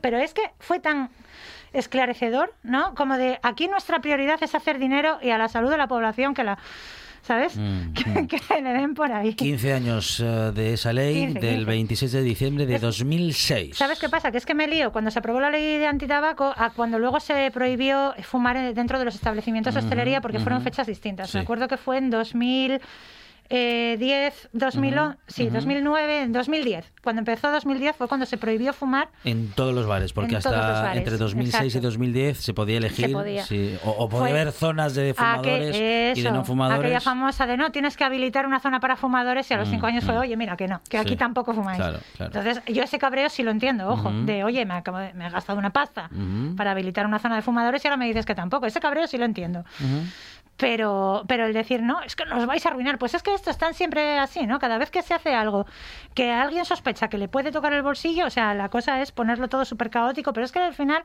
Pero 0.00 0.18
es 0.18 0.32
que 0.32 0.42
fue 0.58 0.78
tan 0.78 1.10
esclarecedor, 1.72 2.54
¿no? 2.62 2.94
Como 2.94 3.16
de 3.16 3.38
aquí 3.42 3.68
nuestra 3.68 4.00
prioridad 4.00 4.42
es 4.42 4.54
hacer 4.54 4.78
dinero 4.78 5.18
y 5.22 5.30
a 5.30 5.38
la 5.38 5.48
salud 5.48 5.70
de 5.70 5.76
la 5.76 5.88
población 5.88 6.34
que 6.34 6.44
la 6.44 6.58
¿sabes? 7.22 7.56
Mm, 7.56 7.92
que, 7.94 8.10
mm. 8.22 8.26
que 8.26 8.60
le 8.62 8.70
den 8.70 8.94
por 8.94 9.10
ahí. 9.12 9.34
15 9.34 9.72
años 9.72 10.20
eh, 10.20 10.24
de 10.54 10.74
esa 10.74 10.92
ley 10.92 11.14
15, 11.26 11.40
del 11.40 11.54
15. 11.56 11.64
26 11.66 12.12
de 12.12 12.22
diciembre 12.22 12.66
de 12.66 12.74
Es- 12.76 12.80
2006. 12.80 13.76
¿Sabes 13.76 13.98
qué 13.98 14.08
pasa? 14.08 14.30
Que 14.30 14.38
es 14.38 14.46
que 14.46 14.54
me 14.54 14.66
lío 14.66 14.92
cuando 14.92 15.10
se 15.10 15.18
aprobó 15.18 15.40
la 15.40 15.50
ley 15.50 15.78
de 15.78 15.86
antitabaco 15.86 16.52
a 16.56 16.70
cuando 16.70 16.98
luego 16.98 17.20
se 17.20 17.50
prohibió 17.50 18.14
fumar 18.22 18.56
en- 18.56 18.74
dentro 18.74 18.98
de 18.98 19.04
los 19.04 19.14
establecimientos 19.14 19.74
de 19.74 19.80
hostelería 19.80 20.20
porque 20.20 20.38
fueron 20.40 20.62
fechas 20.62 20.86
distintas. 20.86 21.30
Sí. 21.30 21.38
Me 21.38 21.42
acuerdo 21.42 21.68
que 21.68 21.76
fue 21.76 21.98
en 21.98 22.10
2010, 23.50 24.50
2011, 24.52 25.16
sí, 25.26 25.44
ujú. 25.44 25.54
2009, 25.54 26.22
en 26.22 26.32
2010. 26.32 26.92
Cuando 27.02 27.20
empezó 27.20 27.50
2010 27.50 27.96
fue 27.96 28.06
cuando 28.08 28.26
se 28.26 28.36
prohibió 28.36 28.72
fumar 28.74 29.08
En 29.24 29.48
todos 29.52 29.74
los 29.74 29.86
bares, 29.86 30.12
porque 30.12 30.36
hasta 30.36 30.50
bares, 30.50 30.98
entre 30.98 31.16
2006 31.16 31.62
y 31.62 31.66
exacto. 31.66 31.86
2010 31.88 32.38
se 32.38 32.52
podía 32.54 32.76
elegir. 32.78 33.12
podía. 33.12 33.44
sí, 33.44 33.76
o, 33.84 33.90
o 33.90 34.08
podía 34.08 34.34
haber 34.34 34.52
zonas 34.52 34.94
de 34.94 35.10
Aque- 35.10 35.14
fumadores 35.16 35.76
y 35.76 35.80
de 35.80 36.10
eso, 36.12 36.30
no 36.32 36.44
fumadores. 36.44 36.80
Aquella 36.80 37.00
famosa 37.00 37.46
de 37.46 37.56
no, 37.56 37.72
tienes 37.72 37.96
que 37.96 38.04
habilitar 38.04 38.46
una 38.46 38.60
zona 38.60 38.80
para 38.80 38.96
fumadores 38.96 39.50
y 39.50 39.54
a 39.54 39.56
los 39.56 39.68
Mm, 39.68 39.72
cinco 39.72 39.86
años 39.86 40.04
fue, 40.04 40.14
mm. 40.14 40.18
oye, 40.18 40.36
mira, 40.36 40.56
que 40.56 40.68
no, 40.68 40.80
que 40.88 40.98
aquí 40.98 41.10
Sí, 41.10 41.16
tampoco 41.16 41.54
fumáis. 41.54 41.78
claro, 41.78 42.00
claro. 42.16 42.32
Entonces, 42.38 42.62
yo 42.74 42.82
ese 42.82 42.98
cabreo 42.98 43.28
sí 43.30 43.42
lo 43.42 43.50
entiendo, 43.50 43.88
ojo, 43.88 44.08
Ujú. 44.08 44.26
de, 44.26 44.44
oye, 44.44 44.66
me, 44.66 44.74
acabo 44.74 44.98
de- 44.98 45.14
me 45.14 45.26
he 45.26 45.30
gastado 45.30 45.58
una 45.58 45.70
pasta 45.70 46.10
para 46.56 46.72
habilitar 46.72 47.06
una 47.06 47.18
zona 47.18 47.36
de 47.36 47.42
fumadores 47.42 47.82
y 47.84 47.88
ahora 47.88 47.96
me 47.96 48.06
dices 48.06 48.26
que 48.26 48.34
tampoco. 48.34 48.66
Ese 48.66 48.80
cabreo 48.80 49.06
sí 49.06 49.16
lo 49.16 49.24
entiendo. 49.24 49.64
Pero, 50.58 51.24
pero 51.28 51.46
el 51.46 51.52
decir, 51.52 51.82
no, 51.82 52.02
es 52.02 52.16
que 52.16 52.24
nos 52.24 52.44
vais 52.44 52.66
a 52.66 52.70
arruinar, 52.70 52.98
pues 52.98 53.14
es 53.14 53.22
que 53.22 53.32
esto 53.32 53.48
están 53.48 53.74
siempre 53.74 54.18
así, 54.18 54.44
¿no? 54.46 54.58
Cada 54.58 54.76
vez 54.76 54.90
que 54.90 55.02
se 55.02 55.14
hace 55.14 55.32
algo 55.32 55.66
que 56.14 56.32
alguien 56.32 56.64
sospecha 56.64 57.08
que 57.08 57.16
le 57.16 57.28
puede 57.28 57.52
tocar 57.52 57.72
el 57.72 57.82
bolsillo, 57.82 58.26
o 58.26 58.30
sea, 58.30 58.54
la 58.54 58.68
cosa 58.68 59.00
es 59.00 59.12
ponerlo 59.12 59.48
todo 59.48 59.64
súper 59.64 59.88
caótico, 59.88 60.32
pero 60.32 60.44
es 60.44 60.50
que 60.50 60.58
al 60.58 60.74
final, 60.74 61.04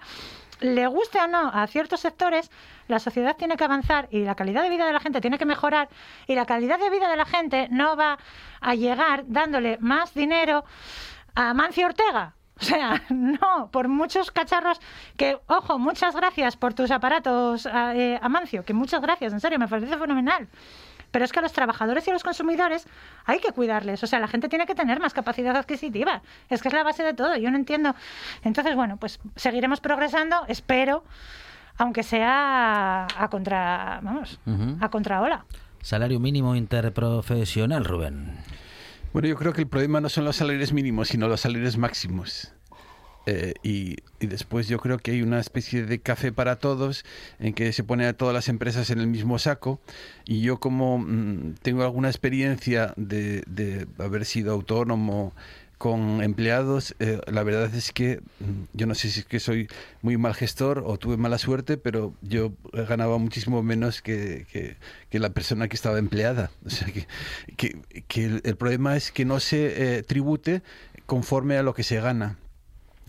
le 0.60 0.88
guste 0.88 1.20
o 1.20 1.28
no 1.28 1.50
a 1.54 1.68
ciertos 1.68 2.00
sectores, 2.00 2.50
la 2.88 2.98
sociedad 2.98 3.36
tiene 3.38 3.56
que 3.56 3.64
avanzar 3.64 4.08
y 4.12 4.24
la 4.24 4.34
calidad 4.34 4.64
de 4.64 4.70
vida 4.70 4.88
de 4.88 4.94
la 4.94 5.00
gente 5.00 5.22
tiene 5.22 5.38
que 5.38 5.46
mejorar 5.46 5.88
y 6.26 6.34
la 6.34 6.46
calidad 6.46 6.80
de 6.80 6.90
vida 6.90 7.10
de 7.10 7.18
la 7.18 7.26
gente 7.26 7.68
no 7.70 7.96
va 7.96 8.18
a 8.60 8.74
llegar 8.74 9.24
dándole 9.28 9.78
más 9.80 10.16
dinero 10.16 10.66
a 11.36 11.54
Mancio 11.54 11.86
Ortega. 11.86 12.34
O 12.62 12.64
sea, 12.64 13.02
no, 13.10 13.70
por 13.72 13.88
muchos 13.88 14.30
cacharros 14.32 14.80
que, 15.18 15.38
ojo, 15.48 15.80
muchas 15.80 16.16
gracias 16.16 16.56
por 16.56 16.74
tus 16.74 16.92
aparatos, 16.92 17.66
a- 17.66 17.96
eh, 17.96 18.20
Amancio, 18.22 18.64
que 18.64 18.74
muchas 18.74 19.02
gracias, 19.02 19.34
en 19.34 19.40
serio, 19.40 19.58
me 19.60 19.68
parece 19.68 19.98
fenomenal. 19.98 20.48
Pero 21.12 21.26
es 21.26 21.32
que 21.32 21.40
a 21.40 21.42
los 21.44 21.52
trabajadores 21.54 22.08
y 22.08 22.10
a 22.10 22.14
los 22.14 22.24
consumidores 22.24 22.88
hay 23.26 23.40
que 23.40 23.52
cuidarles. 23.52 24.04
O 24.04 24.08
sea, 24.08 24.20
la 24.20 24.28
gente 24.28 24.50
tiene 24.50 24.66
que 24.66 24.74
tener 24.74 25.00
más 25.00 25.14
capacidad 25.14 25.56
adquisitiva. 25.56 26.24
Es 26.50 26.62
que 26.64 26.70
es 26.70 26.74
la 26.74 26.84
base 26.84 27.04
de 27.04 27.14
todo. 27.14 27.36
Yo 27.38 27.52
no 27.52 27.58
entiendo. 27.58 27.94
Entonces, 28.44 28.76
bueno, 28.76 28.98
pues 28.98 29.20
seguiremos 29.36 29.80
progresando, 29.80 30.38
espero, 30.48 31.04
aunque 31.78 32.02
sea 32.02 33.06
a 33.16 33.28
contra, 33.30 34.00
vamos, 34.02 34.40
Ujú. 34.48 34.78
a 34.82 34.90
contraola. 34.90 35.46
Salario 35.84 36.20
mínimo 36.20 36.56
interprofesional, 36.56 37.86
Rubén. 37.86 38.38
Bueno, 39.14 39.28
yo 39.28 39.36
creo 39.36 39.54
que 39.54 39.62
el 39.62 39.68
problema 39.68 40.02
no 40.02 40.10
son 40.10 40.26
los 40.26 40.38
salarios 40.38 40.74
mínimos, 40.74 41.10
sino 41.10 41.28
los 41.28 41.42
salarios 41.42 41.78
máximos. 41.78 42.52
Eh, 43.28 43.54
y, 43.62 43.98
y 44.20 44.26
después 44.26 44.68
yo 44.68 44.80
creo 44.80 44.98
que 44.98 45.12
hay 45.12 45.22
una 45.22 45.40
especie 45.40 45.86
de 45.86 46.00
café 46.00 46.34
para 46.34 46.58
todos 46.58 47.06
en 47.40 47.54
que 47.54 47.72
se 47.72 47.84
pone 47.84 48.08
a 48.08 48.18
todas 48.18 48.34
las 48.34 48.50
empresas 48.50 48.90
en 48.90 49.00
el 49.00 49.08
mismo 49.08 49.40
saco 49.40 49.80
y 50.26 50.42
yo 50.42 50.60
como 50.60 50.98
mm, 50.98 51.54
tengo 51.62 51.84
alguna 51.84 52.10
experiencia 52.10 52.94
de, 52.98 53.44
de 53.48 53.88
haber 54.00 54.26
sido 54.26 54.52
autónomo 54.52 55.34
con 55.84 56.24
empleados, 56.24 56.96
eh, 57.00 57.20
la 57.28 57.44
verdad 57.44 57.76
es 57.76 57.92
que 57.92 58.22
mm, 58.40 58.64
yo 58.72 58.86
no 58.86 58.96
sé 58.96 59.10
si 59.10 59.20
es 59.20 59.26
que 59.26 59.42
soy 59.42 59.68
muy 60.02 60.16
mal 60.16 60.34
gestor 60.34 60.82
o 60.86 60.98
tuve 60.98 61.18
mala 61.18 61.38
suerte, 61.38 61.76
pero 61.76 62.14
yo 62.22 62.54
ganaba 62.72 63.18
muchísimo 63.18 63.62
menos 63.64 64.02
que, 64.02 64.48
que- 64.50 65.20
la 65.20 65.32
persona 65.32 65.68
que 65.68 65.76
estaba 65.76 66.00
empleada. 66.00 66.52
O 66.66 66.70
sea 66.70 66.88
que, 66.88 67.06
que, 68.08 68.26
el, 68.46 68.56
problema 68.56 68.96
es 68.96 69.12
que 69.12 69.26
no 69.26 69.42
se 69.42 69.98
eh, 69.98 70.04
tribute 70.04 70.62
conforme 71.06 71.58
a 71.58 71.64
lo 71.64 71.74
que 71.74 71.84
se 71.84 72.00
gana 72.00 72.38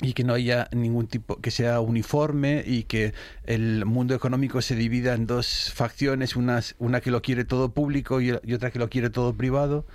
y 0.03 0.13
que 0.13 0.25
no 0.25 0.35
haya 0.35 0.67
ningún 0.73 1.07
tipo 1.07 1.37
que 1.37 1.53
sea 1.53 1.79
uniforme 1.79 2.65
y 2.67 2.83
que 2.83 3.15
el 3.45 3.85
mundo 3.85 4.17
económico 4.17 4.63
se 4.63 4.75
divida 4.75 5.15
en 5.15 5.29
dos 5.29 5.71
facciones 5.73 6.35
unas 6.35 6.75
una 6.81 7.01
que 7.01 7.13
lo 7.13 7.23
quiere 7.23 7.45
todo 7.45 7.73
público 7.73 8.21
y 8.21 8.33
otra 8.33 8.73
que 8.73 8.81
lo 8.81 8.91
quiere 8.91 9.11
todo 9.11 9.33
privado 9.33 9.87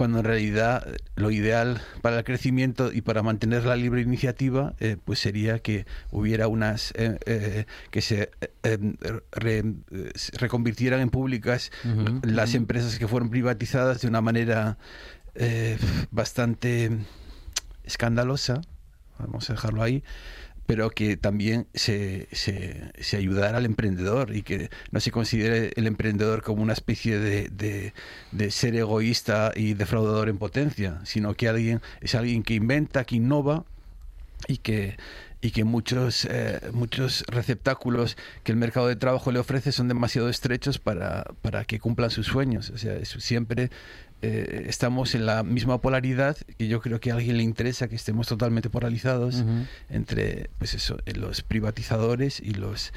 cuando 0.00 0.20
en 0.20 0.24
realidad 0.24 0.82
eh, 0.88 0.96
lo 1.16 1.30
ideal 1.30 1.82
para 2.00 2.16
el 2.16 2.24
crecimiento 2.24 2.90
y 2.90 3.02
para 3.02 3.22
mantener 3.22 3.64
la 3.66 3.76
libre 3.76 4.00
iniciativa 4.00 4.72
eh, 4.80 4.96
pues 5.04 5.18
sería 5.18 5.58
que 5.58 5.84
hubiera 6.10 6.48
unas 6.48 6.94
eh, 6.96 7.18
eh, 7.26 7.66
que 7.90 8.00
se 8.00 8.30
em, 8.62 8.96
re- 9.30 9.74
se 10.14 10.38
reconvirtieran 10.38 11.00
en 11.00 11.10
públicas 11.10 11.70
las 12.22 12.54
empresas 12.54 12.98
que 12.98 13.06
fueron 13.06 13.28
privatizadas 13.28 14.00
de 14.00 14.08
una 14.08 14.22
manera 14.22 14.78
bastante 16.10 16.90
escandalosa, 17.84 18.62
vamos 19.18 19.50
a 19.50 19.52
dejarlo 19.52 19.82
ahí, 19.82 20.02
pero 20.70 20.90
que 20.90 21.16
también 21.16 21.66
se, 21.74 22.28
se, 22.30 22.92
se 23.00 23.16
ayudara 23.16 23.58
al 23.58 23.64
emprendedor 23.64 24.36
y 24.36 24.42
que 24.42 24.70
no 24.92 25.00
se 25.00 25.10
considere 25.10 25.72
el 25.74 25.88
emprendedor 25.88 26.44
como 26.44 26.62
una 26.62 26.74
especie 26.74 27.18
de, 27.18 27.48
de, 27.48 27.92
de 28.30 28.50
ser 28.52 28.76
egoísta 28.76 29.50
y 29.56 29.74
defraudador 29.74 30.28
en 30.28 30.38
potencia, 30.38 31.00
sino 31.02 31.34
que 31.34 31.48
alguien 31.48 31.80
es 32.00 32.14
alguien 32.14 32.44
que 32.44 32.54
inventa, 32.54 33.02
que 33.02 33.16
innova 33.16 33.64
y 34.46 34.58
que 34.58 34.96
y 35.42 35.52
que 35.52 35.64
muchos 35.64 36.26
eh, 36.30 36.60
muchos 36.72 37.24
receptáculos 37.28 38.16
que 38.44 38.52
el 38.52 38.58
mercado 38.58 38.88
de 38.88 38.96
trabajo 38.96 39.32
le 39.32 39.38
ofrece 39.38 39.72
son 39.72 39.88
demasiado 39.88 40.28
estrechos 40.28 40.78
para, 40.78 41.24
para 41.42 41.64
que 41.64 41.78
cumplan 41.78 42.10
sus 42.10 42.26
sueños. 42.26 42.70
O 42.70 42.78
sea, 42.78 42.94
es- 42.96 43.08
siempre 43.18 43.70
eh, 44.22 44.66
estamos 44.68 45.14
en 45.14 45.24
la 45.24 45.42
misma 45.42 45.80
polaridad 45.80 46.36
y 46.58 46.68
yo 46.68 46.82
creo 46.82 47.00
que 47.00 47.10
a 47.10 47.14
alguien 47.14 47.38
le 47.38 47.42
interesa 47.42 47.88
que 47.88 47.96
estemos 47.96 48.28
totalmente 48.28 48.68
polarizados 48.68 49.36
Ujú. 49.36 49.64
entre 49.88 50.50
pues 50.58 50.74
eso, 50.74 50.98
eh, 51.06 51.14
los 51.14 51.40
privatizadores 51.42 52.38
y 52.40 52.52
los 52.52 52.92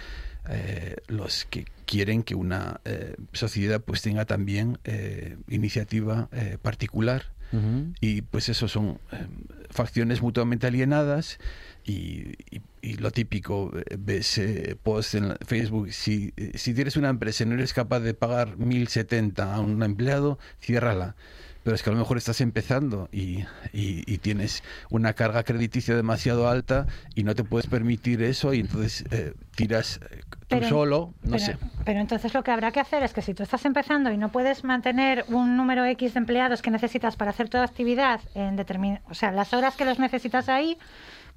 eh, 0.50 0.98
los 1.08 1.46
que 1.46 1.64
quieren 1.86 2.24
que 2.24 2.36
una 2.36 2.82
eh, 2.84 3.16
sociedad 3.32 3.80
pues 3.80 4.02
tenga 4.02 4.26
también 4.26 4.78
eh, 4.84 5.38
iniciativa 5.48 6.28
eh, 6.34 6.58
particular 6.62 7.28
Ujú. 7.54 7.94
y 8.02 8.24
pues 8.24 8.50
eso 8.50 8.68
son 8.68 9.00
eh, 9.14 9.26
facciones 9.70 10.22
mutuamente 10.22 10.68
alienadas 10.68 11.40
y, 11.86 12.34
y- 12.52 12.62
y 12.82 12.96
lo 12.98 13.12
típico, 13.12 13.72
eh, 13.78 13.96
ves 13.98 14.38
eh, 14.38 14.76
posts 14.84 15.16
en 15.16 15.36
Facebook, 15.46 15.92
si, 15.94 16.34
eh, 16.36 16.52
si 16.56 16.74
tienes 16.74 16.98
una 16.98 17.10
empresa 17.10 17.44
y 17.44 17.48
no 17.48 17.54
eres 17.56 17.74
capaz 17.74 18.02
de 18.02 18.14
pagar 18.14 18.58
1070 18.58 19.54
a 19.56 19.60
un 19.62 19.82
empleado, 19.84 20.38
ciérrala. 20.62 21.16
Pero 21.64 21.78
es 21.78 21.82
que 21.82 21.90
a 21.90 21.94
lo 21.94 22.00
mejor 22.00 22.18
estás 22.18 22.42
empezando 22.42 23.08
y, 23.14 23.46
y- 23.72 24.18
tienes 24.18 24.64
una 24.90 25.14
carga 25.14 25.44
crediticia 25.44 25.96
demasiado 25.96 26.50
alta 26.50 26.88
y 27.16 27.24
no 27.24 27.36
te 27.36 27.46
puedes 27.46 27.68
permitir 27.68 28.22
eso 28.22 28.54
y 28.54 28.60
entonces 28.60 29.06
eh, 29.12 29.34
tiras 29.56 30.02
eh, 30.12 30.20
tú 30.30 30.38
Pero- 30.50 30.68
solo, 30.68 31.14
no 31.24 31.38
pero, 31.38 31.40
sé. 31.40 31.58
pero 31.86 32.02
entonces 32.02 32.34
lo 32.34 32.44
que 32.44 32.52
habrá 32.52 32.72
que 32.74 32.82
hacer 32.82 33.02
es 33.04 33.14
que 33.14 33.22
si 33.22 33.34
tú 33.34 33.44
estás 33.44 33.64
empezando 33.64 34.12
y 34.12 34.18
no 34.18 34.30
puedes 34.30 34.66
mantener 34.66 35.24
un 35.30 35.56
número 35.56 35.86
X 35.86 36.14
de 36.16 36.20
empleados 36.20 36.62
que 36.62 36.70
necesitas 36.70 37.16
para 37.16 37.32
hacer 37.32 37.48
toda 37.48 37.64
actividad 37.64 38.20
en 38.36 38.58
determin 38.58 39.00
o 39.10 39.14
sea, 39.14 39.32
las 39.32 39.54
horas 39.54 39.78
que 39.78 39.86
los 39.86 40.00
necesitas 40.00 40.50
ahí, 40.50 40.78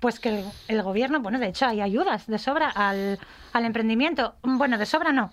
pues 0.01 0.21
que 0.21 0.29
el, 0.29 0.45
el 0.69 0.83
gobierno, 0.83 1.21
bueno, 1.21 1.39
de 1.39 1.49
hecho 1.49 1.67
hay 1.67 1.81
ayudas 1.81 2.27
de 2.27 2.39
sobra 2.39 2.71
al, 2.71 3.19
al 3.53 3.65
emprendimiento. 3.65 4.35
Bueno, 4.43 4.79
de 4.79 4.87
sobra 4.87 5.13
no. 5.13 5.31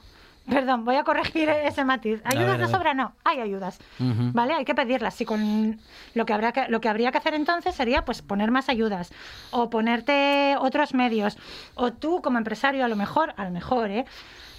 Perdón, 0.49 0.83
voy 0.83 0.97
a 0.97 1.03
corregir 1.03 1.47
ese 1.49 1.85
matiz. 1.85 2.21
Ayudas 2.25 2.59
de 2.59 2.67
sobra 2.67 2.93
no, 2.93 3.13
hay 3.23 3.39
ayudas. 3.39 3.79
¿Vale? 3.99 4.53
Hay 4.53 4.65
que 4.65 4.75
pedirlas. 4.75 5.15
Si 5.15 5.25
con 5.25 5.79
lo 6.13 6.25
que 6.25 6.33
habrá 6.33 6.51
que, 6.51 6.67
lo 6.67 6.81
que 6.81 6.89
habría 6.89 7.11
que 7.11 7.17
hacer 7.17 7.33
entonces 7.33 7.73
sería 7.75 8.03
pues 8.03 8.21
poner 8.21 8.51
más 8.51 8.67
ayudas 8.67 9.13
o 9.51 9.69
ponerte 9.69 10.55
otros 10.59 10.93
medios 10.93 11.37
o 11.75 11.93
tú 11.93 12.21
como 12.21 12.37
empresario 12.37 12.83
a 12.83 12.89
lo 12.89 12.97
mejor, 12.97 13.33
a 13.37 13.45
lo 13.45 13.51
mejor, 13.51 13.89
¿eh? 13.89 14.05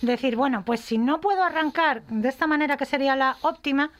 decir, 0.01 0.37
bueno, 0.37 0.65
pues 0.65 0.81
si 0.81 0.99
no 0.99 1.21
puedo 1.21 1.43
arrancar 1.43 2.03
de 2.09 2.29
esta 2.29 2.47
manera 2.47 2.77
que 2.77 2.87
sería 2.87 3.15
la 3.15 3.37
óptima, 3.43 3.91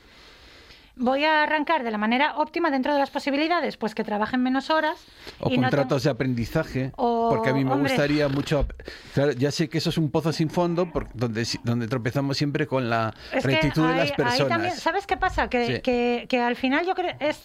voy 0.97 1.23
a 1.25 1.43
arrancar 1.43 1.83
de 1.83 1.91
la 1.91 1.97
manera 1.97 2.35
óptima 2.37 2.69
dentro 2.71 2.93
de 2.93 2.99
las 2.99 3.09
posibilidades, 3.09 3.77
pues 3.77 3.93
que 3.95 4.03
trabajen 4.03 4.41
menos 4.41 4.69
horas 4.69 4.97
O 5.39 5.49
y 5.49 5.57
no 5.57 5.63
contratos 5.63 6.03
de 6.03 6.09
aprendizaje, 6.09 6.91
O, 6.95 7.29
porque 7.29 7.49
a 7.49 7.53
mí 7.53 7.65
me 7.65 7.71
hombre. 7.73 7.89
gustaría 7.91 8.27
mucho... 8.29 8.65
Claro, 9.13 9.31
ya 9.33 9.51
sé 9.51 9.67
que 9.69 9.77
eso 9.79 9.89
es 9.89 9.97
un 9.97 10.09
pozo 10.09 10.31
sin 10.31 10.49
fondo, 10.49 10.91
por- 10.91 11.09
donde, 11.13 11.45
donde 11.63 11.87
tropezamos 11.87 12.37
siempre 12.37 12.65
con 12.67 12.89
la 12.89 13.13
Es 13.33 13.43
rectitud 13.43 13.87
de 13.87 13.95
las 13.95 14.11
personas. 14.13 14.47
también- 14.47 14.75
¿Sabes 14.75 15.05
qué 15.05 15.17
pasa? 15.17 15.49
Que, 15.49 15.65
Sí. 15.67 15.81
que, 15.81 16.25
que 16.29 16.39
al 16.39 16.55
final 16.55 16.85
yo 16.85 16.95
creo 16.95 17.13
es 17.19 17.43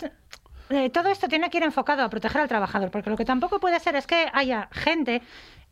eh, 0.71 0.89
todo 0.91 1.09
esto 1.09 1.27
tiene 1.27 1.51
que 1.51 1.59
ir 1.59 1.65
enfocado 1.65 2.05
a 2.05 2.09
proteger 2.09 2.43
al 2.43 2.49
trabajador, 2.49 2.93
porque 2.93 3.11
lo 3.11 3.17
que 3.17 3.25
tampoco 3.25 3.59
puede 3.59 3.81
ser 3.81 3.97
es 3.97 4.07
que 4.07 4.29
haya 4.33 4.69
gente 4.71 5.21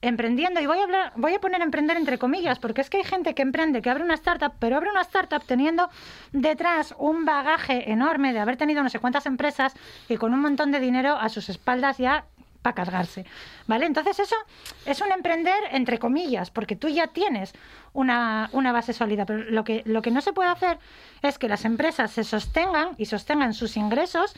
emprendiendo 0.01 0.61
y 0.61 0.67
voy 0.67 0.79
a 0.79 0.85
hablar, 0.85 1.13
voy 1.17 1.35
a 1.35 1.41
poner 1.41 1.61
emprender 1.61 1.97
entre 1.97 2.19
comillas, 2.19 2.59
porque 2.59 2.81
es 2.81 2.91
que 2.91 2.99
hay 2.99 3.05
gente 3.05 3.35
que 3.35 3.43
emprende, 3.43 3.83
que 3.83 3.91
abre 3.91 4.05
una 4.05 4.15
startup, 4.15 4.53
pero 4.59 4.77
abre 4.77 4.91
una 4.91 5.03
startup 5.03 5.43
teniendo 5.45 5.91
detrás 6.33 6.95
un 6.99 7.25
bagaje 7.25 7.91
enorme 7.91 8.33
de 8.33 8.39
haber 8.39 8.57
tenido 8.57 8.83
no 8.83 8.91
sé 8.91 9.01
cuántas 9.01 9.27
empresas 9.27 9.75
y 10.09 10.17
con 10.17 10.33
un 10.33 10.41
montón 10.41 10.71
de 10.71 10.81
dinero 10.81 11.17
a 11.17 11.29
sus 11.29 11.49
espaldas 11.49 11.99
ya 11.99 12.25
para 12.63 12.75
cargarse. 12.75 13.25
¿Vale? 13.67 13.87
Entonces 13.87 14.19
eso 14.21 14.37
es 14.87 15.01
un 15.01 15.13
emprender 15.13 15.59
entre 15.73 15.99
comillas, 15.99 16.51
porque 16.51 16.77
tú 16.77 16.89
ya 16.89 17.09
tienes 17.09 17.53
una, 17.93 18.51
una 18.53 18.73
base 18.73 18.93
sólida, 18.93 19.27
pero 19.27 19.51
lo 19.51 19.65
que, 19.65 19.83
lo 19.85 20.03
que 20.03 20.11
no 20.11 20.21
se 20.21 20.33
puede 20.33 20.51
hacer 20.51 20.79
es 21.23 21.39
que 21.39 21.49
las 21.49 21.65
empresas 21.65 22.13
se 22.13 22.25
sostengan 22.25 22.91
y 22.99 23.07
sostengan 23.07 23.53
sus 23.53 23.77
ingresos 23.77 24.35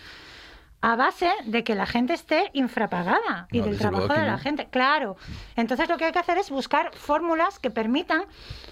a 0.82 0.96
base 0.96 1.30
de 1.44 1.62
que 1.62 1.74
la 1.74 1.84
gente 1.86 2.14
esté 2.14 2.50
infrapagada 2.54 3.46
y 3.52 3.58
No, 3.58 3.66
del 3.66 3.78
trabajo 3.78 4.08
de 4.14 4.22
la 4.24 4.32
no. 4.32 4.38
gente. 4.38 4.66
Claro. 4.70 5.16
Entonces 5.56 5.88
lo 5.88 5.98
que 5.98 6.06
hay 6.06 6.12
que 6.12 6.18
hacer 6.18 6.38
es 6.38 6.50
buscar 6.50 6.90
fórmulas 6.94 7.58
que 7.58 7.70
permitan 7.70 8.24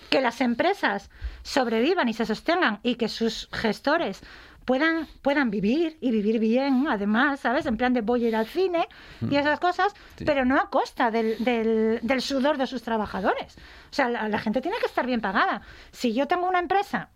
que 0.08 0.20
las 0.22 0.40
empresas 0.40 1.10
sobrevivan 1.42 2.08
y 2.08 2.14
se 2.14 2.24
sostengan 2.24 2.80
y 2.82 2.94
que 2.94 3.08
sus 3.08 3.48
gestores 3.52 4.22
puedan, 4.64 5.06
puedan 5.22 5.50
vivir 5.50 5.98
y 6.00 6.10
vivir 6.10 6.38
bien, 6.40 6.86
además, 6.88 7.40
¿sabes? 7.40 7.66
En 7.66 7.76
plan 7.76 7.92
de 7.92 8.00
voy 8.02 8.24
a 8.24 8.28
ir 8.28 8.36
al 8.36 8.46
cine 8.46 8.86
y 9.30 9.36
esas 9.36 9.60
cosas, 9.60 9.94
Sí. 10.16 10.24
pero 10.24 10.44
no 10.44 10.56
a 10.58 10.70
costa 10.70 11.10
del, 11.10 11.42
del, 11.44 12.00
del 12.02 12.22
sudor 12.22 12.56
de 12.58 12.66
sus 12.66 12.82
trabajadores. 12.82 13.56
O 13.90 13.94
sea, 13.94 14.08
la, 14.08 14.28
la 14.28 14.38
gente 14.38 14.60
tiene 14.60 14.78
que 14.78 14.86
estar 14.86 15.06
bien 15.06 15.20
pagada. 15.20 15.62
Si 15.90 16.12
yo 16.14 16.26
tengo 16.26 16.46
una 16.48 16.58
empresa 16.58 17.10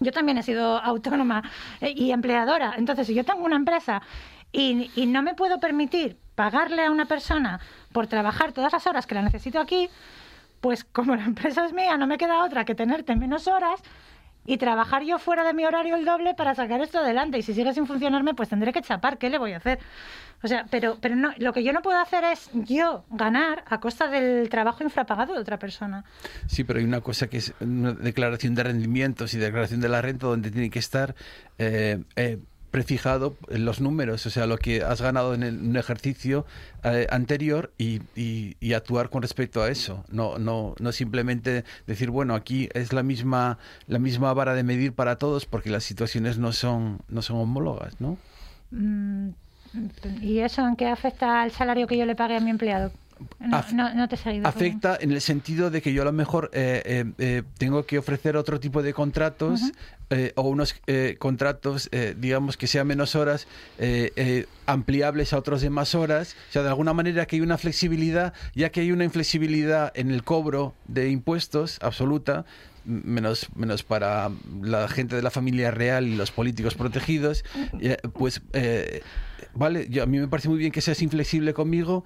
yo 0.00 0.12
también 0.12 0.38
he 0.38 0.42
sido 0.42 0.78
autónoma 0.78 1.42
eh, 1.80 1.92
y 1.96 2.10
empleadora. 2.10 2.74
Entonces, 2.76 3.06
si 3.06 3.14
yo 3.14 3.24
tengo 3.24 3.44
una 3.44 3.56
empresa 3.56 4.02
y, 4.52 4.90
y 4.94 5.06
no 5.06 5.22
me 5.22 5.34
puedo 5.34 5.58
permitir 5.60 6.18
pagarle 6.34 6.84
a 6.84 6.90
una 6.90 7.06
persona 7.06 7.60
por 7.92 8.06
trabajar 8.06 8.52
todas 8.52 8.72
las 8.72 8.86
horas 8.86 9.06
que 9.06 9.14
la 9.14 9.22
necesito 9.22 9.58
aquí, 9.58 9.88
pues 10.60 10.84
como 10.84 11.16
la 11.16 11.24
empresa 11.32 11.64
es 11.64 11.72
mía, 11.72 11.96
no 11.96 12.06
me 12.06 12.18
queda 12.18 12.44
otra 12.44 12.64
que 12.64 12.74
tenerte 12.74 13.16
menos 13.16 13.48
horas 13.48 13.82
y 14.46 14.58
trabajar 14.58 15.02
yo 15.02 15.18
fuera 15.18 15.44
de 15.44 15.52
mi 15.52 15.64
horario 15.64 15.96
el 15.96 16.04
doble 16.04 16.34
para 16.34 16.54
sacar 16.54 16.80
esto 16.80 16.98
adelante. 16.98 17.38
Y 17.38 17.42
si 17.42 17.52
sigue 17.52 17.74
sin 17.74 17.86
funcionarme, 17.86 18.34
pues 18.34 18.48
tendré 18.48 18.72
que 18.72 18.80
chapar. 18.80 19.18
¿Qué 19.18 19.28
le 19.28 19.38
voy 19.38 19.52
a 19.52 19.56
hacer? 19.56 19.80
O 20.46 20.48
sea, 20.48 20.64
pero, 20.70 20.96
pero 21.00 21.16
no, 21.16 21.32
lo 21.38 21.52
que 21.52 21.64
yo 21.64 21.72
no 21.72 21.82
puedo 21.82 21.98
hacer 21.98 22.22
es 22.22 22.48
yo 22.54 23.04
ganar 23.10 23.64
a 23.66 23.80
costa 23.80 24.06
del 24.08 24.48
trabajo 24.48 24.84
infrapagado 24.84 25.34
de 25.34 25.40
otra 25.40 25.58
persona. 25.58 26.04
Sí, 26.46 26.62
pero 26.62 26.78
hay 26.78 26.84
una 26.84 27.00
cosa 27.00 27.26
que 27.26 27.38
es 27.38 27.52
una 27.58 27.94
declaración 27.94 28.54
de 28.54 28.62
rendimientos 28.62 29.34
y 29.34 29.38
declaración 29.38 29.80
de 29.80 29.88
la 29.88 30.00
renta 30.02 30.28
donde 30.28 30.52
tiene 30.52 30.70
que 30.70 30.78
estar 30.78 31.16
eh, 31.58 32.04
eh, 32.14 32.38
prefijado 32.70 33.36
en 33.48 33.64
los 33.64 33.80
números, 33.80 34.24
o 34.26 34.30
sea, 34.30 34.46
lo 34.46 34.56
que 34.58 34.82
has 34.84 35.00
ganado 35.02 35.34
en 35.34 35.42
el- 35.42 35.58
un 35.58 35.76
ejercicio 35.76 36.46
eh, 36.84 37.08
anterior 37.10 37.72
y, 37.76 38.00
y- 38.14 38.54
y 38.60 38.74
actuar 38.74 39.10
con 39.10 39.22
respecto 39.22 39.64
a 39.64 39.68
eso. 39.70 40.04
No, 40.10 40.38
no, 40.38 40.76
no 40.78 40.92
simplemente 40.92 41.64
decir, 41.88 42.10
bueno, 42.10 42.36
aquí 42.36 42.68
es 42.72 42.92
la 42.92 43.02
misma, 43.02 43.58
la 43.88 43.98
misma 43.98 44.32
vara 44.32 44.54
de 44.54 44.62
medir 44.62 44.92
para 44.92 45.16
todos 45.16 45.44
porque 45.44 45.70
las 45.70 45.82
situaciones 45.82 46.38
no 46.38 46.52
son, 46.52 47.00
no 47.08 47.20
son 47.22 47.38
homólogas, 47.38 48.00
¿no? 48.00 48.16
Mm, 48.70 49.30
¿Y 50.20 50.38
eso 50.40 50.66
en 50.66 50.76
qué 50.76 50.86
afecta 50.88 51.42
al 51.42 51.50
salario 51.52 51.86
que 51.86 51.96
yo 51.96 52.06
le 52.06 52.14
pague 52.14 52.36
a 52.36 52.40
mi 52.40 52.50
empleado? 52.50 52.92
No, 53.40 53.56
Af- 53.56 53.72
no, 53.72 53.94
no 53.94 54.08
te 54.08 54.16
he. 54.16 54.40
Afecta 54.44 54.98
en 55.00 55.10
el 55.10 55.22
sentido 55.22 55.70
de 55.70 55.80
que 55.80 55.92
yo 55.94 56.02
a 56.02 56.04
lo 56.04 56.12
mejor 56.12 56.50
eh, 56.52 56.82
eh, 56.84 57.04
eh, 57.18 57.42
tengo 57.56 57.86
que 57.86 57.96
ofrecer 57.96 58.36
otro 58.36 58.60
tipo 58.60 58.82
de 58.82 58.92
contratos 58.92 59.72
eh, 60.10 60.32
o 60.36 60.42
unos 60.42 60.76
eh, 60.86 61.16
contratos, 61.18 61.88
eh, 61.92 62.14
digamos, 62.18 62.58
que 62.58 62.66
sean 62.66 62.86
menos 62.86 63.14
horas, 63.14 63.46
ampliables 64.66 65.32
a 65.32 65.38
otros 65.38 65.62
de 65.62 65.70
más 65.70 65.94
horas. 65.94 66.36
O 66.50 66.52
sea, 66.52 66.62
de 66.62 66.68
alguna 66.68 66.92
manera 66.92 67.26
que 67.26 67.36
hay 67.36 67.42
una 67.42 67.56
flexibilidad, 67.58 68.34
ya 68.54 68.70
que 68.70 68.80
hay 68.80 68.92
una 68.92 69.04
inflexibilidad 69.04 69.92
en 69.94 70.10
el 70.10 70.22
cobro 70.22 70.74
de 70.86 71.08
impuestos 71.10 71.78
absoluta, 71.82 72.44
menos, 72.86 73.48
menos 73.54 73.82
para 73.82 74.30
la 74.62 74.88
gente 74.88 75.16
de 75.16 75.22
la 75.22 75.30
familia 75.30 75.70
real 75.70 76.06
y 76.06 76.16
los 76.16 76.30
políticos 76.30 76.74
protegidos, 76.74 77.44
eh, 77.80 77.98
pues, 78.14 78.42
eh, 78.52 79.02
vale, 79.54 79.86
yo, 79.90 80.02
a 80.02 80.06
mí 80.06 80.18
me 80.18 80.28
parece 80.28 80.48
muy 80.48 80.58
bien 80.58 80.72
que 80.72 80.80
seas 80.80 81.02
inflexible 81.02 81.52
conmigo, 81.52 82.04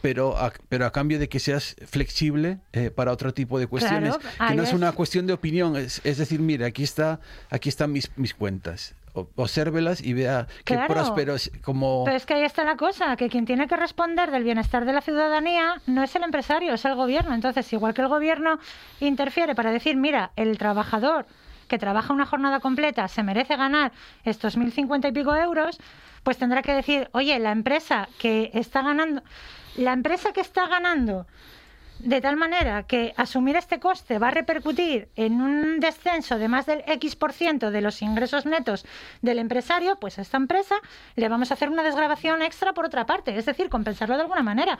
pero 0.00 0.36
a, 0.36 0.52
pero 0.68 0.86
a 0.86 0.92
cambio 0.92 1.18
de 1.18 1.28
que 1.28 1.40
seas 1.40 1.76
flexible 1.86 2.58
eh, 2.72 2.90
para 2.90 3.12
otro 3.12 3.34
tipo 3.34 3.58
de 3.58 3.66
cuestiones, 3.66 4.16
Claro, 4.16 4.48
que 4.50 4.54
no 4.54 4.62
es 4.62 4.72
una 4.72 4.92
cuestión 4.92 5.26
de 5.26 5.32
opinión, 5.32 5.76
es, 5.76 6.00
es 6.04 6.18
decir, 6.18 6.40
mira, 6.40 6.66
aquí 6.66 6.84
está, 6.84 7.20
aquí 7.50 7.68
están 7.68 7.92
mis, 7.92 8.10
mis 8.16 8.34
cuentas, 8.34 8.94
obsérvelas 9.36 10.02
y 10.02 10.12
vea 10.12 10.46
qué 10.64 10.74
Claro. 10.74 10.94
prósperos 10.94 11.50
como... 11.62 12.04
Pero 12.04 12.16
es 12.16 12.26
que 12.26 12.34
ahí 12.34 12.44
está 12.44 12.64
la 12.64 12.76
cosa, 12.76 13.16
que 13.16 13.28
quien 13.28 13.44
tiene 13.46 13.66
que 13.66 13.76
responder 13.76 14.30
del 14.30 14.44
bienestar 14.44 14.84
de 14.84 14.92
la 14.92 15.00
ciudadanía 15.00 15.80
no 15.86 16.02
es 16.02 16.14
el 16.14 16.22
empresario, 16.22 16.74
es 16.74 16.84
el 16.84 16.94
gobierno. 16.94 17.34
Entonces, 17.34 17.72
igual 17.72 17.94
que 17.94 18.02
el 18.02 18.08
gobierno 18.08 18.58
interfiere 19.00 19.54
para 19.54 19.70
decir, 19.70 19.96
mira, 19.96 20.30
el 20.36 20.58
trabajador 20.58 21.26
que 21.68 21.78
trabaja 21.78 22.12
una 22.12 22.26
jornada 22.26 22.60
completa 22.60 23.08
se 23.08 23.22
merece 23.22 23.56
ganar 23.56 23.92
estos 24.24 24.56
1.050 24.56 25.08
y 25.08 25.12
pico 25.12 25.34
euros, 25.36 25.78
pues 26.22 26.38
tendrá 26.38 26.62
que 26.62 26.72
decir, 26.72 27.08
oye, 27.12 27.38
la 27.38 27.52
empresa 27.52 28.08
que 28.18 28.50
está 28.54 28.82
ganando, 28.82 29.22
la 29.76 29.92
empresa 29.92 30.32
que 30.32 30.40
está 30.40 30.66
ganando 30.66 31.26
de 31.98 32.20
tal 32.20 32.36
manera 32.36 32.84
que 32.84 33.12
asumir 33.16 33.56
este 33.56 33.80
coste 33.80 34.18
va 34.18 34.28
a 34.28 34.30
repercutir 34.30 35.08
en 35.16 35.40
un 35.40 35.80
descenso 35.80 36.38
de 36.38 36.48
más 36.48 36.66
del 36.66 36.82
X 36.86 37.16
por 37.16 37.32
ciento 37.32 37.70
de 37.70 37.80
los 37.80 38.02
ingresos 38.02 38.46
netos 38.46 38.84
del 39.22 39.38
empresario, 39.38 39.96
pues 39.96 40.18
a 40.18 40.22
esta 40.22 40.36
empresa 40.36 40.76
le 41.16 41.28
vamos 41.28 41.50
a 41.50 41.54
hacer 41.54 41.68
una 41.70 41.82
desgrabación 41.82 42.42
extra 42.42 42.72
por 42.72 42.84
otra 42.84 43.04
parte, 43.06 43.36
es 43.36 43.46
decir, 43.46 43.68
compensarlo 43.68 44.14
de 44.16 44.22
alguna 44.22 44.42
manera. 44.42 44.78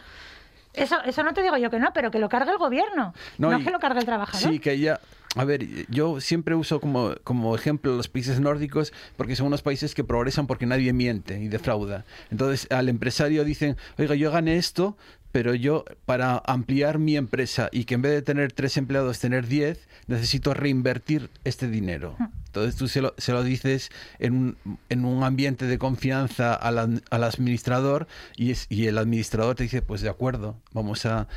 Eso, 0.75 0.97
eso 1.05 1.23
no 1.25 1.33
te 1.35 1.43
digo 1.43 1.57
yo 1.57 1.71
que 1.71 1.79
no, 1.81 1.93
pero 1.93 2.11
que 2.11 2.19
lo 2.19 2.29
cargue 2.29 2.53
el 2.53 2.59
gobierno, 2.59 3.15
no, 3.39 3.59
y- 3.59 3.65
que 3.65 3.71
lo 3.71 3.81
cargue 3.81 3.99
el 4.01 4.05
trabajador. 4.07 4.51
Sí, 4.53 4.59
que 4.61 4.73
ella... 4.73 5.01
A 5.35 5.45
ver, 5.45 5.67
yo 5.89 6.21
siempre 6.21 6.55
uso 6.55 6.81
como, 6.81 7.15
como 7.23 7.55
ejemplo 7.55 7.95
los 7.95 8.09
países 8.09 8.41
nórdicos 8.41 8.93
porque 9.17 9.37
son 9.37 9.49
unos 9.49 9.63
países 9.63 9.95
que 9.95 10.05
progresan 10.05 10.47
porque 10.47 10.67
nadie 10.67 10.93
miente 10.93 11.39
y 11.41 11.49
defrauda. 11.49 12.05
Entonces 12.31 12.67
al 12.71 12.89
empresario 12.89 13.45
dicen, 13.45 13.77
oiga, 13.99 14.15
yo 14.15 14.31
gané 14.31 14.57
esto, 14.57 14.97
pero 15.31 15.55
yo 15.55 15.85
para 16.07 16.43
ampliar 16.47 16.99
mi 16.99 17.17
empresa 17.17 17.69
y 17.73 17.85
que 17.85 17.95
en 17.95 18.03
vez 18.03 18.13
de 18.13 18.23
tener 18.23 18.53
tres 18.53 18.77
empleados 18.79 19.19
tener 19.19 19.47
diez, 19.47 19.87
necesito 20.07 20.55
reinvertir 20.55 21.29
este 21.45 21.69
dinero. 21.69 22.17
Entonces 22.47 22.77
tú 22.77 22.89
se 22.89 23.03
lo, 23.03 23.15
se 23.19 23.33
lo 23.33 23.43
dices 23.45 23.91
en 24.19 24.35
un, 24.35 24.57
en 24.89 25.05
un 25.05 25.23
ambiente 25.23 25.67
de 25.67 25.79
confianza 25.79 26.55
al, 26.55 27.03
al 27.11 27.25
administrador 27.25 28.09
y, 28.37 28.51
es, 28.53 28.67
y 28.71 28.87
el 28.87 28.97
administrador 28.97 29.57
te 29.57 29.65
dice, 29.65 29.83
pues 29.83 30.01
de 30.01 30.09
acuerdo, 30.09 30.57
vamos 30.73 31.05
a 31.05 31.29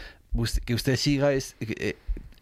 que 0.66 0.74
usted 0.74 0.96
siga 0.96 1.34
es, 1.34 1.58
eh, 1.60 1.98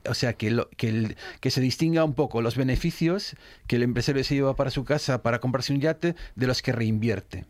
o 0.09 0.13
sea, 0.13 0.33
que, 0.33 0.51
lo- 0.51 0.69
que, 0.71 1.15
que 1.39 1.51
se 1.51 1.61
distinga 1.61 2.03
un 2.03 2.13
poco 2.13 2.41
los 2.41 2.55
beneficios 2.57 3.35
que 3.67 3.75
el 3.77 3.83
empresario 3.83 4.23
se 4.23 4.35
lleva 4.35 4.55
para 4.55 4.69
su 4.71 4.83
casa 4.83 5.21
para 5.23 5.39
comprarse 5.39 5.73
un 5.73 5.81
yate 5.81 6.15
de 6.35 6.47
los 6.47 6.61
que 6.61 6.71
reinvierte 6.71 7.45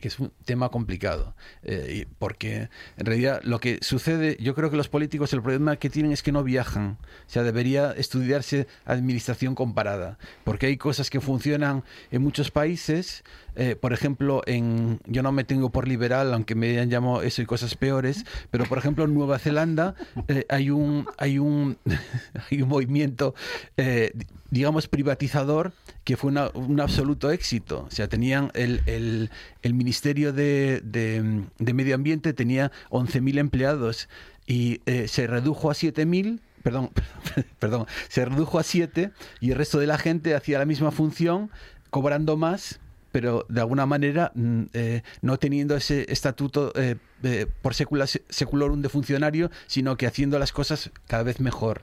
que 0.00 0.08
es 0.08 0.18
un 0.18 0.32
tema 0.44 0.68
complicado, 0.68 1.34
eh, 1.62 2.06
porque 2.18 2.68
en 2.98 3.06
realidad 3.06 3.40
lo 3.42 3.58
que 3.58 3.78
sucede, 3.80 4.36
yo 4.40 4.54
creo 4.54 4.70
que 4.70 4.76
los 4.76 4.88
políticos 4.88 5.32
el 5.32 5.40
problema 5.42 5.76
que 5.76 5.88
tienen 5.90 6.12
es 6.12 6.22
que 6.22 6.30
no 6.32 6.42
viajan, 6.44 6.98
o 7.00 7.30
sea, 7.30 7.42
debería 7.42 7.92
estudiarse 7.92 8.66
administración 8.84 9.54
comparada, 9.54 10.18
porque 10.44 10.66
hay 10.66 10.76
cosas 10.76 11.08
que 11.10 11.20
funcionan 11.20 11.84
en 12.10 12.22
muchos 12.22 12.50
países, 12.50 13.24
eh, 13.56 13.76
por 13.76 13.92
ejemplo, 13.92 14.42
en, 14.46 15.00
yo 15.06 15.22
no 15.22 15.30
me 15.32 15.44
tengo 15.44 15.70
por 15.70 15.86
liberal, 15.88 16.34
aunque 16.34 16.54
me 16.54 16.70
hayan 16.70 16.90
llamado 16.90 17.22
eso 17.22 17.40
y 17.40 17.46
cosas 17.46 17.74
peores, 17.76 18.24
pero 18.50 18.64
por 18.66 18.78
ejemplo 18.78 19.04
en 19.04 19.14
Nueva 19.14 19.38
Zelanda 19.38 19.94
eh, 20.28 20.44
hay 20.48 20.70
un 20.70 21.06
hay 21.18 21.38
un 21.38 21.78
hay 22.50 22.62
un 22.62 22.68
movimiento 22.68 23.34
eh, 23.76 24.12
digamos 24.50 24.88
privatizador 24.88 25.72
que 26.04 26.16
fue 26.16 26.30
una- 26.30 26.50
un 26.54 26.80
absoluto 26.80 27.30
éxito. 27.30 27.86
O 27.88 27.90
sea, 27.90 28.08
tenían 28.08 28.50
el, 28.54 28.82
el, 28.86 29.30
el 29.62 29.72
Ministerio 29.84 30.32
de, 30.32 30.80
de- 30.82 31.44
de 31.58 31.74
Medio 31.74 31.94
Ambiente 31.94 32.32
tenía 32.32 32.72
11.000 32.90 33.38
empleados 33.38 34.08
y 34.46 34.80
eh, 34.86 35.06
se 35.08 35.26
redujo 35.26 35.70
a 35.70 35.74
7.000 35.74 36.40
Perdón, 36.64 36.90
perdón, 37.58 37.86
se 38.08 38.24
redujo 38.24 38.58
a 38.58 38.62
7 38.62 39.10
y 39.40 39.50
el 39.50 39.56
resto 39.58 39.78
de 39.78 39.86
la 39.86 39.98
gente 39.98 40.34
hacía 40.34 40.58
la 40.58 40.64
misma 40.64 40.90
función 40.90 41.50
cobrando 41.90 42.36
más 42.38 42.80
pero 43.12 43.46
de 43.48 43.60
alguna 43.60 43.86
manera 43.86 44.32
mm, 44.34 44.62
eh, 44.72 45.02
no 45.22 45.38
teniendo 45.38 45.76
ese 45.76 46.04
estatuto 46.10 46.72
eh, 46.74 46.96
eh, 47.22 47.46
por 47.62 47.72
secula, 47.74 48.06
seculorum 48.08 48.82
de 48.82 48.88
funcionario, 48.88 49.52
sino 49.68 49.96
que 49.96 50.08
haciendo 50.08 50.36
las 50.40 50.50
cosas 50.50 50.90
cada 51.06 51.22
vez 51.22 51.38
mejor. 51.38 51.82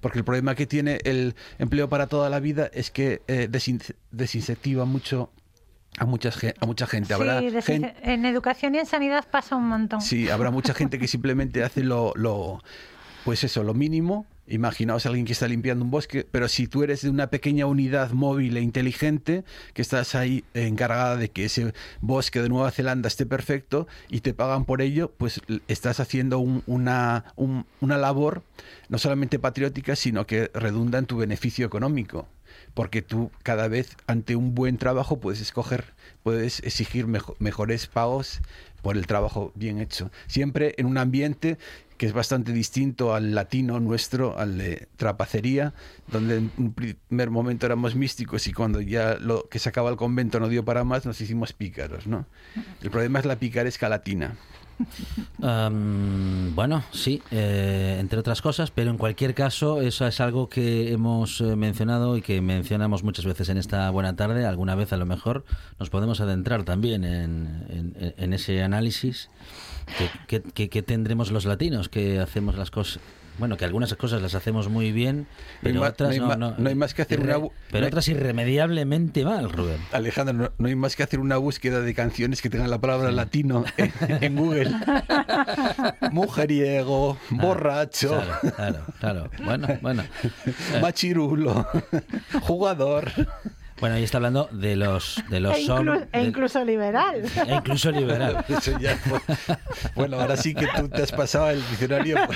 Porque 0.00 0.18
el 0.18 0.24
problema 0.24 0.56
que 0.56 0.66
tiene 0.66 0.98
el 1.04 1.36
empleo 1.60 1.88
para 1.88 2.08
toda 2.08 2.28
la 2.28 2.40
vida 2.40 2.68
es 2.74 2.90
que 2.90 3.20
desin- 3.28 3.94
desincentiva 4.10 4.84
mucho 4.84 5.30
a, 5.98 6.04
muchas, 6.06 6.38
a 6.60 6.66
mucha 6.66 6.86
gente. 6.86 7.14
Habrá 7.14 7.40
Sí, 7.62 7.82
en 8.02 8.24
educación 8.24 8.74
y 8.74 8.78
en 8.78 8.86
sanidad 8.86 9.24
pasa 9.30 9.56
un 9.56 9.68
montón. 9.68 10.00
Sí, 10.00 10.28
habrá 10.28 10.50
mucha 10.50 10.74
gente 10.74 10.98
que 10.98 11.06
simplemente 11.08 11.62
hace 11.64 11.82
lo, 11.82 12.12
lo 12.16 12.62
pues 13.24 13.44
eso, 13.44 13.62
lo 13.64 13.74
mínimo. 13.74 14.26
Imaginaos 14.46 15.06
a 15.06 15.08
alguien 15.08 15.24
que 15.24 15.32
está 15.32 15.48
limpiando 15.48 15.86
un 15.86 15.90
bosque, 15.90 16.26
pero 16.30 16.48
si 16.48 16.66
tú 16.66 16.82
eres 16.82 17.00
de 17.00 17.08
una 17.08 17.28
pequeña 17.28 17.64
unidad 17.64 18.10
móvil 18.10 18.58
e 18.58 18.60
inteligente, 18.60 19.42
que 19.72 19.80
estás 19.80 20.14
ahí 20.14 20.44
encargada 20.52 21.16
de 21.16 21.30
que 21.30 21.46
ese 21.46 21.72
bosque 22.02 22.42
de 22.42 22.50
Nueva 22.50 22.70
Zelanda 22.70 23.08
esté 23.08 23.24
perfecto 23.24 23.86
y 24.10 24.20
te 24.20 24.34
pagan 24.34 24.66
por 24.66 24.82
ello, 24.82 25.10
pues 25.16 25.40
estás 25.66 25.98
haciendo 25.98 26.40
un- 26.40 26.62
una, 26.66 27.24
un- 27.36 27.64
una 27.80 27.96
labor 27.96 28.42
no 28.90 28.98
solamente 28.98 29.38
patriótica, 29.38 29.96
sino 29.96 30.26
que 30.26 30.50
redunda 30.52 30.98
en 30.98 31.06
tu 31.06 31.16
beneficio 31.16 31.64
económico. 31.64 32.28
Porque 32.74 33.02
tú 33.02 33.30
cada 33.42 33.68
vez 33.68 33.96
ante 34.06 34.34
un 34.36 34.54
buen 34.54 34.78
trabajo 34.78 35.20
puedes 35.20 35.40
escoger, 35.40 35.94
puedes 36.22 36.60
exigir 36.64 37.06
mejo- 37.06 37.36
mejores 37.38 37.86
pagos 37.86 38.40
por 38.82 38.96
el 38.96 39.06
trabajo 39.06 39.52
bien 39.54 39.78
hecho. 39.78 40.10
Siempre 40.26 40.74
en 40.76 40.86
un 40.86 40.98
ambiente 40.98 41.56
que 41.96 42.06
es 42.06 42.12
bastante 42.12 42.52
distinto 42.52 43.14
al 43.14 43.32
latino 43.36 43.78
nuestro, 43.78 44.36
al 44.36 44.58
de 44.58 44.88
trapacería, 44.96 45.72
donde 46.10 46.38
en 46.38 46.50
un 46.58 46.72
primer 46.74 47.30
momento 47.30 47.64
éramos 47.66 47.94
místicos 47.94 48.48
y 48.48 48.52
cuando 48.52 48.80
ya 48.80 49.16
lo 49.20 49.48
que 49.48 49.60
se 49.60 49.68
acaba 49.68 49.90
el 49.90 49.96
convento 49.96 50.40
no 50.40 50.48
dio 50.48 50.64
para 50.64 50.82
más, 50.82 51.06
nos 51.06 51.20
hicimos 51.20 51.52
pícaros, 51.52 52.08
¿no? 52.08 52.26
El 52.82 52.90
problema 52.90 53.20
es 53.20 53.24
la 53.24 53.36
picaresca 53.36 53.88
latina. 53.88 54.36
Bueno, 55.38 56.84
sí, 56.92 57.22
eh, 57.30 57.96
entre 58.00 58.18
otras 58.18 58.40
cosas, 58.42 58.70
pero 58.70 58.90
en 58.90 58.96
cualquier 58.96 59.34
caso, 59.34 59.80
eso 59.80 60.06
es 60.06 60.20
algo 60.20 60.48
que 60.48 60.92
hemos 60.92 61.40
eh, 61.40 61.56
mencionado 61.56 62.16
y 62.16 62.22
que 62.22 62.40
mencionamos 62.40 63.02
muchas 63.02 63.24
veces 63.24 63.48
en 63.48 63.58
esta 63.58 63.90
buena 63.90 64.16
tarde. 64.16 64.46
Alguna 64.46 64.74
vez, 64.74 64.92
a 64.92 64.96
lo 64.96 65.06
mejor, 65.06 65.44
nos 65.78 65.90
podemos 65.90 66.20
adentrar 66.20 66.64
también 66.64 67.04
en, 67.04 68.32
ese 68.32 68.62
análisis 68.62 69.30
que 70.26 70.82
tendremos 70.82 71.30
los 71.30 71.44
latinos, 71.44 71.88
que 71.88 72.20
hacemos 72.20 72.56
las 72.56 72.70
cosas. 72.70 73.00
Bueno, 73.38 73.56
que 73.56 73.64
algunas 73.64 73.92
cosas 73.94 74.22
las 74.22 74.34
hacemos 74.36 74.68
muy 74.68 74.92
bien, 74.92 75.26
pero 75.62 75.82
otras 75.82 76.16
no 76.16 76.30
hay 76.30 76.38
no, 76.38 76.68
hay 76.68 76.74
más 76.76 76.94
que 76.94 77.02
hacer 77.02 77.18
irre- 77.18 77.24
una 77.24 77.38
bu- 77.38 77.50
Pero 77.72 77.86
otras 77.88 78.06
irremediablemente 78.08 79.24
mal, 79.24 79.50
Rubén. 79.50 79.78
Alejandro, 79.92 80.34
no, 80.34 80.52
no 80.56 80.68
hay 80.68 80.76
más 80.76 80.94
que 80.94 81.02
hacer 81.02 81.18
una 81.18 81.36
búsqueda 81.36 81.80
de 81.80 81.94
canciones 81.94 82.40
que 82.40 82.48
tengan 82.48 82.70
la 82.70 82.80
palabra 82.80 83.10
latino 83.10 83.64
en, 83.76 83.92
en 84.22 84.36
Google. 84.36 84.70
Mujeriego, 86.10 87.16
borracho, 87.30 88.08
Claro, 88.10 88.52
claro, 88.56 88.86
claro. 89.00 89.30
Bueno, 89.44 89.68
bueno. 89.82 90.04
machirulo, 90.80 91.66
jugador. 92.42 93.10
Bueno, 93.80 93.96
ahí 93.96 94.04
está 94.04 94.18
hablando 94.18 94.48
de 94.52 94.76
los 94.76 95.22
de 95.28 95.40
los 95.40 95.54
E, 95.56 95.62
inclu- 95.66 96.06
e 96.12 96.18
de- 96.18 96.24
incluso 96.24 96.64
liberal. 96.64 97.22
e 97.46 97.54
incluso 97.54 97.90
liberal. 97.90 98.44
Eso 98.48 98.78
ya 98.78 98.96
fue- 98.96 99.20
Bueno, 99.96 100.20
ahora 100.20 100.36
sí 100.36 100.54
que 100.54 100.66
tú 100.76 100.88
te 100.88 101.02
has 101.02 101.10
pasado 101.12 101.50
el 101.50 101.58
diccionario. 101.70 102.16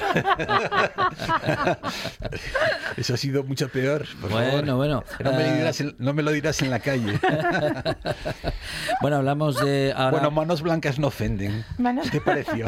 Eso 2.97 3.15
ha 3.15 3.17
sido 3.17 3.45
mucho 3.45 3.69
peor. 3.69 4.05
por 4.21 4.31
Bueno, 4.31 4.51
favor. 4.51 4.77
bueno. 4.77 5.05
No 5.23 5.33
me, 5.33 5.53
dirás 5.55 5.81
en- 5.81 5.95
no 5.99 6.13
me 6.13 6.23
lo 6.23 6.33
dirás 6.33 6.61
en 6.63 6.71
la 6.71 6.81
calle. 6.81 7.19
Bueno, 9.01 9.17
hablamos 9.19 9.57
de 9.65 9.93
ahora 9.97 10.11
Bueno, 10.11 10.31
manos 10.33 10.61
blancas 10.63 10.99
no 10.99 11.07
ofenden. 11.07 11.65
Manos- 11.79 12.11
¿Qué 12.11 12.19
te 12.19 12.21
pareció? 12.21 12.67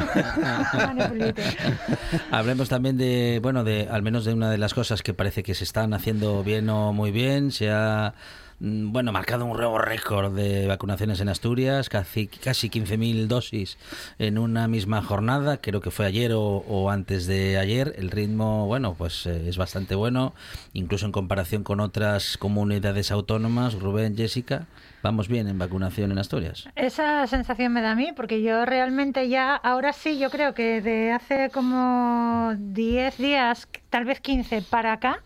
Hablemos 2.30 2.68
también 2.68 2.96
de 2.96 3.40
bueno 3.42 3.64
de 3.64 3.88
al 3.90 4.02
menos 4.02 4.24
de 4.24 4.32
una 4.32 4.48
de 4.50 4.58
las 4.58 4.72
cosas 4.74 5.02
que 5.02 5.12
parece 5.12 5.42
que 5.42 5.54
se 5.54 5.64
están 5.64 5.92
haciendo 5.92 6.44
bien 6.44 6.68
o 6.70 6.92
muy 6.92 7.10
bien. 7.10 7.50
Se 7.50 7.70
ha 7.70 8.14
bueno, 8.60 9.10
marcado 9.10 9.46
un 9.46 9.56
nuevo 9.56 9.78
récord 9.78 10.34
de 10.34 10.66
vacunaciones 10.66 11.20
en 11.20 11.30
Asturias, 11.30 11.88
casi, 11.88 12.26
casi 12.26 12.68
15.000 12.68 13.26
dosis 13.26 13.78
en 14.18 14.36
una 14.36 14.68
misma 14.68 15.00
jornada, 15.00 15.56
creo 15.56 15.80
que 15.80 15.90
fue 15.90 16.04
ayer 16.04 16.32
o, 16.34 16.42
o 16.42 16.90
antes 16.90 17.26
de 17.26 17.56
ayer. 17.56 17.94
El 17.96 18.10
ritmo, 18.10 18.66
bueno, 18.66 18.94
pues 18.94 19.24
eh, 19.24 19.48
es 19.48 19.56
bastante 19.56 19.94
bueno, 19.94 20.34
incluso 20.74 21.06
en 21.06 21.12
comparación 21.12 21.64
con 21.64 21.80
otras 21.80 22.36
comunidades 22.36 23.10
autónomas. 23.10 23.74
Rubén, 23.74 24.14
Jessica, 24.14 24.66
vamos 25.02 25.28
bien 25.28 25.48
en 25.48 25.58
vacunación 25.58 26.12
en 26.12 26.18
Asturias. 26.18 26.68
Esa 26.76 27.26
sensación 27.26 27.72
me 27.72 27.80
da 27.80 27.92
a 27.92 27.94
mí, 27.94 28.12
porque 28.14 28.42
yo 28.42 28.66
realmente 28.66 29.30
ya, 29.30 29.56
ahora 29.56 29.94
sí, 29.94 30.18
yo 30.18 30.28
creo 30.28 30.52
que 30.52 30.82
de 30.82 31.12
hace 31.12 31.48
como 31.48 32.54
10 32.58 33.16
días, 33.16 33.68
tal 33.88 34.04
vez 34.04 34.20
15 34.20 34.62
para 34.62 34.92
acá, 34.92 35.22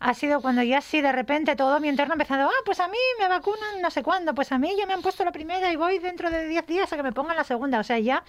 ha 0.00 0.14
sido 0.14 0.40
cuando 0.40 0.62
ya 0.62 0.80
sí 0.80 1.02
de 1.02 1.12
repente 1.12 1.54
todo 1.56 1.78
mi 1.78 1.88
entorno 1.88 2.12
ha 2.12 2.16
empezado, 2.16 2.48
ah, 2.48 2.62
pues 2.64 2.80
a 2.80 2.88
mí 2.88 2.98
me 3.20 3.28
vacunan 3.28 3.82
no 3.82 3.90
sé 3.90 4.02
cuándo, 4.02 4.34
pues 4.34 4.50
a 4.50 4.58
mí 4.58 4.74
ya 4.76 4.86
me 4.86 4.94
han 4.94 5.02
puesto 5.02 5.24
la 5.24 5.30
primera 5.30 5.70
y 5.70 5.76
voy 5.76 5.98
dentro 5.98 6.30
de 6.30 6.48
10 6.48 6.66
días 6.66 6.92
a 6.92 6.96
que 6.96 7.02
me 7.02 7.12
pongan 7.12 7.36
la 7.36 7.44
segunda. 7.44 7.78
O 7.78 7.84
sea, 7.84 7.98
ya, 7.98 8.24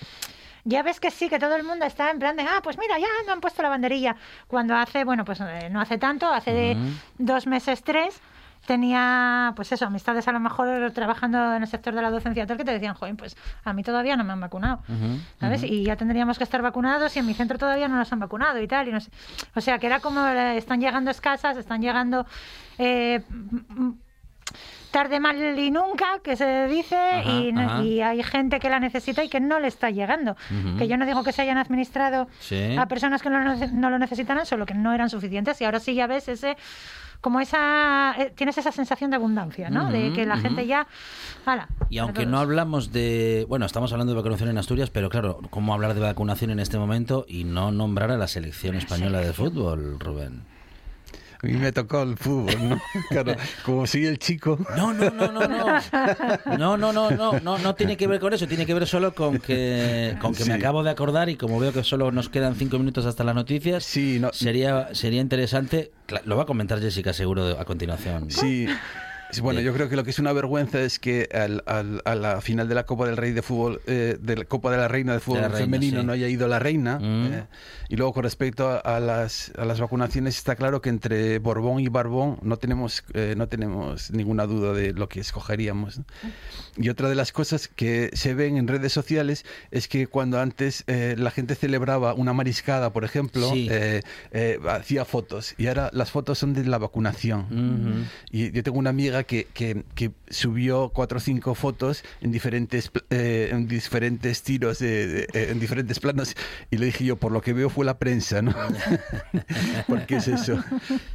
ya 0.65 0.84
ves 0.84 0.99
que 0.99 1.11
sí, 1.11 1.30
que 1.30 1.39
todo 1.39 1.55
el 1.55 1.63
mundo 1.63 1.86
está 1.86 2.11
en 2.11 2.19
plan 2.19 2.36
de, 2.36 2.43
ah, 2.43 2.59
pues 2.61 2.78
mira, 2.78 2.99
ya 2.99 3.07
me 3.26 3.32
han 3.32 3.39
puesto 3.39 3.61
la 3.61 3.69
banderilla. 3.69 4.17
Cuando 4.47 4.76
hace, 4.76 5.05
bueno, 5.05 5.24
pues 5.24 5.39
eh, 5.39 5.69
no 5.72 5.80
hace 5.80 5.97
tanto, 5.97 6.28
hace 6.28 6.51
de 6.51 6.78
dos 7.17 7.47
meses, 7.47 7.84
tres, 7.84 8.19
tenía, 8.66 9.53
pues 9.55 9.72
eso, 9.72 9.86
amistades 9.86 10.28
a 10.28 10.32
lo 10.32 10.39
mejor 10.39 10.91
trabajando 10.91 11.55
en 11.55 11.64
el 11.64 11.68
sector 11.68 11.93
de 11.95 12.01
la 12.01 12.09
docencia 12.12 12.45
tal 12.45 12.57
que 12.57 12.64
te 12.66 12.72
decían, 12.72 12.93
joder, 12.93 13.16
pues 13.16 13.36
a 13.64 13.74
mí 13.74 13.84
todavía 13.84 14.16
no 14.16 14.24
me 14.24 14.34
han 14.34 14.39
vacunado, 14.39 14.82
¿sabes? 15.39 15.64
Y 15.64 15.84
ya 15.84 15.95
tendríamos 15.95 16.38
que 16.38 16.43
estar 16.43 16.62
vacunados 16.62 17.16
y 17.16 17.20
en 17.20 17.26
mi 17.26 17.34
centro 17.34 17.57
todavía 17.57 17.88
no 17.88 17.95
nos 17.97 18.12
han 18.14 18.20
vacunado 18.20 18.62
y 18.62 18.68
tal, 18.68 18.88
y 18.88 18.91
no 18.91 18.99
sé. 19.01 19.09
O 19.55 19.62
sea, 19.62 19.80
que 19.80 19.88
era 19.88 19.99
como, 19.99 20.26
eh, 20.28 20.57
están 20.57 20.80
llegando 20.80 21.12
escasas, 21.12 21.57
están 21.57 21.82
llegando... 21.82 22.26
eh, 22.78 23.22
tarde 24.91 25.22
mal 25.22 25.57
y 25.57 25.72
nunca 25.72 26.20
que 26.22 26.36
se 26.36 26.68
dice 26.68 26.97
Ajá, 26.97 27.32
y, 27.32 27.53
no- 27.53 27.82
y 27.84 28.01
hay 28.01 28.22
gente 28.24 28.59
que 28.59 28.70
la 28.70 28.80
necesita 28.82 29.24
y 29.24 29.30
que 29.30 29.39
no 29.39 29.57
le 29.59 29.70
está 29.70 29.89
llegando 29.89 30.36
que 30.78 30.86
yo 30.89 30.97
no 30.97 31.05
digo 31.05 31.24
que 31.24 31.32
se 31.32 31.41
hayan 31.43 31.57
administrado 31.57 32.28
Sí. 32.41 32.76
a 32.78 32.86
personas 32.88 33.22
que 33.22 33.30
no 33.30 33.39
lo, 33.39 33.51
nece- 33.51 33.72
no 33.72 33.89
lo 33.89 33.97
necesitan 33.99 34.45
solo 34.45 34.66
que 34.66 34.74
no 34.74 34.91
eran 34.93 35.09
suficientes 35.09 35.62
y 35.62 35.64
ahora 35.66 35.80
sí 35.80 35.93
ya 35.93 36.07
ves 36.07 36.28
ese 36.28 36.57
como 37.22 37.39
esa 37.39 38.15
eh, 38.17 38.34
tienes 38.36 38.57
esa 38.57 38.72
sensación 38.72 39.11
de 39.11 39.15
abundancia 39.15 39.69
no 39.69 39.91
de 39.91 40.11
que 40.13 40.26
la 40.26 40.38
gente 40.38 40.67
ya 40.67 40.88
Y 41.89 41.99
aunque 41.99 42.26
no 42.26 42.39
hablamos 42.39 42.91
de, 42.91 43.45
bueno, 43.47 43.65
estamos 43.65 43.91
hablando 43.91 44.13
de 44.13 44.17
vacunación 44.17 44.49
en 44.49 44.57
Asturias, 44.57 44.89
pero 44.89 45.09
claro, 45.09 45.39
¿cómo 45.49 45.74
hablar 45.74 45.93
de 45.93 46.01
vacunación 46.01 46.51
en 46.51 46.59
este 46.59 46.78
momento 46.78 47.26
y 47.28 47.43
no 47.43 47.72
nombrar 47.72 48.11
a 48.11 48.17
la 48.17 48.28
selección 48.28 48.76
española 48.76 49.19
de 49.19 49.34
fútbol, 49.34 49.99
Rubén? 49.99 50.43
A 51.43 51.47
mí 51.47 51.53
me 51.53 51.71
tocó 51.71 52.03
el 52.03 52.17
fútbol, 52.17 52.69
¿no? 52.69 52.81
Claro, 53.09 53.35
como 53.65 53.87
soy 53.87 54.05
el 54.05 54.19
chico. 54.19 54.59
No, 54.77 54.93
no, 54.93 55.09
no, 55.09 55.31
no, 55.31 55.47
no. 55.47 55.79
No, 56.57 56.77
no, 56.77 56.93
no, 56.93 57.11
no, 57.11 57.39
no, 57.39 57.57
no 57.57 57.75
tiene 57.75 57.97
que 57.97 58.05
ver 58.07 58.19
con 58.19 58.33
eso, 58.33 58.47
tiene 58.47 58.65
que 58.65 58.73
ver 58.73 58.85
solo 58.85 59.15
con 59.15 59.39
que, 59.39 60.15
con 60.21 60.35
que 60.35 60.45
me 60.45 60.53
acabo 60.53 60.83
de 60.83 60.91
acordar 60.91 61.29
y 61.29 61.37
como 61.37 61.59
veo 61.59 61.73
que 61.73 61.83
solo 61.83 62.11
nos 62.11 62.29
quedan 62.29 62.55
cinco 62.55 62.77
minutos 62.77 63.05
hasta 63.05 63.23
las 63.23 63.33
noticias, 63.33 63.83
Sí, 63.83 64.19
no, 64.19 64.31
sería, 64.33 64.93
sería 64.93 65.21
interesante, 65.21 65.91
lo 66.25 66.37
va 66.37 66.43
a 66.43 66.45
comentar 66.45 66.79
Jessica 66.79 67.11
seguro 67.13 67.59
a 67.59 67.65
continuación. 67.65 68.29
Sí. 68.29 68.67
Bueno, 69.41 69.61
yo 69.61 69.73
creo 69.73 69.88
que 69.88 69.95
lo 69.95 70.03
que 70.03 70.09
es 70.09 70.19
una 70.19 70.34
vergüenza 70.34 70.82
es 70.82 70.99
que 70.99 71.29
al- 71.34 71.63
al- 71.65 72.01
a 72.05 72.15
la 72.15 72.41
final 72.41 72.67
de 72.67 72.75
la 72.75 72.86
Copa 72.86 73.05
del 73.05 73.17
Rey 73.17 73.32
de 73.32 73.41
fútbol, 73.41 73.82
eh, 73.88 74.17
de 74.19 74.36
la 74.36 74.45
Copa 74.45 74.71
de 74.71 74.77
la 74.77 74.88
Reina 74.88 75.13
de 75.13 75.19
fútbol 75.19 75.41
Reina, 75.43 75.57
femenino 75.57 76.01
sí. 76.01 76.05
no 76.05 76.13
haya 76.13 76.27
ido 76.27 76.47
la 76.47 76.59
reina. 76.59 76.99
Mm. 76.99 77.25
eh, 77.34 77.43
y 77.89 77.95
luego 77.97 78.13
con 78.13 78.23
respecto 78.23 78.69
a, 78.69 78.77
a 78.79 78.99
las, 78.99 79.51
a 79.57 79.65
las 79.65 79.79
vacunaciones 79.79 80.38
está 80.38 80.55
claro 80.55 80.82
que 80.82 80.89
entre 80.89 81.39
Borbón 81.39 81.79
y 81.82 81.88
Barbón 81.89 82.39
no 82.41 82.57
tenemos, 82.57 83.03
eh, 83.13 83.34
no 83.38 83.47
tenemos 83.47 84.11
ninguna 84.11 84.45
duda 84.47 84.73
de 84.73 84.93
lo 84.93 85.07
que 85.09 85.19
escogeríamos. 85.19 85.99
¿no? 85.99 86.05
Y 86.77 86.89
otra 86.89 87.09
de 87.09 87.15
las 87.15 87.32
cosas 87.32 87.67
que 87.67 88.09
se 88.13 88.34
ven 88.34 88.57
en 88.57 88.67
redes 88.67 88.93
sociales 88.93 89.45
es 89.71 89.88
que 89.88 90.07
cuando 90.07 90.39
antes 90.39 90.84
eh, 90.88 91.15
la 91.17 91.32
gente 91.32 91.55
celebraba 91.55 92.13
una 92.13 92.34
mariscada, 92.34 92.91
por 92.93 93.03
ejemplo, 93.03 93.49
Sí. 93.51 93.67
eh, 93.69 94.01
eh, 94.32 94.57
hacía 94.69 95.03
fotos 95.05 95.53
y 95.57 95.67
ahora 95.67 95.89
las 95.93 96.11
fotos 96.11 96.38
son 96.39 96.53
de 96.53 96.63
la 96.65 96.77
vacunación. 96.77 97.41
Ujú. 97.51 98.05
Y 98.32 98.51
yo 98.51 98.63
tengo 98.63 98.79
una 98.79 98.89
amiga 98.91 99.20
que, 99.24 99.47
que, 99.53 99.84
que 99.95 100.11
subió 100.30 100.89
cuatro 100.89 101.17
o 101.17 101.22
cinco 101.22 101.55
fotos 101.55 102.03
en 102.22 102.32
diferentes 102.32 102.91
eh, 103.09 103.49
en 103.51 103.67
diferentes 103.67 104.43
tiros, 104.43 104.82
eh, 104.82 105.28
en 105.34 105.59
diferentes 105.59 105.99
planos, 105.99 106.36
y 106.69 106.78
le 106.78 106.88
dije 106.88 107.03
yo, 107.05 107.15
por 107.17 107.32
lo 107.32 107.41
que 107.41 107.53
veo 107.53 107.69
fue 107.69 107.86
la 107.86 107.97
prensa, 107.99 108.41
¿no? 108.41 108.53
Porque 109.88 110.17
es 110.17 110.28
eso. 110.28 110.63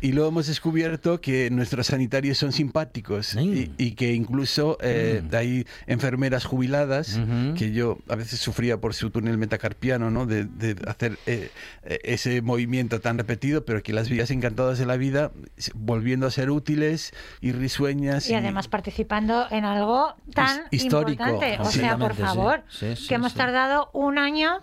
Y 0.00 0.12
luego 0.12 0.28
hemos 0.28 0.46
descubierto 0.46 1.20
que 1.20 1.50
nuestros 1.50 1.88
sanitarios 1.88 2.38
son 2.38 2.52
simpáticos 2.52 3.34
y, 3.34 3.72
y 3.78 3.92
que 3.92 4.12
incluso 4.12 4.78
eh, 4.80 5.22
Mm. 5.22 5.34
hay 5.34 5.66
enfermeras 5.86 6.44
jubiladas, 6.44 7.18
que 7.56 7.72
yo 7.72 7.98
a 8.08 8.16
veces 8.16 8.40
sufría 8.40 8.78
por 8.80 8.94
su 8.94 9.10
túnel 9.10 9.38
metacarpiano, 9.38 10.10
¿no? 10.10 10.26
De, 10.26 10.44
de 10.44 10.76
hacer 10.86 11.18
eh, 11.26 11.50
eh, 11.84 11.98
ese 12.04 12.42
movimiento 12.42 13.00
tan 13.00 13.18
repetido, 13.18 13.64
pero 13.64 13.82
que 13.82 13.92
las 13.92 14.08
veías 14.10 14.30
encantadas 14.30 14.78
de 14.78 14.86
la 14.86 14.96
vida, 14.96 15.32
volviendo 15.74 16.26
a 16.26 16.30
ser 16.30 16.50
útiles 16.50 17.12
y 17.40 17.52
risueñas. 17.52 17.95
Y 18.02 18.34
además 18.34 18.68
participando 18.68 19.46
en 19.50 19.64
algo 19.64 20.14
tan 20.34 20.62
His- 20.70 20.84
histórico, 20.84 21.22
importante 21.24 21.58
o 21.60 21.64
sea 21.70 21.96
por 21.96 22.14
sí. 22.14 22.22
favor 22.22 22.62
Sí, 22.68 22.96
sí, 22.96 23.08
que 23.08 23.14
hemos 23.14 23.34
tardado 23.34 23.90
un 23.92 24.18
año 24.18 24.58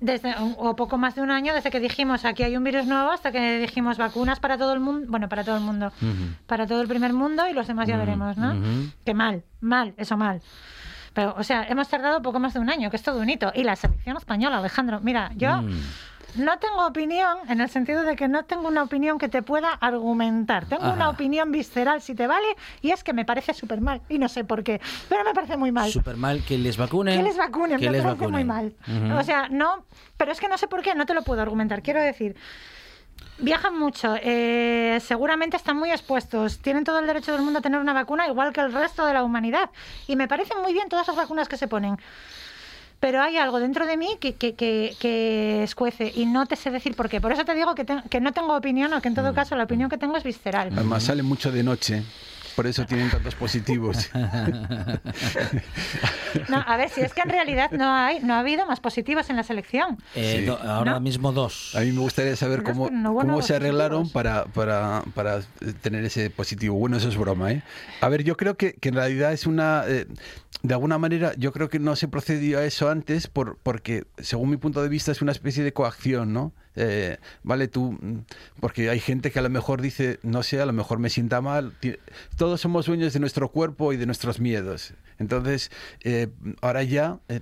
desde 0.00 0.34
o 0.58 0.76
poco 0.76 0.98
más 0.98 1.14
de 1.14 1.22
un 1.22 1.30
año 1.30 1.54
desde 1.54 1.70
que 1.70 1.80
dijimos 1.80 2.24
aquí 2.24 2.42
hay 2.42 2.56
un 2.56 2.64
virus 2.64 2.84
nuevo 2.86 3.10
hasta 3.10 3.32
que 3.32 3.58
dijimos 3.60 3.96
vacunas 3.96 4.38
para 4.40 4.58
todo 4.58 4.72
el 4.74 4.80
mundo 4.80 5.06
bueno 5.08 5.28
para 5.28 5.44
todo 5.44 5.56
el 5.56 5.62
mundo 5.62 5.92
para 6.46 6.66
todo 6.66 6.82
el 6.82 6.88
primer 6.88 7.12
mundo 7.12 7.46
y 7.48 7.52
los 7.54 7.66
demás 7.66 7.88
ya 7.88 7.96
veremos, 7.96 8.36
¿no? 8.36 8.50
ujú. 8.52 8.90
Que 9.04 9.14
mal, 9.14 9.44
mal, 9.60 9.94
eso 9.96 10.16
mal. 10.16 10.42
Pero, 11.14 11.32
o 11.38 11.44
sea, 11.44 11.62
hemos 11.68 11.86
tardado 11.88 12.20
poco 12.22 12.40
más 12.40 12.54
de 12.54 12.58
un 12.60 12.68
año, 12.68 12.90
que 12.90 12.96
es 12.96 13.02
todo 13.04 13.20
un 13.20 13.30
hito. 13.30 13.52
Y 13.54 13.62
la 13.62 13.76
selección 13.76 14.16
española, 14.16 14.58
Alejandro, 14.58 14.98
mira, 15.00 15.30
yo 15.36 15.62
Mm. 15.62 15.80
No 16.36 16.58
tengo 16.58 16.86
opinión 16.86 17.38
en 17.48 17.60
el 17.60 17.68
sentido 17.68 18.02
de 18.02 18.16
que 18.16 18.28
no 18.28 18.44
tengo 18.44 18.68
una 18.68 18.82
opinión 18.82 19.18
que 19.18 19.28
te 19.28 19.42
pueda 19.42 19.70
argumentar. 19.70 20.66
Tengo 20.66 20.92
una 20.92 21.08
opinión 21.08 21.52
visceral, 21.52 22.02
si 22.02 22.14
te 22.14 22.26
vale, 22.26 22.46
y 22.82 22.90
es 22.90 23.04
que 23.04 23.12
me 23.12 23.24
parece 23.24 23.54
súper 23.54 23.80
mal. 23.80 24.00
Y 24.08 24.18
no 24.18 24.28
sé 24.28 24.44
por 24.44 24.64
qué, 24.64 24.80
pero 25.08 25.24
me 25.24 25.34
parece 25.34 25.56
muy 25.56 25.72
mal. 25.72 25.90
Súper 25.90 26.16
mal 26.16 26.44
que 26.44 26.58
les 26.58 26.76
vacunen. 26.76 27.16
Que 27.16 27.22
les 27.22 27.36
vacunen, 27.36 27.78
que 27.78 27.86
me 27.86 27.92
les 27.92 28.02
parece 28.02 28.28
muy 28.28 28.44
vacunen. 28.44 28.46
mal. 28.46 28.74
Ujú. 29.10 29.18
O 29.18 29.24
sea, 29.24 29.48
no, 29.48 29.84
pero 30.16 30.32
es 30.32 30.40
que 30.40 30.48
no 30.48 30.58
sé 30.58 30.68
por 30.68 30.82
qué, 30.82 30.94
no 30.94 31.06
te 31.06 31.14
lo 31.14 31.22
puedo 31.22 31.40
argumentar. 31.40 31.82
Quiero 31.82 32.00
decir, 32.00 32.36
viajan 33.38 33.78
mucho, 33.78 34.14
eh, 34.20 34.98
seguramente 35.00 35.56
están 35.56 35.76
muy 35.76 35.90
expuestos, 35.90 36.58
tienen 36.58 36.84
todo 36.84 36.98
el 36.98 37.06
derecho 37.06 37.32
del 37.32 37.42
mundo 37.42 37.58
a 37.58 37.62
tener 37.62 37.80
una 37.80 37.92
vacuna 37.92 38.26
igual 38.26 38.52
que 38.52 38.60
el 38.60 38.72
resto 38.72 39.06
de 39.06 39.12
la 39.14 39.24
humanidad. 39.24 39.70
Y 40.06 40.16
me 40.16 40.28
parecen 40.28 40.60
muy 40.62 40.72
bien 40.72 40.88
todas 40.88 41.06
las 41.06 41.16
vacunas 41.16 41.48
que 41.48 41.56
se 41.56 41.68
ponen. 41.68 41.98
Pero 43.04 43.20
hay 43.20 43.36
algo 43.36 43.60
dentro 43.60 43.84
de 43.86 43.98
mí 43.98 44.16
que, 44.18 44.34
que, 44.36 44.54
que, 44.54 44.96
que 44.98 45.62
escuece 45.62 46.10
y 46.16 46.24
no 46.24 46.46
te 46.46 46.56
sé 46.56 46.70
decir 46.70 46.96
por 46.96 47.10
qué. 47.10 47.20
Por 47.20 47.32
eso 47.32 47.44
te 47.44 47.54
digo 47.54 47.74
que, 47.74 47.84
te- 47.84 48.00
que 48.08 48.18
no 48.18 48.32
tengo 48.32 48.56
opinión 48.56 48.94
o 48.94 49.02
que 49.02 49.08
en 49.08 49.14
todo 49.14 49.32
Mm. 49.32 49.34
caso 49.34 49.56
la 49.56 49.64
opinión 49.64 49.90
que 49.90 49.98
tengo 49.98 50.16
es 50.16 50.24
visceral. 50.24 50.70
Además 50.72 51.02
sale 51.02 51.22
mucho 51.22 51.52
de 51.52 51.62
noche, 51.62 52.02
por 52.54 52.66
eso 52.66 52.84
tienen 52.86 53.10
tantos 53.10 53.34
positivos. 53.34 54.10
No, 56.48 56.56
a 56.66 56.76
ver, 56.76 56.88
si 56.90 57.00
es 57.00 57.12
que 57.14 57.20
en 57.22 57.28
realidad 57.28 57.70
no 57.70 57.92
hay, 57.94 58.20
no 58.20 58.34
ha 58.34 58.40
habido 58.40 58.66
más 58.66 58.80
positivos 58.80 59.30
en 59.30 59.36
la 59.36 59.42
selección. 59.44 59.98
Eh, 60.14 60.38
Sí. 60.40 60.44
do- 60.46 60.58
ahora 60.58 60.92
¿No? 60.94 61.00
mismo 61.00 61.32
dos. 61.32 61.74
A 61.76 61.80
mí 61.80 61.92
me 61.92 62.00
gustaría 62.00 62.34
saber 62.36 62.62
cómo, 62.62 62.88
cómo 62.88 63.40
se 63.42 63.54
arreglaron 63.54 64.10
para, 64.10 64.44
para, 64.46 65.02
para 65.14 65.40
tener 65.82 66.04
ese 66.04 66.30
positivo. 66.30 66.76
Bueno, 66.76 66.96
eso 66.96 67.08
es 67.08 67.16
broma, 67.16 67.52
¿eh? 67.52 67.62
A 68.00 68.08
ver, 68.08 68.24
yo 68.24 68.36
creo 68.36 68.56
que, 68.56 68.72
que 68.74 68.88
en 68.88 68.96
realidad 68.96 69.32
es 69.32 69.46
una... 69.46 69.84
eh, 69.86 70.06
de 70.62 70.74
alguna 70.74 70.98
manera, 70.98 71.34
yo 71.36 71.52
creo 71.52 71.68
que 71.68 71.78
no 71.78 71.94
se 71.94 72.08
procedió 72.08 72.58
a 72.58 72.64
eso 72.64 72.88
antes 72.90 73.28
por, 73.28 73.58
porque, 73.62 74.04
según 74.18 74.50
mi 74.50 74.56
punto 74.56 74.82
de 74.82 74.88
vista, 74.88 75.12
es 75.12 75.20
una 75.22 75.32
especie 75.32 75.62
de 75.62 75.72
coacción, 75.72 76.32
¿no? 76.32 76.52
Eh, 76.76 77.18
vale, 77.42 77.68
tú... 77.68 77.92
mm, 77.92 78.24
Porque 78.60 78.90
hay 78.90 79.00
gente 79.00 79.30
que 79.30 79.38
a 79.38 79.42
lo 79.42 79.50
mejor 79.50 79.80
dice, 79.80 80.18
no 80.22 80.42
sé, 80.42 80.60
a 80.60 80.66
lo 80.66 80.72
mejor 80.72 80.98
me 80.98 81.10
sienta 81.10 81.40
mal. 81.40 81.72
Todos 82.36 82.60
somos 82.60 82.86
dueños 82.86 83.12
de 83.12 83.20
nuestro 83.20 83.48
cuerpo 83.50 83.92
y 83.92 83.96
de 83.96 84.06
nuestros 84.06 84.40
miedos. 84.40 84.94
Entonces, 85.18 85.70
eh, 86.02 86.28
ahora 86.60 86.82
ya... 86.82 87.18
eh, 87.28 87.40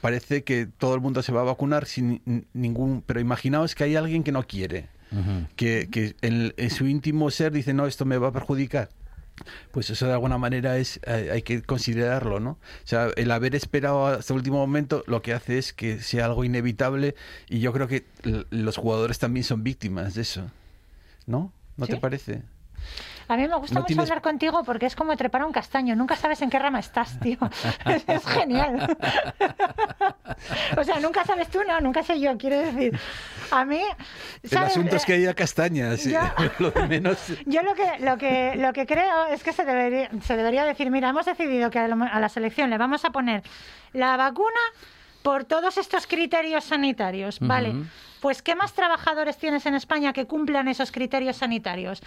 parece 0.00 0.44
que 0.44 0.64
todo 0.66 0.94
el 0.94 1.02
mundo 1.02 1.22
se 1.22 1.30
va 1.30 1.42
a 1.42 1.44
vacunar 1.44 1.84
sin 1.84 2.22
ni- 2.24 2.44
ningún... 2.54 3.02
Pero 3.06 3.20
imaginaos 3.20 3.74
que 3.74 3.84
hay 3.84 3.96
alguien 3.96 4.22
que 4.22 4.32
no 4.32 4.46
quiere, 4.46 4.88
que, 5.56 5.88
que 5.90 6.14
en, 6.22 6.54
en 6.56 6.70
su 6.70 6.86
íntimo 6.86 7.30
ser 7.30 7.52
dice, 7.52 7.74
no, 7.74 7.86
esto 7.86 8.06
me 8.06 8.16
va 8.16 8.28
a 8.28 8.32
perjudicar. 8.32 8.88
Pues 9.70 9.90
eso 9.90 10.06
de 10.06 10.12
alguna 10.12 10.38
manera 10.38 10.76
es 10.78 11.00
eh, 11.06 11.30
hay 11.32 11.42
que 11.42 11.62
considerarlo, 11.62 12.40
¿no? 12.40 12.50
O 12.50 12.58
sea, 12.86 13.08
el 13.16 13.30
haber 13.30 13.54
esperado 13.54 14.06
hasta 14.06 14.32
el 14.32 14.38
último 14.38 14.58
momento 14.58 15.04
lo 15.06 15.22
que 15.22 15.32
hace 15.32 15.58
es 15.58 15.72
que 15.72 16.00
sea 16.00 16.26
algo 16.26 16.44
inevitable 16.44 17.14
y 17.48 17.60
yo 17.60 17.72
creo 17.72 17.88
que 17.88 18.04
los 18.50 18.76
jugadores 18.76 19.18
también 19.18 19.44
son 19.44 19.62
víctimas 19.62 20.14
de 20.14 20.22
eso, 20.22 20.50
¿no? 21.26 21.52
¿No 21.76 21.86
¿Sí? 21.86 21.92
te 21.92 21.98
parece? 21.98 22.42
A 23.30 23.36
mí 23.36 23.46
me 23.46 23.56
gusta 23.56 23.74
No 23.74 23.80
mucho 23.82 23.86
tienes- 23.86 24.10
hablar 24.10 24.22
contigo 24.22 24.64
porque 24.64 24.86
es 24.86 24.96
como 24.96 25.16
trepar 25.16 25.42
a 25.42 25.46
un 25.46 25.52
castaño. 25.52 25.94
Nunca 25.94 26.16
sabes 26.16 26.42
en 26.42 26.50
qué 26.50 26.58
rama 26.58 26.80
estás, 26.80 27.18
tío. 27.20 27.38
Es, 27.86 28.04
es 28.08 28.26
genial. 28.26 28.96
o 30.76 30.84
sea, 30.84 30.98
nunca 31.00 31.24
sabes 31.24 31.48
tú, 31.48 31.60
no, 31.66 31.80
nunca 31.80 32.02
sé 32.02 32.18
yo. 32.20 32.36
Quiero 32.38 32.58
decir, 32.58 32.98
a 33.50 33.64
mí. 33.64 33.80
El 34.42 34.50
¿sabes? 34.50 34.70
asunto 34.72 34.96
es 34.96 35.04
que 35.04 35.14
haya 35.14 35.34
castañas, 35.34 36.04
Ya. 36.04 36.34
lo 36.58 36.70
de 36.70 36.86
menos... 36.88 37.18
Yo 37.46 37.62
lo 37.62 37.74
que, 37.74 37.98
lo 38.00 38.16
que, 38.18 38.54
lo 38.56 38.72
que 38.72 38.86
creo 38.86 39.26
es 39.26 39.42
que 39.42 39.52
se 39.52 39.64
debería, 39.64 40.10
se 40.22 40.36
debería 40.36 40.64
decir, 40.64 40.90
mira, 40.90 41.10
hemos 41.10 41.26
decidido 41.26 41.70
que 41.70 41.78
a, 41.78 41.88
lo- 41.88 41.96
la 41.96 42.28
selección 42.28 42.70
le 42.70 42.78
vamos 42.78 43.04
a 43.04 43.10
poner 43.10 43.42
la 43.92 44.16
vacuna 44.16 44.58
por 45.22 45.44
todos 45.44 45.76
estos 45.78 46.06
criterios 46.06 46.64
sanitarios, 46.64 47.38
¿vale? 47.40 47.74
Pues 48.20 48.42
¿qué 48.42 48.54
más 48.54 48.72
trabajadores 48.72 49.36
tienes 49.38 49.66
en 49.66 49.74
España 49.74 50.12
que 50.12 50.26
cumplan 50.26 50.68
esos 50.68 50.90
criterios 50.92 51.36
sanitarios? 51.36 52.00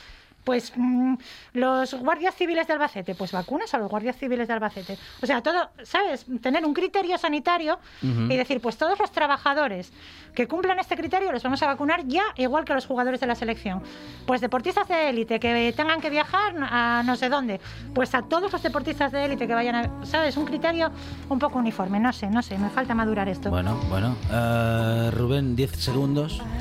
Pues 0.43 0.73
mm, 0.75 1.15
los 1.53 1.93
guardias 1.95 2.35
civiles 2.35 2.67
de 2.67 2.73
Albacete, 2.73 3.15
pues 3.15 3.31
vacunas 3.31 3.73
a 3.73 3.77
los 3.77 3.89
guardias 3.89 4.17
civiles 4.17 4.47
de 4.47 4.53
Albacete. 4.53 4.97
O 5.21 5.25
sea, 5.25 5.41
todo, 5.41 5.69
¿sabes? 5.83 6.25
Tener 6.41 6.65
un 6.65 6.73
criterio 6.73 7.17
sanitario 7.17 7.79
y 8.01 8.35
decir, 8.35 8.59
pues 8.61 8.77
todos 8.77 8.99
los 8.99 9.11
trabajadores 9.11 9.91
que 10.33 10.47
cumplan 10.47 10.79
este 10.79 10.97
criterio 10.97 11.31
los 11.31 11.43
vamos 11.43 11.61
a 11.63 11.67
vacunar 11.67 12.05
ya, 12.07 12.23
igual 12.37 12.65
que 12.65 12.73
a 12.73 12.75
los 12.75 12.85
jugadores 12.85 13.19
de 13.19 13.27
la 13.27 13.35
selección. 13.35 13.81
Pues 14.25 14.41
deportistas 14.41 14.87
de 14.87 15.09
élite 15.09 15.39
que 15.39 15.73
tengan 15.75 16.01
que 16.01 16.09
viajar 16.09 16.55
a 16.59 17.03
no 17.05 17.15
sé 17.15 17.29
dónde, 17.29 17.59
pues 17.93 18.13
a 18.15 18.23
todos 18.23 18.51
los 18.51 18.61
deportistas 18.63 19.11
de 19.11 19.25
élite 19.25 19.47
que 19.47 19.53
vayan 19.53 19.75
a, 19.75 20.05
¿sabes? 20.05 20.37
Un 20.37 20.45
criterio 20.45 20.91
un 21.29 21.39
poco 21.39 21.59
uniforme, 21.59 21.99
no 21.99 22.11
sé, 22.13 22.27
no 22.27 22.41
sé, 22.41 22.57
me 22.57 22.69
falta 22.69 22.93
madurar 22.93 23.29
esto. 23.29 23.49
Bueno, 23.49 23.75
bueno. 23.89 24.15
Eh, 24.31 25.11
Rubén, 25.11 25.55
10 25.55 25.71
segundos. 25.71 26.41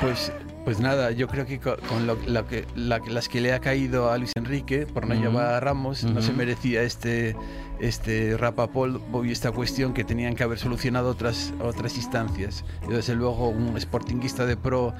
Pues, 0.00 0.32
pues 0.70 0.78
nada, 0.78 1.10
yo 1.10 1.26
creo 1.26 1.46
que 1.46 1.58
co- 1.58 1.76
con, 1.88 2.06
lo, 2.06 2.16
lo 2.28 2.46
que, 2.46 2.64
la- 2.76 3.00
las 3.08 3.28
que 3.28 3.40
le 3.40 3.52
ha 3.52 3.58
caído 3.58 4.12
a 4.12 4.18
Luis 4.18 4.30
Enrique 4.36 4.86
por 4.86 5.04
no 5.04 5.16
Ujú. 5.16 5.24
llevar 5.24 5.46
a 5.54 5.58
Ramos, 5.58 6.04
no 6.04 6.22
se 6.22 6.32
merecía 6.32 6.82
este, 6.84 7.34
este 7.80 8.36
rapapolvo 8.36 9.24
y 9.24 9.32
esta 9.32 9.52
cuestión 9.52 9.94
que 9.94 10.04
tenían 10.04 10.34
que 10.34 10.44
haber 10.44 10.58
solucionado 10.58 11.10
otras, 11.10 11.52
otras 11.62 11.96
instancias. 11.96 12.64
Y 12.88 12.92
desde 12.92 13.14
luego, 13.14 13.48
un 13.48 13.78
sportinguista 13.80 14.46
de 14.46 14.56
pro 14.56 14.94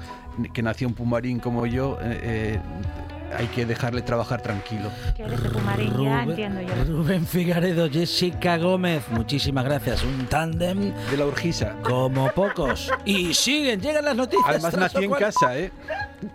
que 0.53 0.61
nació 0.63 0.87
en 0.87 0.93
Pumarín 0.93 1.39
como 1.39 1.65
yo, 1.65 1.97
eh, 2.01 2.19
eh, 2.23 2.59
hay 3.37 3.47
que 3.47 3.65
dejarle 3.65 4.01
trabajar 4.01 4.41
tranquilo. 4.41 4.89
Que 5.15 5.23
eres 5.23 5.41
de 5.41 5.49
Pumarín, 5.49 6.03
ya 6.03 6.23
entiendo 6.23 6.61
yo. 6.61 6.83
Rubén 6.85 7.25
Figaredo, 7.25 7.89
Jessica 7.89 8.57
Gómez, 8.57 9.03
muchísimas 9.11 9.63
gracias. 9.63 10.03
Un 10.03 10.25
tándem 10.27 10.93
De 11.09 11.17
la 11.17 11.25
Urgisa. 11.25 11.75
como 11.83 12.29
pocos. 12.31 12.91
Y 13.05 13.33
siguen, 13.33 13.79
llegan 13.79 14.05
las 14.05 14.15
noticias. 14.15 14.47
Además 14.47 14.93
lo 14.93 15.01
en 15.01 15.11
casa, 15.11 15.57
¿eh? 15.57 15.71